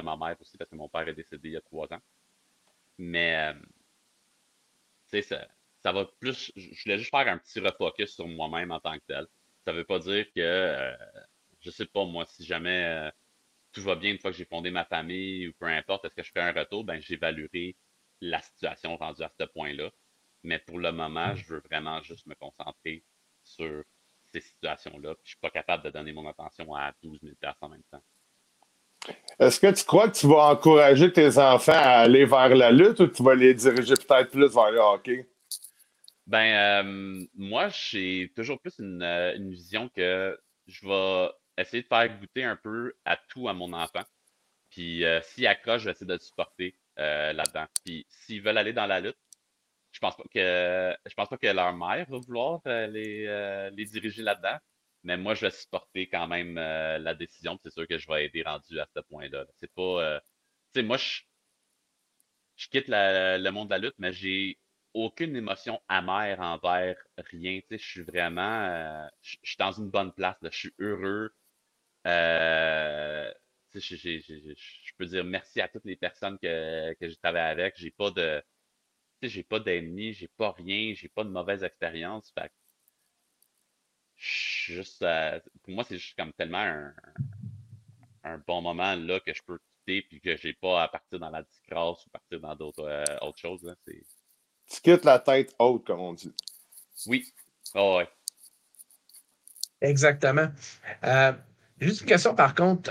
ma, 0.00 0.16
mère 0.16 0.36
aussi, 0.40 0.56
parce 0.56 0.70
que 0.70 0.76
mon 0.76 0.88
père 0.88 1.06
est 1.06 1.14
décédé 1.14 1.50
il 1.50 1.52
y 1.52 1.56
a 1.56 1.60
trois 1.60 1.92
ans. 1.92 2.00
Mais, 2.96 3.36
euh, 3.36 3.60
tu 5.10 5.20
sais, 5.20 5.22
ça, 5.22 5.46
ça, 5.82 5.92
va 5.92 6.06
plus. 6.18 6.50
Je 6.56 6.82
voulais 6.82 6.98
juste 6.98 7.10
faire 7.10 7.28
un 7.28 7.36
petit 7.36 7.60
refocus 7.60 8.14
sur 8.14 8.26
moi-même 8.26 8.72
en 8.72 8.80
tant 8.80 8.94
que 8.94 9.04
tel. 9.06 9.26
Ça 9.66 9.72
veut 9.72 9.84
pas 9.84 9.98
dire 9.98 10.26
que, 10.34 10.40
euh, 10.40 10.96
je 11.60 11.70
sais 11.70 11.86
pas, 11.86 12.06
moi, 12.06 12.24
si 12.26 12.42
jamais 12.44 12.84
euh, 12.84 13.10
tout 13.72 13.82
va 13.82 13.96
bien 13.96 14.12
une 14.12 14.18
fois 14.18 14.30
que 14.30 14.36
j'ai 14.38 14.46
fondé 14.46 14.70
ma 14.70 14.86
famille 14.86 15.48
ou 15.48 15.52
peu 15.52 15.66
importe, 15.66 16.06
est-ce 16.06 16.14
que 16.14 16.22
je 16.22 16.32
fais 16.32 16.40
un 16.40 16.52
retour, 16.52 16.84
ben 16.84 17.00
j'évaluerai 17.00 17.76
la 18.22 18.40
situation 18.40 18.96
rendue 18.96 19.22
à 19.22 19.30
ce 19.38 19.44
point-là. 19.44 19.90
Mais 20.42 20.58
pour 20.58 20.78
le 20.78 20.92
moment, 20.92 21.34
je 21.34 21.44
veux 21.46 21.62
vraiment 21.70 22.02
juste 22.02 22.26
me 22.26 22.34
concentrer 22.34 23.04
sur 23.42 23.82
ces 24.32 24.40
situations-là. 24.40 25.14
Je 25.18 25.22
ne 25.22 25.26
suis 25.26 25.38
pas 25.40 25.50
capable 25.50 25.84
de 25.84 25.90
donner 25.90 26.12
mon 26.12 26.28
attention 26.28 26.74
à 26.74 26.92
12 27.02 27.18
000 27.22 27.34
personnes 27.40 27.56
en 27.60 27.68
même 27.70 27.82
temps. 27.90 28.02
Est-ce 29.38 29.60
que 29.60 29.72
tu 29.72 29.84
crois 29.84 30.10
que 30.10 30.18
tu 30.18 30.26
vas 30.26 30.50
encourager 30.50 31.12
tes 31.12 31.38
enfants 31.38 31.72
à 31.72 32.00
aller 32.00 32.24
vers 32.24 32.54
la 32.54 32.70
lutte 32.70 33.00
ou 33.00 33.06
tu 33.06 33.22
vas 33.22 33.34
les 33.34 33.54
diriger 33.54 33.94
peut-être 33.94 34.30
plus 34.30 34.52
vers 34.52 34.70
le 34.70 34.80
hockey? 34.80 35.26
Ben, 36.26 36.84
euh, 36.84 37.26
moi, 37.34 37.68
j'ai 37.70 38.30
toujours 38.36 38.60
plus 38.60 38.74
euh, 38.80 39.34
une, 39.34 39.50
vision 39.50 39.88
que 39.88 40.38
je 40.66 40.86
vais 40.86 41.30
essayer 41.56 41.82
de 41.82 41.88
faire 41.88 42.18
goûter 42.18 42.44
un 42.44 42.56
peu 42.56 42.92
à 43.06 43.16
tout 43.16 43.48
à 43.48 43.54
mon 43.54 43.72
enfant. 43.72 44.02
Puis, 44.68 45.04
euh, 45.04 45.22
s'il 45.22 45.46
accroche, 45.46 45.80
je 45.80 45.86
vais 45.86 45.92
essayer 45.92 46.06
de 46.06 46.12
le 46.12 46.18
supporter 46.18 46.74
là-dedans. 46.96 47.66
Puis, 47.84 48.04
s'ils 48.10 48.42
veulent 48.42 48.58
aller 48.58 48.72
dans 48.72 48.86
la 48.86 49.00
lutte, 49.00 49.16
je 49.92 50.00
pense 50.00 50.16
pas 50.16 50.24
que 50.32 50.96
je 51.06 51.14
pense 51.14 51.28
pas 51.28 51.36
que 51.38 51.46
leur 51.46 51.72
mère 51.74 52.06
va 52.08 52.18
vouloir 52.18 52.60
euh, 52.66 52.86
les, 52.86 53.26
euh, 53.26 53.70
les, 53.70 53.84
diriger 53.86 54.22
là-dedans. 54.22 54.58
Mais 55.04 55.16
moi, 55.16 55.34
je 55.34 55.46
vais 55.46 55.50
supporter 55.50 56.08
quand 56.08 56.26
même 56.26 56.58
euh, 56.58 56.98
la 56.98 57.14
décision. 57.14 57.58
C'est 57.62 57.70
sûr 57.70 57.86
que 57.86 57.98
je 57.98 58.06
vais 58.08 58.26
aider 58.26 58.42
rendu 58.42 58.78
à 58.80 58.86
ce 58.94 59.00
point-là. 59.00 59.46
C'est 59.56 59.72
pas. 59.72 60.20
tu 60.74 60.80
sais, 60.80 60.82
moi, 60.82 60.96
je, 60.96 61.22
je 62.56 62.68
quitte 62.68 62.86
le 62.88 63.50
monde 63.50 63.68
de 63.68 63.72
la 63.74 63.78
lutte, 63.78 63.94
mais 63.98 64.12
j'ai 64.12 64.58
aucune 64.94 65.36
émotion 65.36 65.80
amère 65.88 66.40
envers 66.40 66.96
rien. 67.18 67.60
Tu 67.60 67.66
sais, 67.70 67.78
je 67.78 67.86
suis 67.88 68.02
vraiment. 68.02 69.08
je, 69.22 69.36
suis 69.42 69.56
dans 69.58 69.72
une 69.72 69.90
bonne 69.90 70.12
place. 70.12 70.36
Je 70.42 70.48
suis 70.50 70.74
heureux. 70.78 71.32
Je 72.04 73.32
peux 74.98 75.06
dire 75.06 75.24
merci 75.24 75.60
à 75.60 75.68
toutes 75.68 75.84
les 75.84 75.96
personnes 75.96 76.38
que, 76.38 76.94
que 76.94 77.08
j'ai 77.08 77.16
travaillé 77.16 77.44
avec. 77.50 77.76
J'ai 77.76 77.90
pas 77.90 78.10
de 78.10 78.42
j'ai 79.22 79.42
pas 79.42 79.58
d'ennemis, 79.58 80.12
j'ai 80.12 80.28
pas 80.28 80.52
rien, 80.52 80.92
j'ai 80.94 81.08
pas 81.08 81.24
de 81.24 81.30
mauvaise 81.30 81.64
expérience. 81.64 82.32
Fait 82.32 82.52
juste, 84.16 85.02
euh, 85.02 85.40
pour 85.62 85.74
moi, 85.74 85.84
c'est 85.84 85.98
juste 85.98 86.16
comme 86.16 86.32
tellement 86.32 86.58
un, 86.58 86.94
un, 88.24 88.38
bon 88.38 88.62
moment 88.62 88.94
là 88.94 89.20
que 89.20 89.32
je 89.32 89.42
peux 89.46 89.58
quitter 89.58 90.02
puis 90.02 90.20
que 90.20 90.36
j'ai 90.36 90.52
pas 90.54 90.82
à 90.82 90.88
partir 90.88 91.18
dans 91.18 91.30
la 91.30 91.42
disgrâce 91.42 92.06
ou 92.06 92.10
partir 92.10 92.40
dans 92.40 92.54
d'autres 92.54 92.84
euh, 92.84 93.04
autres 93.22 93.38
choses. 93.38 93.62
Là, 93.62 93.74
tu 93.86 94.80
quittes 94.82 95.04
la 95.04 95.18
tête 95.18 95.54
haute, 95.58 95.86
comme 95.86 96.00
on 96.00 96.12
dit. 96.12 96.32
Oui. 97.06 97.32
Oh, 97.74 97.98
ouais. 97.98 98.08
Exactement. 99.80 100.48
Euh, 101.04 101.32
juste 101.80 102.00
une 102.00 102.08
question 102.08 102.34
par 102.34 102.54
contre. 102.54 102.90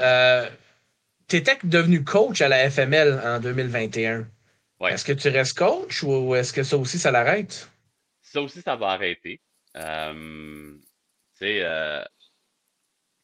tu 1.27 1.35
étais 1.35 1.57
devenu 1.63 2.03
coach 2.03 2.41
à 2.41 2.47
la 2.47 2.69
FML 2.69 3.21
en 3.23 3.39
2021. 3.41 4.27
Est-ce 4.85 5.05
que 5.05 5.13
tu 5.13 5.29
restes 5.29 5.57
coach 5.57 6.03
ou 6.03 6.35
est-ce 6.35 6.53
que 6.53 6.63
ça 6.63 6.77
aussi, 6.77 6.99
ça 6.99 7.11
l'arrête? 7.11 7.69
Ça 8.21 8.41
aussi, 8.41 8.61
ça 8.61 8.75
va 8.75 8.89
arrêter. 8.89 9.41
Euh, 9.75 10.73
tu 10.73 11.37
sais, 11.39 11.63
euh, 11.63 12.03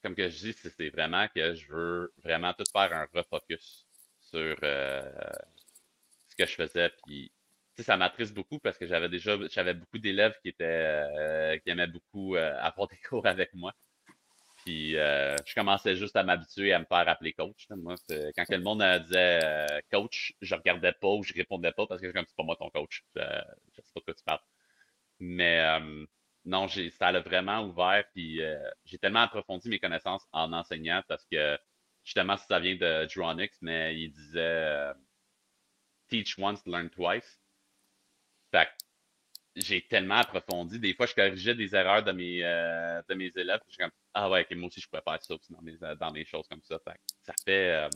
comme 0.01 0.15
que 0.15 0.29
je 0.29 0.51
dis, 0.51 0.53
c'est 0.53 0.89
vraiment 0.89 1.27
que 1.33 1.53
je 1.53 1.67
veux 1.71 2.13
vraiment 2.23 2.53
tout 2.53 2.65
faire 2.71 2.91
un 2.93 3.07
refocus 3.13 3.85
sur 4.19 4.55
euh, 4.63 5.11
ce 6.29 6.35
que 6.35 6.45
je 6.45 6.55
faisais. 6.55 6.91
Puis, 7.05 7.31
ça 7.79 7.97
m'attriste 7.97 8.33
beaucoup 8.33 8.59
parce 8.59 8.77
que 8.77 8.85
j'avais 8.85 9.09
déjà 9.09 9.35
j'avais 9.49 9.73
beaucoup 9.73 9.97
d'élèves 9.97 10.35
qui 10.43 10.49
étaient 10.49 11.59
qui 11.63 11.71
aimaient 11.71 11.87
beaucoup 11.87 12.35
avoir 12.37 12.87
des 12.87 12.97
cours 12.97 13.25
avec 13.25 13.53
moi. 13.53 13.73
Puis 14.65 14.97
euh, 14.97 15.35
je 15.45 15.53
commençais 15.55 15.95
juste 15.95 16.15
à 16.15 16.23
m'habituer 16.23 16.73
à 16.73 16.79
me 16.79 16.85
faire 16.85 17.07
appeler 17.07 17.33
coach. 17.33 17.67
Moi, 17.69 17.95
quand 18.35 18.49
le 18.49 18.59
monde 18.59 18.83
disait 19.03 19.39
euh, 19.43 19.79
coach, 19.91 20.33
je 20.41 20.55
regardais 20.55 20.93
pas 20.93 21.09
ou 21.09 21.23
je 21.23 21.33
répondais 21.33 21.71
pas 21.73 21.85
parce 21.85 22.01
que 22.01 22.11
comme 22.11 22.25
c'est 22.25 22.35
pas 22.35 22.43
moi 22.43 22.55
ton 22.55 22.69
coach. 22.69 23.03
Je, 23.15 23.21
je 23.21 23.81
sais 23.81 23.91
pas 23.93 23.99
de 23.99 24.05
quoi 24.05 24.13
tu 24.13 24.23
parles. 24.23 24.39
Mais 25.19 25.59
euh, 25.59 26.05
non, 26.45 26.67
ça 26.67 27.11
l'a 27.11 27.19
vraiment 27.19 27.61
ouvert. 27.65 28.05
Puis 28.13 28.39
j'ai 28.85 28.97
tellement 28.97 29.21
approfondi 29.21 29.69
mes 29.69 29.79
connaissances 29.79 30.25
en 30.31 30.53
enseignant 30.53 31.03
parce 31.07 31.25
que 31.31 31.57
justement, 32.05 32.37
ça 32.37 32.59
vient 32.59 32.75
de 32.75 33.07
Dronix, 33.13 33.51
mais 33.61 33.99
il 33.99 34.11
disait 34.11 34.91
teach 36.09 36.37
once, 36.39 36.65
learn 36.65 36.89
twice. 36.89 37.39
Fait 38.51 38.69
j'ai 39.55 39.85
tellement 39.87 40.17
approfondi. 40.17 40.79
Des 40.79 40.93
fois, 40.93 41.05
je 41.05 41.13
corrigeais 41.13 41.55
des 41.55 41.75
erreurs 41.75 42.03
de 42.03 42.11
mes, 42.11 42.43
euh, 42.43 43.01
de 43.07 43.13
mes 43.15 43.31
élèves. 43.35 43.59
Je 43.67 43.73
suis 43.73 43.83
comme, 43.83 43.91
ah 44.13 44.29
ouais, 44.29 44.45
moi 44.55 44.67
aussi, 44.67 44.81
je 44.81 44.87
pourrais 44.87 45.03
faire 45.03 45.21
ça 45.21 45.35
dans 45.49 45.61
mes, 45.61 45.77
dans 45.99 46.11
mes 46.11 46.25
choses 46.25 46.47
comme 46.49 46.61
ça. 46.63 46.79
ça 47.21 47.33
fait, 47.45 47.89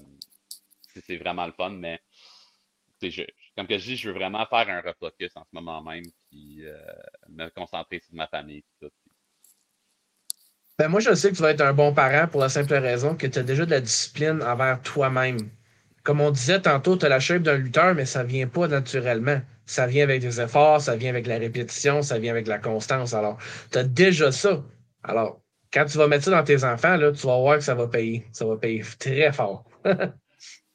c'est 1.05 1.17
vraiment 1.17 1.45
le 1.45 1.53
fun, 1.53 1.71
mais 1.71 1.99
je, 3.01 3.23
comme 3.55 3.67
que 3.67 3.77
je 3.77 3.83
dis, 3.83 3.97
je 3.97 4.09
veux 4.09 4.15
vraiment 4.15 4.45
faire 4.45 4.69
un 4.69 4.81
refocus 4.81 5.31
en 5.35 5.43
ce 5.43 5.49
moment 5.53 5.81
même, 5.81 6.05
puis 6.29 6.63
me 7.29 7.49
concentrer 7.49 7.99
sur 7.99 8.15
ma 8.15 8.27
famille. 8.27 8.63
Ben 10.79 10.89
moi, 10.89 10.99
je 10.99 11.15
sais 11.15 11.31
que 11.31 11.35
tu 11.35 11.41
vas 11.41 11.51
être 11.51 11.61
un 11.61 11.73
bon 11.73 11.91
parent 11.91 12.27
pour 12.27 12.39
la 12.39 12.49
simple 12.49 12.75
raison 12.75 13.15
que 13.15 13.25
tu 13.25 13.39
as 13.39 13.43
déjà 13.43 13.65
de 13.65 13.71
la 13.71 13.81
discipline 13.81 14.43
envers 14.43 14.79
toi-même. 14.83 15.37
Comme 16.03 16.21
on 16.21 16.29
disait 16.29 16.61
tantôt, 16.61 16.95
tu 16.95 17.05
as 17.05 17.09
la 17.09 17.19
shape 17.19 17.41
d'un 17.41 17.57
lutteur, 17.57 17.95
mais 17.95 18.05
ça 18.05 18.23
ne 18.23 18.29
vient 18.29 18.47
pas 18.47 18.67
naturellement. 18.67 19.41
Ça 19.67 19.85
vient 19.85 20.03
avec 20.03 20.21
des 20.21 20.41
efforts, 20.41 20.81
ça 20.81 20.95
vient 20.95 21.09
avec 21.09 21.27
la 21.27 21.37
répétition, 21.37 22.01
ça 22.01 22.17
vient 22.17 22.31
avec 22.31 22.47
la 22.47 22.57
constance. 22.57 23.13
Alors, 23.13 23.37
tu 23.71 23.77
as 23.77 23.83
déjà 23.83 24.31
ça. 24.31 24.63
Alors, 25.03 25.41
quand 25.71 25.85
tu 25.85 25.97
vas 25.97 26.07
mettre 26.07 26.23
ça 26.23 26.31
dans 26.31 26.43
tes 26.43 26.63
enfants, 26.63 26.95
là, 26.95 27.11
tu 27.11 27.27
vas 27.27 27.37
voir 27.37 27.57
que 27.57 27.63
ça 27.63 27.75
va 27.75 27.87
payer. 27.87 28.25
Ça 28.31 28.45
va 28.45 28.57
payer 28.57 28.83
très 28.97 29.31
fort. 29.31 29.65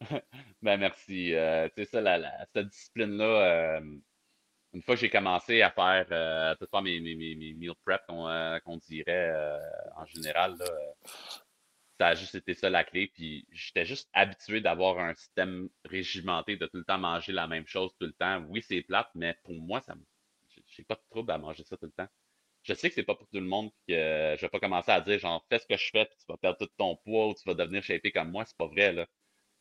ben 0.62 0.76
merci. 0.78 1.34
Euh, 1.34 1.68
sais, 1.76 1.84
ça, 1.84 2.00
la, 2.00 2.46
cette 2.54 2.68
discipline-là, 2.68 3.24
euh, 3.24 3.80
une 4.72 4.82
fois 4.82 4.94
que 4.94 5.00
j'ai 5.00 5.10
commencé 5.10 5.62
à 5.62 5.70
faire 5.70 6.06
euh, 6.10 6.54
tout 6.56 6.66
mes, 6.82 7.00
mes, 7.00 7.14
mes, 7.14 7.54
meal 7.54 7.72
prep 7.84 8.00
qu'on 8.06 8.28
euh, 8.28 8.58
dirait 8.88 9.32
en 9.96 10.06
général, 10.06 10.56
là, 10.58 10.66
ça 11.98 12.08
a 12.08 12.14
juste 12.14 12.34
été 12.34 12.54
ça 12.54 12.70
la 12.70 12.84
clé. 12.84 13.08
Puis 13.08 13.46
j'étais 13.52 13.84
juste 13.84 14.08
habitué 14.12 14.60
d'avoir 14.60 14.98
un 14.98 15.14
système 15.14 15.68
régimenté, 15.84 16.56
de 16.56 16.66
tout 16.66 16.78
le 16.78 16.84
temps 16.84 16.98
manger 16.98 17.32
la 17.32 17.46
même 17.46 17.66
chose 17.66 17.92
tout 17.98 18.06
le 18.06 18.12
temps. 18.12 18.40
Oui, 18.48 18.62
c'est 18.62 18.82
plate, 18.82 19.10
mais 19.14 19.36
pour 19.44 19.54
moi, 19.54 19.80
ça 19.80 19.94
j'ai 20.66 20.84
pas 20.84 20.94
de 20.94 21.02
trouble 21.10 21.30
à 21.32 21.38
manger 21.38 21.64
ça 21.64 21.76
tout 21.76 21.86
le 21.86 21.92
temps. 21.92 22.08
Je 22.62 22.74
sais 22.74 22.88
que 22.88 22.94
c'est 22.94 23.02
pas 23.02 23.14
pour 23.14 23.28
tout 23.28 23.40
le 23.40 23.46
monde 23.46 23.70
que 23.88 24.36
je 24.36 24.40
vais 24.40 24.48
pas 24.48 24.60
commencer 24.60 24.90
à 24.90 25.00
dire 25.00 25.18
genre 25.18 25.44
fais 25.48 25.58
ce 25.58 25.66
que 25.66 25.76
je 25.76 25.90
fais 25.90 26.04
puis 26.06 26.16
tu 26.18 26.24
vas 26.28 26.36
perdre 26.36 26.58
tout 26.58 26.70
ton 26.78 26.96
poids 26.96 27.28
ou 27.28 27.34
tu 27.34 27.42
vas 27.44 27.54
devenir 27.54 27.82
shapé 27.82 28.12
comme 28.12 28.30
moi, 28.30 28.44
c'est 28.44 28.56
pas 28.56 28.66
vrai 28.66 28.92
là. 28.92 29.06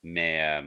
Mais 0.04 0.62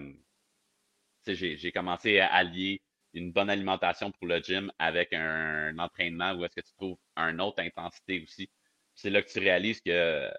j'ai 1.27 1.73
commencé 1.73 2.19
à 2.21 2.33
allier 2.33 2.83
une 3.15 3.33
bonne 3.33 3.51
alimentation 3.51 4.11
pour 4.13 4.27
le 4.27 4.41
gym 4.41 4.73
avec 4.79 5.13
un, 5.13 5.79
entraînement 5.79 6.33
où 6.35 6.45
est-ce 6.45 6.57
que 6.57 6.67
tu 6.67 6.73
trouves 6.75 6.99
une 7.17 7.41
autre 7.41 7.63
intensité 7.63 8.23
aussi. 8.23 8.51
C'est 8.95 9.11
là 9.11 9.23
que 9.23 9.31
tu 9.31 9.39
réalises 9.39 9.81
que 9.81 10.31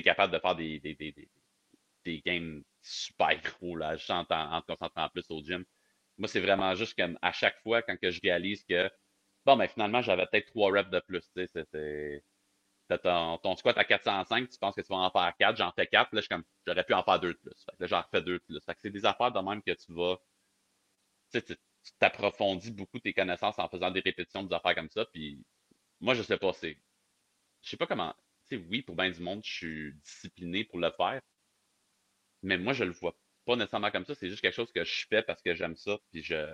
tu 0.00 0.04
capable 0.04 0.32
de 0.32 0.38
faire 0.38 0.54
des, 0.56 0.80
des, 2.04 2.22
games 2.24 2.62
super 2.82 3.40
gros 3.42 3.76
là, 3.76 3.96
juste 3.96 4.10
en, 4.10 4.24
te 4.24 4.72
concentrant 4.72 5.08
plus 5.10 5.24
au 5.30 5.42
gym. 5.42 5.64
Moi, 6.18 6.28
c'est 6.28 6.40
vraiment 6.40 6.74
juste 6.74 6.96
comme 6.98 7.18
à 7.22 7.32
chaque 7.32 7.60
fois 7.62 7.82
quand 7.82 7.96
que 8.00 8.10
je 8.10 8.20
réalise 8.22 8.64
que 8.64 8.88
bon, 9.44 9.56
mais 9.56 9.66
ben, 9.66 9.72
finalement, 9.72 10.02
j'avais 10.02 10.26
peut-être 10.26 10.46
trois 10.46 10.72
reps 10.72 10.90
de 10.90 11.00
plus. 11.00 11.22
Tu 11.36 11.46
sais, 11.46 12.22
ton, 13.02 13.38
ton, 13.38 13.56
squat 13.56 13.76
à 13.78 13.84
405, 13.84 14.48
tu 14.48 14.58
penses 14.58 14.74
que 14.76 14.80
tu 14.80 14.88
vas 14.88 14.96
en 14.98 15.10
faire 15.10 15.32
4, 15.38 15.56
j'en 15.56 15.72
fais 15.72 15.86
4, 15.86 16.14
là, 16.14 16.22
j'aurais 16.66 16.84
pu 16.84 16.94
en 16.94 17.02
faire 17.02 17.20
deux 17.20 17.34
de 17.34 17.38
plus. 17.38 17.66
là, 17.78 17.86
j'en 17.86 18.02
refais 18.02 18.22
deux 18.22 18.34
de 18.34 18.42
plus. 18.46 18.60
c'est 18.78 18.90
des 18.90 19.04
affaires 19.04 19.32
de 19.32 19.40
même 19.40 19.62
que 19.62 19.72
tu 19.72 19.92
vas 19.92 20.16
tu 21.32 21.56
t'approfondis 21.98 22.72
beaucoup 22.72 22.98
tes 22.98 23.12
connaissances 23.12 23.58
en 23.58 23.68
faisant 23.68 23.90
des 23.90 24.00
répétitions, 24.00 24.42
des 24.42 24.54
affaires 24.54 24.74
comme 24.74 24.90
ça. 24.90 25.04
Puis 25.06 25.44
moi, 26.00 26.14
je 26.14 26.22
sais 26.22 26.38
pas, 26.38 26.52
c'est. 26.52 26.78
Je 27.62 27.70
sais 27.70 27.76
pas 27.76 27.86
comment. 27.86 28.14
Sais, 28.50 28.56
oui, 28.68 28.82
pour 28.82 28.96
bien 28.96 29.10
du 29.10 29.20
monde, 29.20 29.42
je 29.44 29.52
suis 29.52 29.94
discipliné 30.04 30.64
pour 30.64 30.78
le 30.78 30.90
faire. 30.96 31.20
Mais 32.42 32.58
moi, 32.58 32.72
je 32.72 32.84
le 32.84 32.92
vois 32.92 33.16
pas 33.44 33.56
nécessairement 33.56 33.90
comme 33.90 34.04
ça. 34.04 34.14
C'est 34.14 34.28
juste 34.28 34.40
quelque 34.40 34.54
chose 34.54 34.72
que 34.72 34.84
je 34.84 35.06
fais 35.08 35.22
parce 35.22 35.42
que 35.42 35.54
j'aime 35.54 35.76
ça. 35.76 35.98
Puis 36.10 36.22
je. 36.22 36.46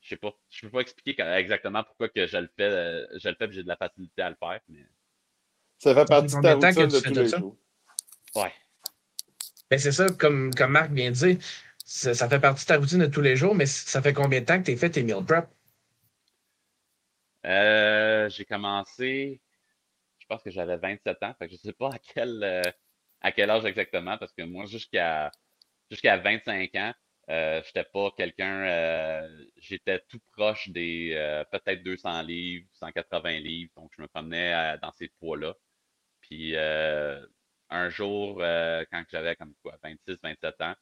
Je 0.00 0.08
sais 0.08 0.16
pas. 0.16 0.34
Je 0.48 0.62
peux 0.62 0.70
pas 0.70 0.80
expliquer 0.80 1.20
exactement 1.36 1.84
pourquoi 1.84 2.08
que 2.08 2.26
je 2.26 2.38
le 2.38 2.50
fais. 2.56 2.62
Euh, 2.62 3.06
je 3.18 3.28
le 3.28 3.34
fais 3.34 3.46
et 3.46 3.52
j'ai 3.52 3.62
de 3.62 3.68
la 3.68 3.76
facilité 3.76 4.22
à 4.22 4.30
le 4.30 4.36
faire. 4.36 4.60
Mais... 4.68 4.86
Ça 5.78 5.94
fait 5.94 6.06
partie 6.06 6.36
de 6.36 6.40
ta 6.40 6.54
routine 6.54 6.86
de 6.88 7.00
tous 7.00 7.14
les 7.14 7.28
jours. 7.28 7.56
Ouais. 8.34 8.52
Ben 9.70 9.78
c'est 9.78 9.92
ça, 9.92 10.06
comme, 10.08 10.52
comme 10.54 10.72
Marc 10.72 10.90
vient 10.90 11.10
de 11.10 11.16
dire 11.16 11.38
ça, 11.84 12.28
fait 12.28 12.40
partie 12.40 12.64
de 12.64 12.68
ta 12.68 12.76
routine 12.76 12.98
de 12.98 13.06
tous 13.06 13.20
les 13.20 13.36
jours, 13.36 13.54
mais 13.54 13.66
ça 13.66 14.02
fait 14.02 14.12
combien 14.12 14.40
de 14.40 14.46
temps 14.46 14.58
que 14.60 14.66
tu 14.66 14.72
as 14.72 14.76
fait 14.76 14.90
tes 14.90 15.02
meal 15.02 15.24
prep? 15.24 15.48
Euh, 17.46 18.28
j'ai 18.28 18.44
commencé, 18.44 19.40
pense 20.30 20.42
que 20.42 20.50
j'avais 20.50 20.76
27 20.78 21.22
ans, 21.22 21.34
je 21.40 21.46
ne 21.46 21.56
sais 21.58 21.72
pas 21.72 21.88
à 21.90 21.98
quel, 21.98 22.42
euh, 22.44 22.62
à 23.22 23.32
quel 23.32 23.50
âge 23.50 23.64
exactement, 23.64 24.18
parce 24.18 24.32
que 24.32 24.42
moi, 24.42 24.66
jusqu'à 24.66 25.30
jusqu'à 25.90 26.18
25 26.18 26.74
ans, 26.76 26.94
euh, 27.30 27.62
j'étais 27.66 27.84
pas 27.84 28.10
quelqu'un, 28.16 28.64
euh, 28.66 29.46
j'étais 29.58 30.00
tout 30.08 30.20
proche 30.32 30.68
des 30.70 31.44
peut-être 31.52 31.82
200 31.84 32.22
livres, 32.22 32.66
180 32.74 33.40
livres, 33.40 33.72
donc 33.76 33.90
je 33.96 34.02
me 34.02 34.08
promenais 34.08 34.78
dans 34.82 34.92
ces 34.92 35.08
poids-là. 35.20 35.54
Puis 36.22 36.56
un 36.56 37.88
jour, 37.90 38.38
quand 38.38 39.04
j'avais 39.10 39.36
comme 39.36 39.54
quoi, 39.62 39.78
26, 39.82 40.18
27 40.22 40.60
ans, 40.62 40.74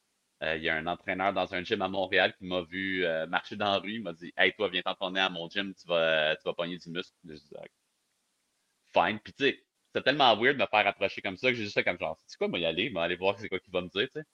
euh, 0.42 0.56
il 0.56 0.62
y 0.62 0.68
a 0.68 0.76
un 0.76 0.86
entraîneur 0.86 1.32
dans 1.32 1.52
un 1.54 1.64
gym 1.64 1.82
à 1.82 1.88
Montréal 1.88 2.34
qui 2.36 2.44
m'a 2.46 2.62
vu 2.62 3.04
euh, 3.04 3.26
marcher 3.26 3.56
dans 3.56 3.72
la 3.72 3.78
rue. 3.78 3.94
Il 3.94 4.02
m'a 4.02 4.12
dit 4.12 4.32
Hey, 4.36 4.52
toi, 4.54 4.68
viens 4.68 4.82
t'entraîner 4.82 5.20
à 5.20 5.28
mon 5.30 5.48
gym, 5.50 5.74
tu 5.74 5.86
vas, 5.88 6.36
tu 6.36 6.52
pogner 6.54 6.78
du 6.78 6.90
muscle. 6.90 7.16
Je 7.24 7.34
dis 7.34 7.54
Puis, 9.22 9.32
tu 9.32 9.44
sais, 9.44 9.64
c'est 9.94 10.02
tellement 10.02 10.36
weird 10.36 10.56
de 10.56 10.62
me 10.62 10.66
faire 10.66 10.86
approcher 10.86 11.22
comme 11.22 11.36
ça 11.36 11.48
que 11.50 11.54
j'ai 11.54 11.64
juste 11.64 11.74
fait 11.74 11.84
comme 11.84 11.98
genre, 11.98 12.20
c'est 12.26 12.36
quoi, 12.38 12.48
moi 12.48 12.58
y 12.58 12.66
aller, 12.66 12.90
moi 12.90 13.04
aller 13.04 13.16
voir 13.16 13.38
c'est 13.38 13.48
quoi 13.48 13.58
qu'il 13.58 13.72
va 13.72 13.80
me 13.80 13.88
dire, 13.88 14.06
tu 14.06 14.20
sais. 14.20 14.24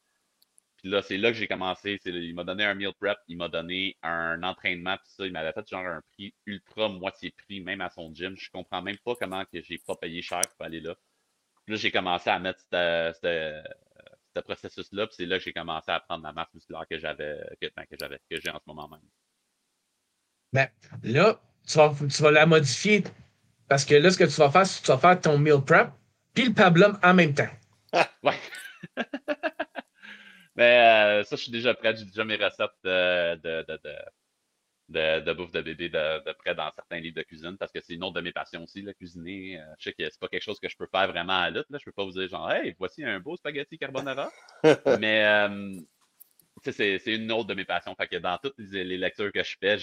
Puis 0.85 0.91
là, 0.91 1.01
c'est 1.01 1.17
là 1.17 1.33
que 1.33 1.39
j'ai 1.39 1.49
commencé. 1.49 1.99
Il 2.05 2.35
m'a 2.35 2.45
donné 2.45 2.65
un 2.65 2.75
meal 2.75 2.93
prep, 3.01 3.17
il 3.29 3.39
m'a 3.39 3.49
donné 3.49 3.97
un 4.03 4.43
entraînement, 4.43 4.99
puis 4.99 5.13
ça, 5.17 5.27
il 5.27 5.33
m'avait 5.33 5.53
fait 5.53 5.67
genre 5.67 5.87
un 5.87 6.03
prix 6.13 6.35
ultra 6.45 6.91
moitié 6.91 7.31
prix, 7.31 7.63
même 7.63 7.81
à 7.81 7.89
son 7.89 8.15
gym. 8.15 8.37
Je 8.37 8.51
comprends 8.51 8.83
même 8.83 8.99
pas 8.99 9.15
comment 9.15 9.45
que 9.47 9.63
j'ai 9.63 9.79
pas 9.79 9.97
payé 9.97 10.21
cher 10.21 10.43
pour 10.43 10.67
aller 10.67 10.81
là. 10.81 10.95
Puis 11.65 11.75
là, 11.75 11.81
j'ai 11.81 11.91
commencé 11.91 12.29
à 12.29 12.39
mettre 12.39 12.61
ce 12.71 14.41
processus-là. 14.41 15.09
c'est 15.11 15.25
là 15.25 15.39
que 15.39 15.45
j'ai 15.45 15.55
commencé 15.55 15.91
à 15.91 16.01
prendre 16.01 16.25
la 16.25 16.35
masse 16.35 16.53
musculaire 16.53 16.85
que 16.91 16.99
j'avais, 16.99 17.41
que, 17.63 17.67
ben, 17.75 17.87
que 17.87 17.97
j'avais, 17.99 18.21
que 18.31 18.39
j'ai 18.39 18.51
en 18.51 18.59
ce 18.59 18.65
moment 18.67 18.89
même. 18.89 19.01
Ben, 20.53 20.69
là, 21.03 21.41
tu 21.67 21.79
vas, 21.79 21.95
tu 21.99 22.23
vas, 22.23 22.31
la 22.31 22.45
modifier 22.45 23.05
parce 23.69 23.85
que 23.85 23.95
là, 23.95 24.11
ce 24.11 24.19
que 24.19 24.25
tu 24.25 24.37
vas 24.41 24.51
faire, 24.51 24.67
c'est 24.67 24.81
que 24.81 24.87
tu 24.87 24.93
vas 24.93 24.99
faire 24.99 25.21
ton 25.21 25.39
meal 25.39 25.61
prep 25.65 25.91
puis 26.35 26.47
le 26.47 26.53
pablum 26.53 26.99
en 27.03 27.15
même 27.15 27.35
temps. 27.35 27.49
ouais. 28.23 28.39
Mais 30.57 31.21
euh, 31.21 31.25
ça, 31.25 31.37
je 31.37 31.43
suis 31.43 31.53
déjà 31.53 31.75
prêt. 31.75 31.97
J'ai 31.97 32.05
déjà 32.05 32.25
mes 32.25 32.37
recettes 32.37 32.71
de, 32.85 33.35
de, 33.37 33.67
de, 33.69 33.81
de, 34.89 35.21
de 35.21 35.33
bouffe 35.33 35.51
de 35.51 35.63
bébé 35.63 35.89
de, 35.89 36.33
près 36.35 36.55
dans 36.55 36.71
certains 36.73 37.01
livres 37.01 37.17
de 37.17 37.23
cuisine 37.23 37.57
parce 37.59 37.73
que 37.73 37.81
c'est 37.81 37.95
une 37.95 38.05
autre 38.05 38.15
de 38.15 38.21
mes 38.21 38.33
passions 38.33 38.63
aussi, 38.63 38.83
la 38.83 38.95
cuisiner. 38.95 39.61
Euh, 39.61 39.65
je 39.79 39.85
sais 39.85 39.93
que 39.93 40.05
c'est 40.05 40.21
pas 40.21 40.29
quelque 40.29 40.43
chose 40.43 40.61
que 40.61 40.69
je 40.69 40.77
peux 40.77 40.87
faire 40.87 41.09
vraiment 41.09 41.41
à. 41.41 41.51
Là. 41.51 41.65
Je 41.69 41.85
peux 41.85 41.93
pas 41.93 42.05
vous 42.05 42.13
dire 42.13 42.29
genre 42.29 42.51
Hey, 42.51 42.75
voici 42.79 43.05
un 43.05 43.19
beau 43.21 43.37
spaghetti 43.37 43.79
carbonara. 43.79 44.31
Mais 45.01 45.25
euh, 45.25 45.81
c'est 46.63 47.01
une 47.07 47.33
autre 47.33 47.49
de 47.49 47.55
mes 47.55 47.65
passions. 47.65 47.95
Fait 47.97 48.07
que 48.07 48.17
dans 48.17 48.39
toutes 48.39 48.59
les, 48.59 48.97
lectures 48.97 49.33
que 49.33 49.43
je 49.43 49.57
fais, 49.61 49.79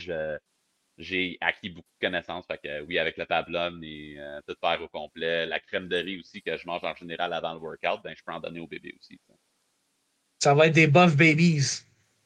j'ai 1.01 1.37
acquis 1.41 1.69
beaucoup 1.69 1.89
de 1.99 2.07
connaissances. 2.07 2.45
Fait 2.45 2.59
que 2.63 2.81
oui, 2.83 2.99
avec 2.99 3.17
le 3.17 3.25
pablum 3.25 3.83
et 3.83 4.15
euh, 4.17 4.39
tout 4.47 4.55
faire 4.59 4.81
au 4.81 4.87
complet. 4.87 5.45
La 5.45 5.59
crème 5.59 5.87
de 5.87 5.97
riz 5.97 6.19
aussi 6.19 6.41
que 6.41 6.55
je 6.57 6.65
mange 6.65 6.83
en 6.83 6.95
général 6.95 7.33
avant 7.33 7.53
le 7.53 7.59
workout, 7.59 8.01
ben, 8.03 8.13
je 8.17 8.23
peux 8.23 8.31
en 8.31 8.39
donner 8.39 8.59
au 8.59 8.67
bébé 8.67 8.93
aussi. 8.97 9.19
Ça, 10.39 10.53
va 10.53 10.67
être 10.67 10.73
des 10.73 10.87
buff 10.87 11.15
babies. 11.15 11.83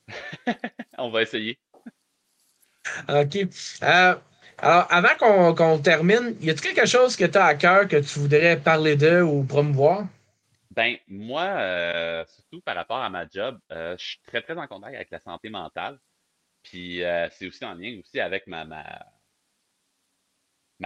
On 0.97 1.09
va 1.09 1.23
essayer. 1.23 1.57
OK. 3.09 3.37
Euh, 3.83 4.15
alors, 4.57 4.87
avant 4.89 5.53
qu'on 5.55 5.79
termine, 5.79 6.35
y 6.39 6.49
a-t-il 6.49 6.73
quelque 6.73 6.85
chose 6.85 7.15
que 7.15 7.25
tu 7.25 7.37
as 7.37 7.45
à 7.45 7.55
cœur 7.55 7.87
que 7.87 7.97
tu 7.97 8.19
voudrais 8.19 8.57
parler 8.57 8.95
d'eux 8.95 9.21
ou 9.21 9.43
promouvoir? 9.43 10.05
Ben, 10.71 10.97
moi, 11.07 11.43
euh, 11.43 12.25
surtout 12.27 12.61
par 12.61 12.75
rapport 12.75 12.97
à 12.97 13.09
ma 13.09 13.27
job, 13.27 13.57
euh, 13.71 13.95
je 13.97 14.05
suis 14.05 14.19
très, 14.27 14.41
très 14.41 14.57
en 14.57 14.67
contact 14.67 14.95
avec 14.95 15.09
la 15.09 15.19
santé 15.19 15.49
mentale. 15.49 15.99
Puis 16.65 17.01
c'est 17.31 17.47
aussi 17.47 17.63
en 17.63 17.75
lien 17.75 17.99
aussi 17.99 18.19
avec 18.19 18.47
ma, 18.47 18.65
ma, 18.65 19.05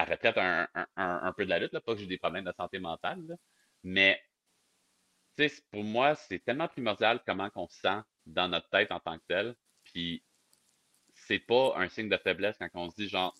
retraite 0.04 0.38
un, 0.38 1.34
peu 1.36 1.46
de 1.46 1.50
la 1.50 1.60
lutte, 1.60 1.74
là. 1.74 1.82
pas 1.82 1.94
que 1.94 2.02
j'ai 2.02 2.06
des 2.06 2.18
problèmes 2.18 2.44
de 2.44 2.52
santé 2.52 2.80
mentale, 2.80 3.38
mais 3.84 4.22
pour 5.72 5.86
moi, 5.86 6.16
c'est 6.16 6.40
tellement 6.40 6.68
primordial 6.68 7.22
comment 7.26 7.50
on 7.56 7.70
se 7.70 7.80
sent 7.80 8.02
dans 8.26 8.50
notre 8.50 8.68
tête 8.70 8.92
en 8.92 9.00
tant 9.00 9.18
que 9.18 9.24
tel. 9.28 9.56
Puis 9.86 10.22
c'est 11.14 11.40
pas 11.40 11.76
un 11.78 11.88
signe 11.88 12.10
de 12.10 12.18
faiblesse 12.18 12.58
quand 12.60 12.70
on 12.74 12.92
se 12.92 12.98
dit 12.98 13.08
genre, 13.08 13.34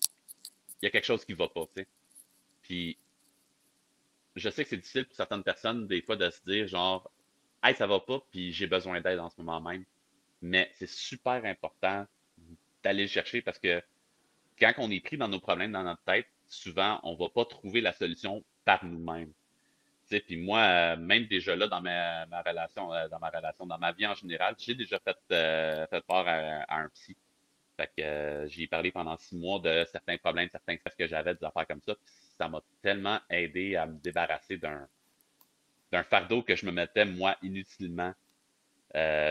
il 0.80 0.86
y 0.86 0.88
a 0.88 0.90
quelque 0.90 1.04
chose 1.04 1.26
qui 1.26 1.34
va 1.34 1.48
pas, 1.48 1.66
tu 1.66 1.82
sais. 1.82 1.88
Puis, 2.62 2.96
je 4.34 4.48
sais 4.48 4.64
que 4.64 4.70
c'est 4.70 4.78
difficile 4.78 5.04
pour 5.04 5.16
certaines 5.16 5.42
personnes, 5.42 5.86
des 5.86 6.00
fois, 6.00 6.16
de 6.16 6.30
se 6.30 6.42
dire 6.44 6.66
genre, 6.66 7.10
hey, 7.62 7.74
ça 7.74 7.86
va 7.86 8.00
pas, 8.00 8.20
puis 8.30 8.52
j'ai 8.52 8.66
besoin 8.66 9.02
d'aide 9.02 9.18
en 9.18 9.28
ce 9.28 9.42
moment 9.42 9.60
même. 9.60 9.84
Mais 10.40 10.72
c'est 10.76 10.88
super 10.88 11.44
important 11.44 12.06
d'aller 12.82 13.02
le 13.02 13.08
chercher 13.08 13.42
parce 13.42 13.58
que 13.58 13.82
quand 14.58 14.72
on 14.78 14.90
est 14.90 15.00
pris 15.00 15.16
dans 15.16 15.28
nos 15.28 15.40
problèmes 15.40 15.72
dans 15.72 15.82
notre 15.82 16.02
tête, 16.02 16.26
souvent, 16.48 17.00
on 17.02 17.14
va 17.14 17.28
pas 17.28 17.44
trouver 17.44 17.80
la 17.80 17.92
solution 17.92 18.44
par 18.64 18.84
nous-mêmes. 18.84 19.32
Puis 20.18 20.36
moi, 20.36 20.60
euh, 20.60 20.96
même 20.96 21.26
déjà 21.26 21.54
là, 21.54 21.68
dans 21.68 21.80
ma, 21.80 22.24
relation, 22.44 22.92
euh, 22.92 23.08
dans 23.08 23.20
ma 23.20 23.30
relation, 23.30 23.64
dans 23.64 23.78
ma 23.78 23.92
vie 23.92 24.06
en 24.06 24.14
général, 24.14 24.56
j'ai 24.58 24.74
déjà 24.74 24.98
fait, 24.98 25.16
euh, 25.30 25.86
part 26.08 26.26
à, 26.26 26.80
un 26.80 26.88
psy 26.88 27.16
Fait 27.76 27.86
que 27.96 28.02
euh, 28.02 28.48
j'y 28.48 28.64
ai 28.64 28.66
parlé 28.66 28.90
pendant 28.90 29.16
six 29.16 29.36
mois 29.36 29.60
de 29.60 29.86
certains 29.92 30.18
problèmes, 30.18 30.48
certains 30.50 30.76
stress 30.76 30.96
que 30.96 31.06
j'avais, 31.06 31.34
des 31.36 31.44
affaires 31.44 31.66
comme 31.66 31.80
ça. 31.82 31.94
ça 32.36 32.48
m'a 32.48 32.60
tellement 32.82 33.20
aidé 33.30 33.76
à 33.76 33.86
me 33.86 33.98
débarrasser 34.00 34.56
d'un 34.56 36.02
fardeau 36.02 36.42
que 36.42 36.56
je 36.56 36.66
me 36.66 36.72
mettais, 36.72 37.04
moi, 37.04 37.36
inutilement 37.42 38.12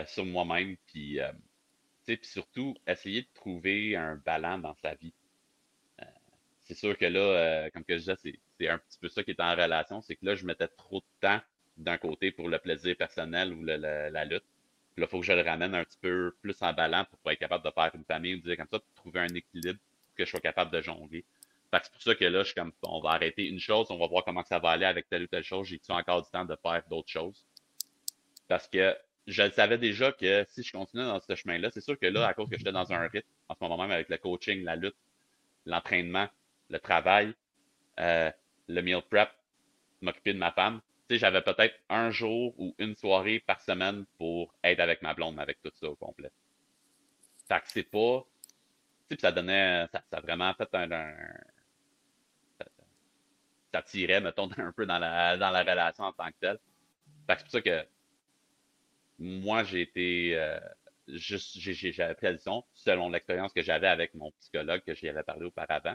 sur 0.06 0.24
moi-même. 0.24 0.76
Puis, 0.86 1.20
puis 2.16 2.28
surtout, 2.28 2.76
essayer 2.86 3.22
de 3.22 3.28
trouver 3.34 3.96
un 3.96 4.16
ballon 4.16 4.58
dans 4.58 4.74
sa 4.74 4.94
vie. 4.94 5.12
c'est 6.60 6.74
sûr 6.74 6.96
que 6.96 7.06
là, 7.06 7.70
comme 7.70 7.84
que 7.84 7.94
je 7.94 8.12
disais, 8.12 8.38
c'est 8.58 8.68
un 8.68 8.78
petit 8.78 8.98
peu 8.98 9.08
ça 9.08 9.22
qui 9.22 9.32
est 9.32 9.40
en 9.40 9.52
relation. 9.52 10.00
C'est 10.02 10.16
que 10.16 10.24
là, 10.24 10.34
je 10.34 10.44
mettais 10.46 10.68
trop 10.68 11.00
de 11.00 11.06
temps 11.20 11.40
d'un 11.76 11.98
côté 11.98 12.30
pour 12.30 12.48
le 12.48 12.58
plaisir 12.58 12.96
personnel 12.96 13.52
ou 13.52 13.64
la 13.64 14.24
lutte 14.24 14.44
là, 15.00 15.06
il 15.06 15.10
faut 15.10 15.20
que 15.20 15.26
je 15.26 15.32
le 15.32 15.42
ramène 15.42 15.74
un 15.74 15.84
petit 15.84 15.98
peu 16.00 16.34
plus 16.42 16.56
en 16.62 16.72
balance 16.72 17.06
pour 17.22 17.30
être 17.30 17.38
capable 17.38 17.64
de 17.64 17.70
faire 17.70 17.90
une 17.94 18.04
famille, 18.04 18.34
ou 18.34 18.38
dire 18.38 18.56
comme 18.56 18.68
ça, 18.70 18.78
trouver 18.94 19.20
un 19.20 19.34
équilibre 19.34 19.78
que 20.16 20.24
je 20.24 20.30
sois 20.30 20.40
capable 20.40 20.70
de 20.70 20.80
jongler. 20.80 21.24
c'est 21.72 21.92
pour 21.92 22.02
ça 22.02 22.14
que 22.14 22.24
là, 22.24 22.40
je 22.40 22.46
suis 22.46 22.54
comme, 22.54 22.72
on 22.82 23.00
va 23.00 23.10
arrêter 23.10 23.46
une 23.46 23.58
chose, 23.58 23.86
on 23.90 23.98
va 23.98 24.06
voir 24.06 24.24
comment 24.24 24.44
ça 24.44 24.58
va 24.58 24.70
aller 24.70 24.86
avec 24.86 25.08
telle 25.08 25.24
ou 25.24 25.26
telle 25.26 25.44
chose. 25.44 25.66
J'ai-tu 25.66 25.90
encore 25.92 26.22
du 26.22 26.30
temps 26.30 26.44
de 26.44 26.56
faire 26.62 26.82
d'autres 26.88 27.08
choses? 27.08 27.44
Parce 28.48 28.68
que 28.68 28.96
je 29.26 29.42
le 29.42 29.50
savais 29.50 29.78
déjà 29.78 30.12
que 30.12 30.44
si 30.48 30.62
je 30.62 30.72
continuais 30.72 31.04
dans 31.04 31.20
ce 31.20 31.34
chemin-là, 31.34 31.70
c'est 31.72 31.80
sûr 31.80 31.98
que 31.98 32.06
là, 32.06 32.26
à 32.26 32.34
cause 32.34 32.48
que 32.48 32.56
j'étais 32.56 32.72
dans 32.72 32.92
un 32.92 33.08
rythme, 33.08 33.28
en 33.48 33.54
ce 33.54 33.58
moment 33.60 33.78
même 33.78 33.90
avec 33.90 34.08
le 34.08 34.18
coaching, 34.18 34.64
la 34.64 34.76
lutte, 34.76 34.96
l'entraînement, 35.66 36.28
le 36.68 36.78
travail, 36.78 37.34
euh, 37.98 38.30
le 38.68 38.82
meal 38.82 39.02
prep, 39.08 39.30
m'occuper 40.00 40.32
de 40.32 40.38
ma 40.38 40.52
femme, 40.52 40.80
j'avais 41.16 41.42
peut-être 41.42 41.74
un 41.88 42.10
jour 42.10 42.54
ou 42.58 42.74
une 42.78 42.94
soirée 42.94 43.40
par 43.40 43.60
semaine 43.60 44.04
pour 44.18 44.54
être 44.62 44.80
avec 44.80 45.02
ma 45.02 45.14
blonde, 45.14 45.38
avec 45.40 45.60
tout 45.62 45.70
ça 45.74 45.88
au 45.88 45.96
complet. 45.96 46.30
Fait 47.48 47.60
que 47.60 47.66
c'est 47.66 47.82
pas. 47.82 48.24
Tu 49.08 49.16
sais, 49.16 49.20
ça 49.20 49.32
donnait. 49.32 49.86
Ça, 49.92 50.02
a 50.12 50.20
vraiment 50.20 50.54
fait 50.54 50.68
un. 50.74 51.14
ça, 53.72 53.82
tirait, 53.82 54.20
mettons, 54.20 54.48
un 54.58 54.72
peu 54.72 54.86
dans 54.86 54.98
la, 54.98 55.36
dans 55.36 55.50
la 55.50 55.62
relation 55.62 56.04
en 56.04 56.12
tant 56.12 56.28
que 56.28 56.36
telle. 56.40 56.58
Fait 57.26 57.34
que 57.34 57.38
c'est 57.38 57.44
pour 57.44 57.52
ça 57.52 57.60
que 57.62 57.86
moi, 59.20 59.62
j'ai 59.64 59.82
été. 59.82 60.36
Euh, 60.36 60.58
juste, 61.06 61.58
j'ai 61.58 62.02
appris 62.02 62.26
la 62.26 62.32
leçon 62.32 62.64
selon 62.74 63.10
l'expérience 63.10 63.52
que 63.52 63.62
j'avais 63.62 63.86
avec 63.86 64.14
mon 64.14 64.30
psychologue 64.32 64.82
que 64.84 64.94
j'y 64.94 65.08
avais 65.08 65.22
parlé 65.22 65.46
auparavant. 65.46 65.94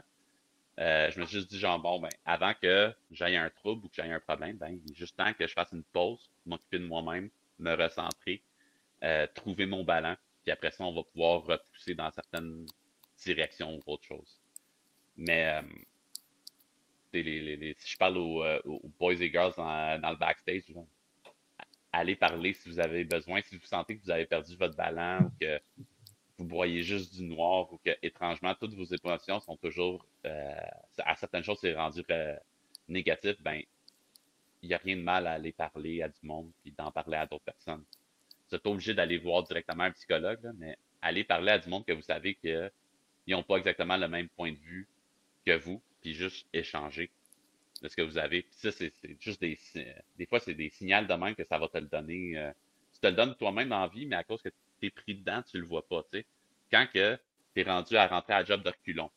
Euh, 0.78 1.10
je 1.10 1.20
me 1.20 1.26
suis 1.26 1.38
juste 1.38 1.50
dit, 1.50 1.58
genre, 1.58 1.78
bon, 1.78 2.00
ben, 2.00 2.10
avant 2.24 2.52
que 2.54 2.92
j'aille 3.10 3.36
un 3.36 3.50
trouble 3.50 3.86
ou 3.86 3.88
que 3.88 3.94
j'aille 3.94 4.12
un 4.12 4.20
problème, 4.20 4.56
ben, 4.58 4.68
il 4.68 4.92
est 4.92 4.94
juste 4.94 5.16
temps 5.16 5.32
que 5.32 5.46
je 5.46 5.52
fasse 5.52 5.72
une 5.72 5.84
pause, 5.84 6.30
m'occuper 6.44 6.78
de 6.78 6.84
moi-même, 6.84 7.30
me 7.58 7.74
recentrer, 7.74 8.42
euh, 9.02 9.26
trouver 9.34 9.64
mon 9.64 9.84
ballon, 9.84 10.16
puis 10.42 10.52
après 10.52 10.70
ça, 10.70 10.84
on 10.84 10.92
va 10.92 11.02
pouvoir 11.02 11.44
repousser 11.44 11.94
dans 11.94 12.10
certaines 12.10 12.66
directions 13.24 13.76
ou 13.76 13.82
autre 13.86 14.04
chose. 14.04 14.38
Mais, 15.16 15.46
euh, 15.46 15.62
si 17.14 17.92
je 17.92 17.96
parle 17.96 18.18
aux, 18.18 18.44
boys 18.98 19.14
et 19.14 19.30
girls 19.30 19.54
dans, 19.56 19.98
dans 19.98 20.10
le 20.10 20.16
backstage, 20.16 20.64
allez 21.96 22.16
parler 22.16 22.52
si 22.52 22.68
vous 22.68 22.78
avez 22.78 23.04
besoin, 23.04 23.40
si 23.42 23.56
vous 23.56 23.66
sentez 23.66 23.96
que 23.96 24.02
vous 24.04 24.10
avez 24.10 24.26
perdu 24.26 24.54
votre 24.56 24.76
ballon 24.76 25.26
ou 25.26 25.30
que 25.40 25.58
vous 26.38 26.46
voyez 26.46 26.82
juste 26.82 27.14
du 27.14 27.24
noir 27.24 27.72
ou 27.72 27.78
que, 27.78 27.90
étrangement, 28.02 28.54
toutes 28.54 28.74
vos 28.74 28.84
émotions 28.84 29.40
sont 29.40 29.56
toujours, 29.56 30.06
euh, 30.26 30.60
à 30.98 31.16
certaines 31.16 31.42
choses, 31.42 31.58
c'est 31.60 31.74
rendu 31.74 32.04
euh, 32.10 32.36
négatif, 32.88 33.40
ben, 33.40 33.62
il 34.62 34.68
n'y 34.68 34.74
a 34.74 34.78
rien 34.78 34.96
de 34.96 35.02
mal 35.02 35.26
à 35.26 35.32
aller 35.32 35.52
parler 35.52 36.02
à 36.02 36.08
du 36.08 36.18
monde 36.22 36.50
et 36.66 36.70
d'en 36.70 36.90
parler 36.90 37.16
à 37.16 37.26
d'autres 37.26 37.44
personnes. 37.44 37.84
Vous 38.48 38.56
n'êtes 38.56 38.66
obligé 38.66 38.92
d'aller 38.92 39.16
voir 39.18 39.42
directement 39.44 39.84
un 39.84 39.92
psychologue, 39.92 40.50
mais 40.58 40.76
aller 41.00 41.24
parler 41.24 41.52
à 41.52 41.58
du 41.58 41.68
monde 41.68 41.84
que 41.86 41.92
vous 41.92 42.02
savez 42.02 42.34
qu'ils 42.34 42.70
n'ont 43.28 43.42
pas 43.42 43.56
exactement 43.56 43.96
le 43.96 44.08
même 44.08 44.28
point 44.28 44.52
de 44.52 44.58
vue 44.58 44.86
que 45.46 45.56
vous, 45.56 45.80
puis 46.02 46.12
juste 46.12 46.46
échanger 46.52 47.10
de 47.82 47.88
ce 47.88 47.96
que 47.96 48.02
vous 48.02 48.18
avez. 48.18 48.42
Puis 48.42 48.54
ça, 48.56 48.70
c'est 48.70 48.92
juste 49.20 49.40
des. 49.40 49.58
Des 50.16 50.26
fois, 50.26 50.40
c'est 50.40 50.54
des 50.54 50.70
signaux 50.70 51.04
de 51.04 51.14
même 51.14 51.34
que 51.34 51.44
ça 51.44 51.58
va 51.58 51.68
te 51.68 51.78
le 51.78 51.86
donner. 51.86 52.36
Euh, 52.36 52.52
tu 52.94 53.00
te 53.00 53.06
le 53.06 53.12
donnes 53.12 53.34
toi-même 53.36 53.68
la 53.68 53.88
vie, 53.88 54.06
mais 54.06 54.16
à 54.16 54.24
cause 54.24 54.42
que 54.42 54.48
tu 54.80 54.86
es 54.86 54.90
pris 54.90 55.14
dedans, 55.14 55.42
tu 55.42 55.58
le 55.58 55.66
vois 55.66 55.86
pas. 55.86 56.04
sais. 56.12 56.24
Quand 56.70 56.86
que 56.92 57.18
tu 57.54 57.60
es 57.60 57.64
rendu 57.64 57.96
à 57.96 58.06
rentrer 58.06 58.32
à 58.32 58.44
job 58.44 58.62
de 58.62 58.70
reculon, 58.70 59.10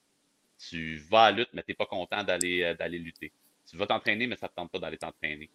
tu 0.57 0.97
vas 0.97 1.25
à 1.25 1.31
lutte, 1.31 1.49
mais 1.53 1.63
tu 1.63 1.71
n'es 1.71 1.75
pas 1.75 1.85
content 1.85 2.23
d'aller 2.23 2.63
euh, 2.63 2.73
d'aller 2.73 2.99
lutter. 2.99 3.31
Tu 3.69 3.77
vas 3.77 3.87
t'entraîner, 3.87 4.27
mais 4.27 4.35
ça 4.35 4.47
ne 4.47 4.49
te 4.49 4.55
tente 4.55 4.71
pas 4.71 4.79
d'aller 4.79 4.97
t'entraîner. 4.97 5.49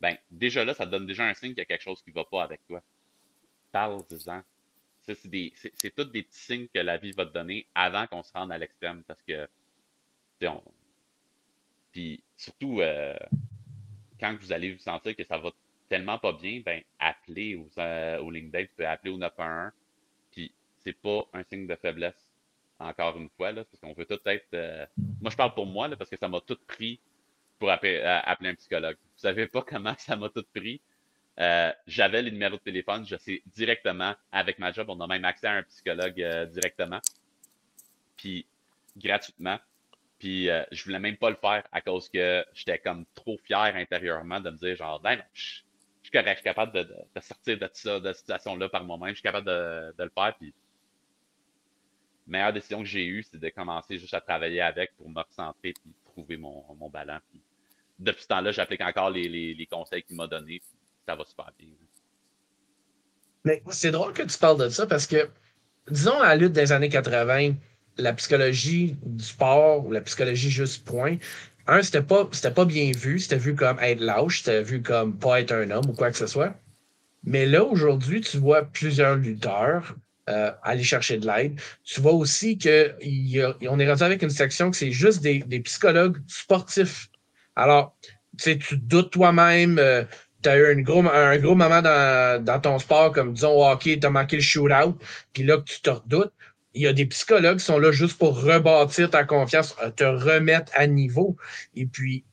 Ben, 0.00 0.16
déjà 0.30 0.64
là, 0.64 0.74
ça 0.74 0.86
te 0.86 0.90
donne 0.90 1.06
déjà 1.06 1.24
un 1.24 1.34
signe 1.34 1.50
qu'il 1.50 1.58
y 1.58 1.62
a 1.62 1.66
quelque 1.66 1.82
chose 1.82 2.02
qui 2.02 2.10
ne 2.10 2.14
va 2.14 2.24
pas 2.24 2.42
avec 2.42 2.66
toi. 2.66 2.82
Parle-en. 3.70 4.42
C'est 5.02 5.94
tous 5.94 6.04
des 6.04 6.22
petits 6.22 6.38
signes 6.38 6.68
que 6.68 6.78
la 6.78 6.96
vie 6.96 7.12
va 7.12 7.26
te 7.26 7.32
donner 7.32 7.66
avant 7.74 8.06
qu'on 8.06 8.22
se 8.22 8.32
rende 8.32 8.52
à 8.52 8.58
l'extrême. 8.58 9.02
Parce 9.04 9.22
que, 9.22 9.48
on... 10.42 10.62
puis 11.92 12.22
surtout, 12.36 12.80
euh, 12.80 13.14
quand 14.20 14.36
vous 14.40 14.52
allez 14.52 14.72
vous 14.72 14.78
sentir 14.78 15.16
que 15.16 15.24
ça 15.24 15.38
va 15.38 15.50
tellement 15.88 16.18
pas 16.18 16.32
bien, 16.32 16.62
ben, 16.64 16.82
appelez 16.98 17.56
aux, 17.56 17.68
euh, 17.78 18.18
aux 18.20 18.32
tu 18.32 18.70
peux 18.76 18.86
appeler 18.86 19.12
au 19.12 19.18
911. 19.18 19.72
Puis, 20.30 20.52
c'est 20.78 20.92
pas 20.92 21.26
un 21.32 21.42
signe 21.42 21.66
de 21.66 21.74
faiblesse, 21.74 22.28
encore 22.78 23.18
une 23.18 23.28
fois, 23.30 23.52
là, 23.52 23.64
parce 23.64 23.80
qu'on 23.80 23.92
veut 23.92 24.06
tout 24.06 24.20
être. 24.26 24.46
Euh, 24.54 24.86
moi, 25.20 25.30
je 25.30 25.36
parle 25.36 25.52
pour 25.52 25.66
moi, 25.66 25.88
là, 25.88 25.96
parce 25.96 26.08
que 26.08 26.16
ça 26.16 26.28
m'a 26.28 26.40
tout 26.40 26.58
pris 26.68 27.00
pour 27.58 27.70
appeler, 27.70 27.96
euh, 27.96 28.20
appeler 28.22 28.50
un 28.50 28.54
psychologue. 28.54 28.96
Vous 28.96 29.20
savez 29.20 29.48
pas 29.48 29.62
comment 29.68 29.94
ça 29.98 30.16
m'a 30.16 30.28
tout 30.28 30.44
pris. 30.54 30.80
J'avais 31.86 32.22
les 32.22 32.30
numéros 32.30 32.56
de 32.56 32.62
téléphone, 32.62 33.06
je 33.06 33.16
sais 33.16 33.42
directement, 33.46 34.14
avec 34.30 34.58
ma 34.58 34.72
job, 34.72 34.90
on 34.90 35.00
a 35.00 35.06
même 35.06 35.24
accès 35.24 35.46
à 35.46 35.52
un 35.52 35.62
psychologue 35.62 36.22
directement. 36.52 37.00
Puis, 38.18 38.46
gratuitement. 38.96 39.58
Puis 40.20 40.48
je 40.70 40.84
voulais 40.84 41.00
même 41.00 41.16
pas 41.16 41.30
le 41.30 41.36
faire 41.36 41.66
à 41.72 41.80
cause 41.80 42.08
que 42.08 42.44
j'étais 42.54 42.78
comme 42.78 43.04
trop 43.14 43.38
fier 43.44 43.74
intérieurement 43.74 44.38
de 44.38 44.50
me 44.50 44.56
dire 44.56 44.76
genre 44.76 45.00
ben 45.00 45.16
non, 45.16 45.22
suis 46.10 46.18
correct, 46.18 46.38
je 46.38 46.40
suis 46.40 46.44
capable 46.44 46.72
de, 46.72 47.20
sortir 47.20 47.58
de 47.58 47.70
ça, 47.72 48.00
de 48.00 48.12
cette 48.12 48.18
situation-là 48.18 48.68
par 48.68 48.84
moi-même, 48.84 49.10
je 49.10 49.14
suis 49.14 49.22
capable 49.22 49.46
de, 49.46 49.94
le 49.98 50.10
faire. 50.10 50.34
Puis, 50.38 50.52
la 52.26 52.38
meilleure 52.38 52.52
décision 52.52 52.80
que 52.80 52.84
j'ai 52.84 53.06
eue, 53.06 53.22
c'est 53.22 53.38
de 53.38 53.48
commencer 53.48 53.98
juste 53.98 54.14
à 54.14 54.20
travailler 54.20 54.60
avec 54.60 54.94
pour 54.96 55.08
me 55.08 55.20
recentrer 55.20 55.68
et 55.70 55.74
trouver 56.04 56.36
mon, 56.36 56.64
mon 56.78 56.88
ballon. 56.88 57.18
depuis 57.98 58.22
ce 58.22 58.28
temps-là, 58.28 58.52
j'applique 58.52 58.80
encore 58.80 59.10
les, 59.10 59.68
conseils 59.70 60.02
qu'il 60.02 60.16
m'a 60.16 60.26
donnés. 60.26 60.60
Ça 61.06 61.14
va 61.14 61.24
super 61.24 61.50
bien. 61.58 61.68
Mais 63.44 63.62
c'est 63.70 63.90
drôle 63.90 64.12
que 64.12 64.22
tu 64.22 64.38
parles 64.38 64.58
de 64.58 64.68
ça 64.68 64.86
parce 64.86 65.06
que, 65.06 65.30
disons, 65.88 66.20
la 66.20 66.36
lutte 66.36 66.52
des 66.52 66.72
années 66.72 66.90
80, 66.90 67.54
la 68.00 68.12
psychologie 68.12 68.96
du 69.04 69.24
sport 69.24 69.86
ou 69.86 69.92
la 69.92 70.00
psychologie 70.00 70.50
juste 70.50 70.84
point, 70.84 71.16
un, 71.66 71.82
c'était 71.82 72.02
pas, 72.02 72.28
pas 72.54 72.64
bien 72.64 72.90
vu. 72.92 73.18
C'était 73.18 73.36
vu 73.36 73.54
comme 73.54 73.78
être 73.80 74.00
lâche, 74.00 74.42
c'était 74.42 74.62
vu 74.62 74.82
comme 74.82 75.16
pas 75.16 75.40
être 75.40 75.52
un 75.52 75.70
homme 75.70 75.88
ou 75.88 75.92
quoi 75.92 76.10
que 76.10 76.16
ce 76.16 76.26
soit. 76.26 76.54
Mais 77.24 77.46
là, 77.46 77.64
aujourd'hui, 77.64 78.20
tu 78.20 78.38
vois 78.38 78.62
plusieurs 78.64 79.16
lutteurs 79.16 79.94
euh, 80.28 80.52
aller 80.62 80.82
chercher 80.84 81.18
de 81.18 81.26
l'aide. 81.26 81.60
Tu 81.84 82.00
vois 82.00 82.12
aussi 82.12 82.58
qu'on 82.58 82.68
est 82.70 83.88
rendu 83.88 84.02
avec 84.02 84.22
une 84.22 84.30
section 84.30 84.70
que 84.70 84.76
c'est 84.76 84.92
juste 84.92 85.22
des, 85.22 85.60
psychologues 85.60 86.18
sportifs. 86.28 87.08
Alors, 87.56 87.96
tu 88.38 88.58
tu 88.58 88.76
doutes 88.76 89.10
toi-même. 89.10 89.78
Euh, 89.78 90.04
tu 90.42 90.48
as 90.48 90.56
eu 90.56 90.72
un 90.72 90.80
gros, 90.80 91.06
un 91.06 91.36
gros 91.38 91.54
moment 91.54 91.82
dans, 91.82 92.42
dans 92.42 92.60
ton 92.60 92.78
sport, 92.78 93.12
comme 93.12 93.34
disons 93.34 93.50
au 93.50 93.66
hockey, 93.66 93.98
tu 93.98 94.06
as 94.06 94.10
manqué 94.10 94.36
le 94.36 94.42
shootout, 94.42 94.96
puis 95.32 95.42
là, 95.42 95.58
tu 95.64 95.80
te 95.82 95.90
redoutes 95.90 96.32
il 96.74 96.82
y 96.82 96.86
a 96.86 96.92
des 96.92 97.06
psychologues 97.06 97.58
qui 97.58 97.64
sont 97.64 97.78
là 97.78 97.92
juste 97.92 98.18
pour 98.18 98.40
rebâtir 98.40 99.10
ta 99.10 99.24
confiance, 99.24 99.74
euh, 99.82 99.90
te 99.90 100.04
remettre 100.04 100.72
à 100.74 100.86
niveau. 100.86 101.36
Et 101.74 101.86
puis, 101.86 102.24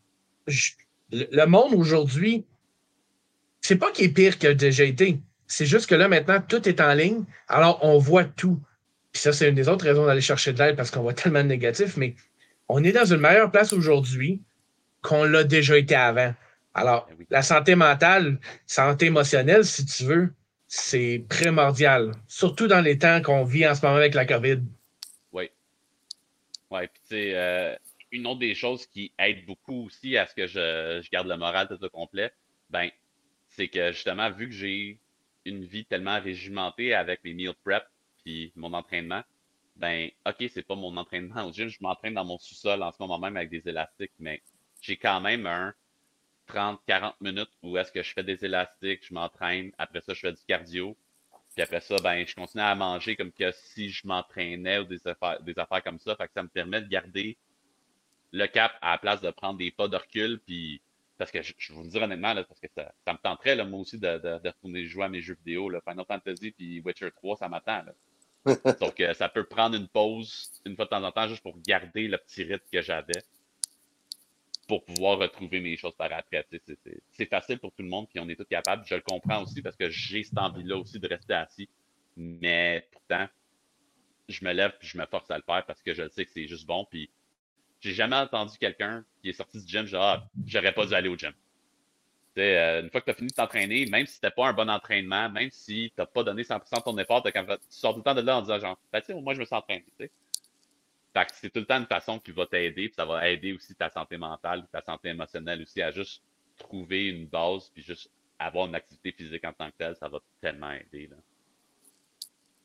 le 1.12 1.46
monde 1.46 1.74
aujourd'hui, 1.74 2.46
c'est 3.62 3.78
pas 3.78 3.92
qu'il 3.92 4.06
est 4.06 4.10
pire 4.10 4.38
qu'il 4.38 4.50
a 4.50 4.54
déjà 4.54 4.84
été. 4.84 5.20
C'est 5.48 5.66
juste 5.66 5.90
que 5.90 5.96
là, 5.96 6.08
maintenant, 6.08 6.42
tout 6.42 6.68
est 6.68 6.82
en 6.82 6.94
ligne. 6.94 7.24
Alors, 7.48 7.80
on 7.82 7.98
voit 7.98 8.26
tout. 8.26 8.60
Puis 9.12 9.22
ça, 9.22 9.34
c'est 9.34 9.50
une 9.50 9.56
des 9.56 9.70
autres 9.70 9.86
raisons 9.86 10.06
d'aller 10.06 10.22
chercher 10.22 10.54
de 10.54 10.60
l'aide 10.60 10.76
parce 10.76 10.92
qu'on 10.92 11.02
voit 11.02 11.14
tellement 11.14 11.44
de 11.44 11.48
négatifs. 11.48 11.98
Mais 11.98 12.16
on 12.70 12.84
est 12.84 12.92
dans 12.92 13.06
une 13.06 13.20
meilleure 13.20 13.52
place 13.52 13.74
aujourd'hui 13.74 14.42
qu'on 15.02 15.24
l'a 15.24 15.44
déjà 15.44 15.78
été 15.78 15.96
avant. 15.96 16.34
Alors, 16.74 17.10
eh 17.12 17.26
la 17.30 17.42
santé 17.42 17.76
mentale, 17.76 18.40
santé 18.68 19.08
émotionnelle, 19.08 19.66
si 19.66 19.86
tu 19.86 20.04
veux, 20.04 20.34
c'est 20.68 21.26
primordial, 21.30 22.12
surtout 22.28 22.68
dans 22.68 22.82
les 22.82 22.98
temps 22.98 23.22
qu'on 23.22 23.44
vit 23.44 23.68
en 23.68 23.76
ce 23.76 23.86
moment 23.86 23.98
avec 23.98 24.14
la 24.14 24.26
COVID. 24.26 24.60
Oui. 25.32 25.50
Oui, 26.70 26.80
puis 26.88 27.02
tu 27.04 27.16
sais, 27.16 27.32
euh, 27.36 27.76
une 28.12 28.28
autre 28.28 28.40
des 28.40 28.56
choses 28.56 28.86
qui 28.88 29.14
aide 29.18 29.46
beaucoup 29.46 29.86
aussi 29.86 30.18
à 30.18 30.28
ce 30.28 30.36
que 30.36 30.48
je, 30.48 31.10
garde 31.10 31.28
le 31.28 31.38
moral 31.38 31.68
tout 31.68 31.84
au 31.84 31.90
complet, 31.90 32.32
ben, 32.70 32.90
c'est 33.48 33.70
que 33.70 33.92
justement, 33.92 34.30
vu 34.30 34.48
que 34.48 34.54
j'ai 34.54 35.00
une 35.46 35.64
vie 35.64 35.86
tellement 35.86 36.20
régimentée 36.20 36.94
avec 36.94 37.24
mes 37.24 37.34
meal 37.34 37.54
prep 37.64 37.84
puis 38.24 38.52
mon 38.56 38.74
entraînement, 38.74 39.24
ben, 39.78 40.10
OK, 40.26 40.50
c'est 40.54 40.68
pas 40.68 40.76
mon 40.76 40.98
entraînement 40.98 41.46
au 41.46 41.54
gym, 41.54 41.70
je 41.70 41.78
m'entraîne 41.82 42.16
dans 42.16 42.26
mon 42.26 42.38
sous-sol 42.38 42.84
en 42.84 42.92
ce 42.92 42.98
moment 43.00 43.20
même 43.20 43.38
avec 43.38 43.50
des 43.50 43.68
élastiques, 43.70 44.14
mais 44.20 44.42
j'ai 44.82 44.98
quand 44.98 45.22
même 45.22 45.46
un 45.48 45.74
30, 46.48 46.80
40 46.88 47.22
minutes 47.22 47.52
où 47.62 47.78
est-ce 47.78 47.92
que 47.92 48.02
je 48.04 48.14
fais 48.14 48.24
des 48.24 48.44
élastiques, 48.44 49.06
je 49.06 49.14
m'entraîne, 49.14 49.72
après 49.78 50.02
ça, 50.02 50.14
je 50.14 50.20
fais 50.20 50.32
du 50.32 50.44
cardio, 50.48 50.98
Puis 51.54 51.64
après 51.64 51.82
ça, 51.82 51.96
ben, 52.04 52.26
je 52.26 52.36
continuais 52.36 52.66
à 52.66 52.76
manger 52.76 53.16
comme 53.16 53.32
que 53.32 53.52
si 53.52 53.90
je 53.90 54.08
m'entraînais 54.08 54.80
ou 54.80 54.84
des 54.86 55.06
affaires, 55.08 55.42
des 55.42 55.58
affaires 55.60 55.84
comme 55.84 56.00
ça. 56.00 56.16
Fait 56.16 56.28
que 56.28 56.34
ça 56.34 56.44
me 56.44 56.50
permet 56.50 56.82
de 56.82 56.88
garder 56.88 57.38
le 58.32 58.46
cap 58.48 58.74
à 58.82 58.92
la 58.92 58.98
place 58.98 59.22
de 59.22 59.32
prendre 59.32 59.58
des 59.58 59.72
pas 59.72 59.88
de 59.88 59.96
recul. 59.96 60.40
Puis, 60.46 60.82
parce 61.18 61.32
que 61.32 61.42
je, 61.42 61.54
je 61.58 61.74
vous 61.74 61.84
le 61.84 61.90
dis 61.90 61.98
honnêtement, 61.98 62.34
là, 62.34 62.44
parce 62.44 62.60
que 62.60 62.68
ça, 62.76 62.94
ça 63.06 63.14
me 63.14 63.18
tenterait, 63.18 63.56
là, 63.56 63.66
moi 63.66 63.80
aussi, 63.80 63.98
de, 63.98 64.18
de, 64.18 64.40
de, 64.40 64.50
retourner 64.50 64.86
jouer 64.86 65.06
à 65.06 65.10
mes 65.10 65.22
jeux 65.22 65.36
vidéo. 65.36 65.70
Là. 65.70 65.82
Final 65.88 66.06
Fantasy 66.08 66.52
puis 66.52 66.82
Witcher 66.82 67.12
3, 67.12 67.38
ça 67.38 67.50
m'attend. 67.50 67.84
Donc, 68.80 69.00
euh, 69.02 69.14
ça 69.14 69.30
peut 69.30 69.44
prendre 69.46 69.76
une 69.76 69.88
pause 69.88 70.52
une 70.66 70.76
fois 70.76 70.86
de 70.86 70.90
temps 70.92 71.04
en 71.04 71.12
temps 71.12 71.28
juste 71.28 71.42
pour 71.42 71.60
garder 71.62 72.08
le 72.08 72.18
petit 72.18 72.44
rythme 72.44 72.66
que 72.72 72.82
j'avais 72.82 73.24
pour 74.68 74.84
pouvoir 74.84 75.18
retrouver 75.18 75.62
mes 75.62 75.78
choses 75.78 75.96
par 75.96 76.12
après. 76.12 76.46
C'est 77.12 77.30
facile 77.30 77.58
pour 77.58 77.72
tout 77.72 77.84
le 77.84 77.90
monde, 77.90 78.08
puis 78.10 78.20
on 78.20 78.28
est 78.28 78.36
tous 78.36 78.46
capables. 78.46 78.84
Je 78.86 78.96
le 78.96 79.02
comprends 79.02 79.44
aussi 79.44 79.62
parce 79.62 79.78
que 79.78 79.90
j'ai 79.90 80.24
cette 80.24 80.38
envie-là 80.38 80.78
aussi 80.78 81.00
de 81.00 81.08
rester 81.08 81.34
assis. 81.34 81.70
Mais 82.18 82.88
pourtant, 82.92 83.28
je 84.28 84.44
me 84.44 84.52
lève 84.52 84.74
puis 84.78 84.88
je 84.88 84.98
me 84.98 85.06
force 85.06 85.32
à 85.32 85.38
le 85.38 85.44
faire 85.44 85.66
parce 85.66 85.82
que 85.82 85.94
je 85.94 86.08
sais 86.10 86.26
que 86.26 86.32
c'est 86.32 86.48
juste 86.48 86.68
bon. 86.68 86.86
Puis 86.90 87.10
j'ai 87.80 87.94
jamais 87.94 88.18
entendu 88.18 88.58
quelqu'un 88.58 89.06
qui 89.22 89.30
est 89.30 89.34
sorti 89.34 89.64
du 89.64 89.68
gym 89.68 89.86
genre 89.86 90.04
ah, 90.04 90.28
j'aurais 90.46 90.74
pas 90.74 90.86
dû 90.86 90.94
aller 90.94 91.10
au 91.10 91.16
gym. 91.16 91.34
Euh, 92.38 92.84
une 92.84 92.92
fois 92.92 93.02
que 93.02 93.06
tu 93.06 93.12
as 93.12 93.16
fini 93.16 93.30
de 93.30 93.34
t'entraîner, 93.34 93.88
même 93.88 94.06
si 94.06 94.16
c'était 94.16 94.30
pas 94.30 94.48
un 94.48 94.54
bon 94.54 94.70
entraînement, 94.70 95.28
même 95.30 95.50
si 95.50 95.92
tu 95.96 96.00
n'as 96.00 96.06
pas 96.06 96.24
donné 96.24 96.44
100% 96.44 96.60
de 96.60 96.82
ton 96.82 96.98
effort, 97.00 97.24
tu 97.24 97.32
sors 97.70 97.94
tout 97.94 98.00
le 98.00 98.04
temps 98.04 98.14
de 98.14 98.22
là 98.22 98.38
en 98.38 98.42
disant 98.42 98.60
genre, 98.60 98.80
ben, 98.92 99.02
moi 99.22 99.34
je 99.34 99.40
me 99.40 99.46
sens 99.46 99.64
entraîné 99.64 99.86
c'est 101.34 101.50
tout 101.50 101.60
le 101.60 101.66
temps 101.66 101.78
une 101.78 101.88
façon 101.88 102.20
qui 102.20 102.32
va 102.32 102.46
t'aider, 102.46 102.88
puis 102.90 102.94
ça 102.96 103.06
va 103.06 103.28
aider 103.30 103.54
aussi 103.54 103.76
ta 103.76 103.90
santé 103.90 104.18
mentale, 104.18 104.66
ta 104.72 104.82
santé 104.82 105.10
émotionnelle 105.10 105.62
aussi 105.62 105.82
à 105.82 105.92
juste 105.92 106.22
trouver 106.58 107.08
une 107.08 107.28
base, 107.28 107.70
puis 107.74 107.84
juste 107.84 108.10
avoir 108.40 108.68
une 108.68 108.76
activité 108.76 109.12
physique 109.12 109.46
en 109.46 109.54
tant 109.54 109.68
que 109.68 109.76
telle, 109.78 109.96
ça 109.96 110.08
va 110.08 110.20
tellement 110.42 110.72
aider. 110.72 111.10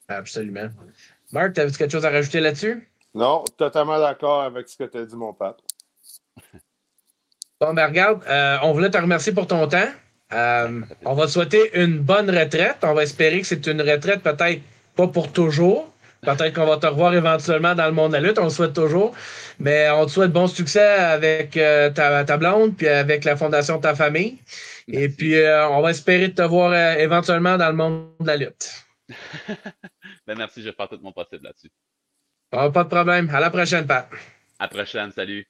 Absolument. 0.09 0.69
Marc, 1.33 1.59
as-tu 1.59 1.79
quelque 1.79 1.93
chose 1.93 2.05
à 2.05 2.11
rajouter 2.11 2.41
là-dessus? 2.41 2.89
Non, 3.15 3.45
totalement 3.57 3.99
d'accord 3.99 4.43
avec 4.43 4.69
ce 4.69 4.77
que 4.77 4.85
tu 4.85 4.99
as 4.99 5.05
dit, 5.05 5.17
mon 5.17 5.33
père. 5.33 5.55
Bon, 7.61 7.75
ben 7.75 7.87
regarde, 7.87 8.25
euh, 8.27 8.59
on 8.65 8.73
voulait 8.73 8.91
te 8.91 8.99
remercier 8.99 9.33
pour 9.33 9.47
ton 9.47 9.69
temps. 9.69 9.87
Euh, 10.33 10.81
on 11.05 11.15
va 11.15 11.27
te 11.27 11.31
souhaiter 11.31 11.81
une 11.81 12.01
bonne 12.01 12.29
retraite. 12.29 12.79
On 12.83 12.93
va 12.93 13.05
espérer 13.05 13.41
que 13.41 13.47
c'est 13.47 13.65
une 13.69 13.81
retraite 13.81 14.21
peut-être 14.21 14.61
pas 14.97 15.07
pour 15.07 15.31
toujours, 15.31 15.92
Peut-être 16.25 16.55
qu'on 16.55 16.67
va 16.67 16.77
te 16.77 16.87
revoir 16.87 17.13
éventuellement 17.15 17.75
dans 17.75 17.87
le 17.87 17.93
monde 17.93 18.13
de 18.13 18.19
la 18.19 18.21
lutte, 18.21 18.39
on 18.39 18.45
le 18.45 18.51
souhaite 18.51 18.75
toujours. 18.75 19.13
Mais 19.59 19.91
on 19.91 20.07
te 20.07 20.13
souhaite 20.13 20.31
bon 20.31 20.47
succès 20.47 20.81
avec 20.81 21.57
euh, 21.57 21.91
ta, 21.91 22.25
ta, 22.25 22.37
blonde, 22.37 22.77
puis 22.77 22.87
avec 22.87 23.25
la 23.25 23.37
fondation 23.37 23.79
de 23.79 23.83
ta 23.83 23.97
famille. 23.97 24.39
Et 24.87 25.09
puis, 25.09 25.35
euh, 25.35 25.69
on 25.69 25.83
va 25.83 25.91
espérer 25.91 26.33
te 26.33 26.43
voir 26.43 26.71
euh, 26.71 26.95
éventuellement 26.95 27.59
dans 27.59 27.69
le 27.69 27.75
monde 27.75 28.13
de 28.21 28.27
la 28.29 28.37
lutte. 28.37 28.87
ben 30.27 30.37
merci, 30.39 30.63
je 30.63 30.69
vais 30.69 30.75
faire 30.75 30.89
tout 30.89 31.01
mon 31.03 31.11
possible 31.11 31.43
là-dessus. 31.43 31.71
pas 32.51 32.69
de 32.69 32.89
problème. 32.89 33.29
À 33.35 33.41
la 33.41 33.51
prochaine, 33.51 33.85
Pat. 33.85 34.09
À 34.61 34.65
la 34.65 34.69
prochaine, 34.69 35.11
salut. 35.11 35.45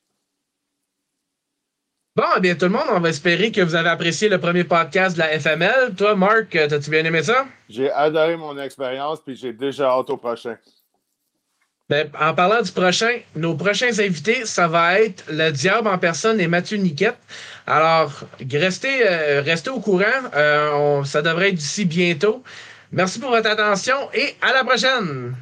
Bon, 2.14 2.24
eh 2.36 2.40
bien, 2.40 2.54
tout 2.54 2.66
le 2.66 2.72
monde, 2.72 2.88
on 2.90 3.00
va 3.00 3.08
espérer 3.08 3.50
que 3.50 3.62
vous 3.62 3.74
avez 3.74 3.88
apprécié 3.88 4.28
le 4.28 4.38
premier 4.38 4.64
podcast 4.64 5.16
de 5.16 5.20
la 5.20 5.40
FML. 5.40 5.94
Toi, 5.96 6.14
Marc, 6.14 6.54
as-tu 6.54 6.90
bien 6.90 7.02
aimé 7.06 7.22
ça? 7.22 7.46
J'ai 7.70 7.90
adoré 7.90 8.36
mon 8.36 8.58
expérience, 8.58 9.18
puis 9.24 9.34
j'ai 9.34 9.54
déjà 9.54 9.88
hâte 9.88 10.10
au 10.10 10.18
prochain. 10.18 10.58
Ben, 11.88 12.10
en 12.20 12.34
parlant 12.34 12.60
du 12.60 12.70
prochain, 12.70 13.20
nos 13.34 13.54
prochains 13.54 13.98
invités, 13.98 14.44
ça 14.44 14.68
va 14.68 15.00
être 15.00 15.24
le 15.30 15.50
Diable 15.52 15.88
en 15.88 15.96
personne 15.96 16.38
et 16.38 16.48
Mathieu 16.48 16.76
Niquette. 16.76 17.16
Alors, 17.66 18.12
restez, 18.50 19.08
euh, 19.08 19.40
restez 19.40 19.70
au 19.70 19.80
courant. 19.80 20.04
Euh, 20.34 21.04
ça 21.04 21.22
devrait 21.22 21.48
être 21.48 21.54
d'ici 21.54 21.86
bientôt. 21.86 22.42
Merci 22.90 23.20
pour 23.20 23.30
votre 23.30 23.48
attention 23.48 23.96
et 24.12 24.36
à 24.42 24.52
la 24.52 24.64
prochaine! 24.64 25.34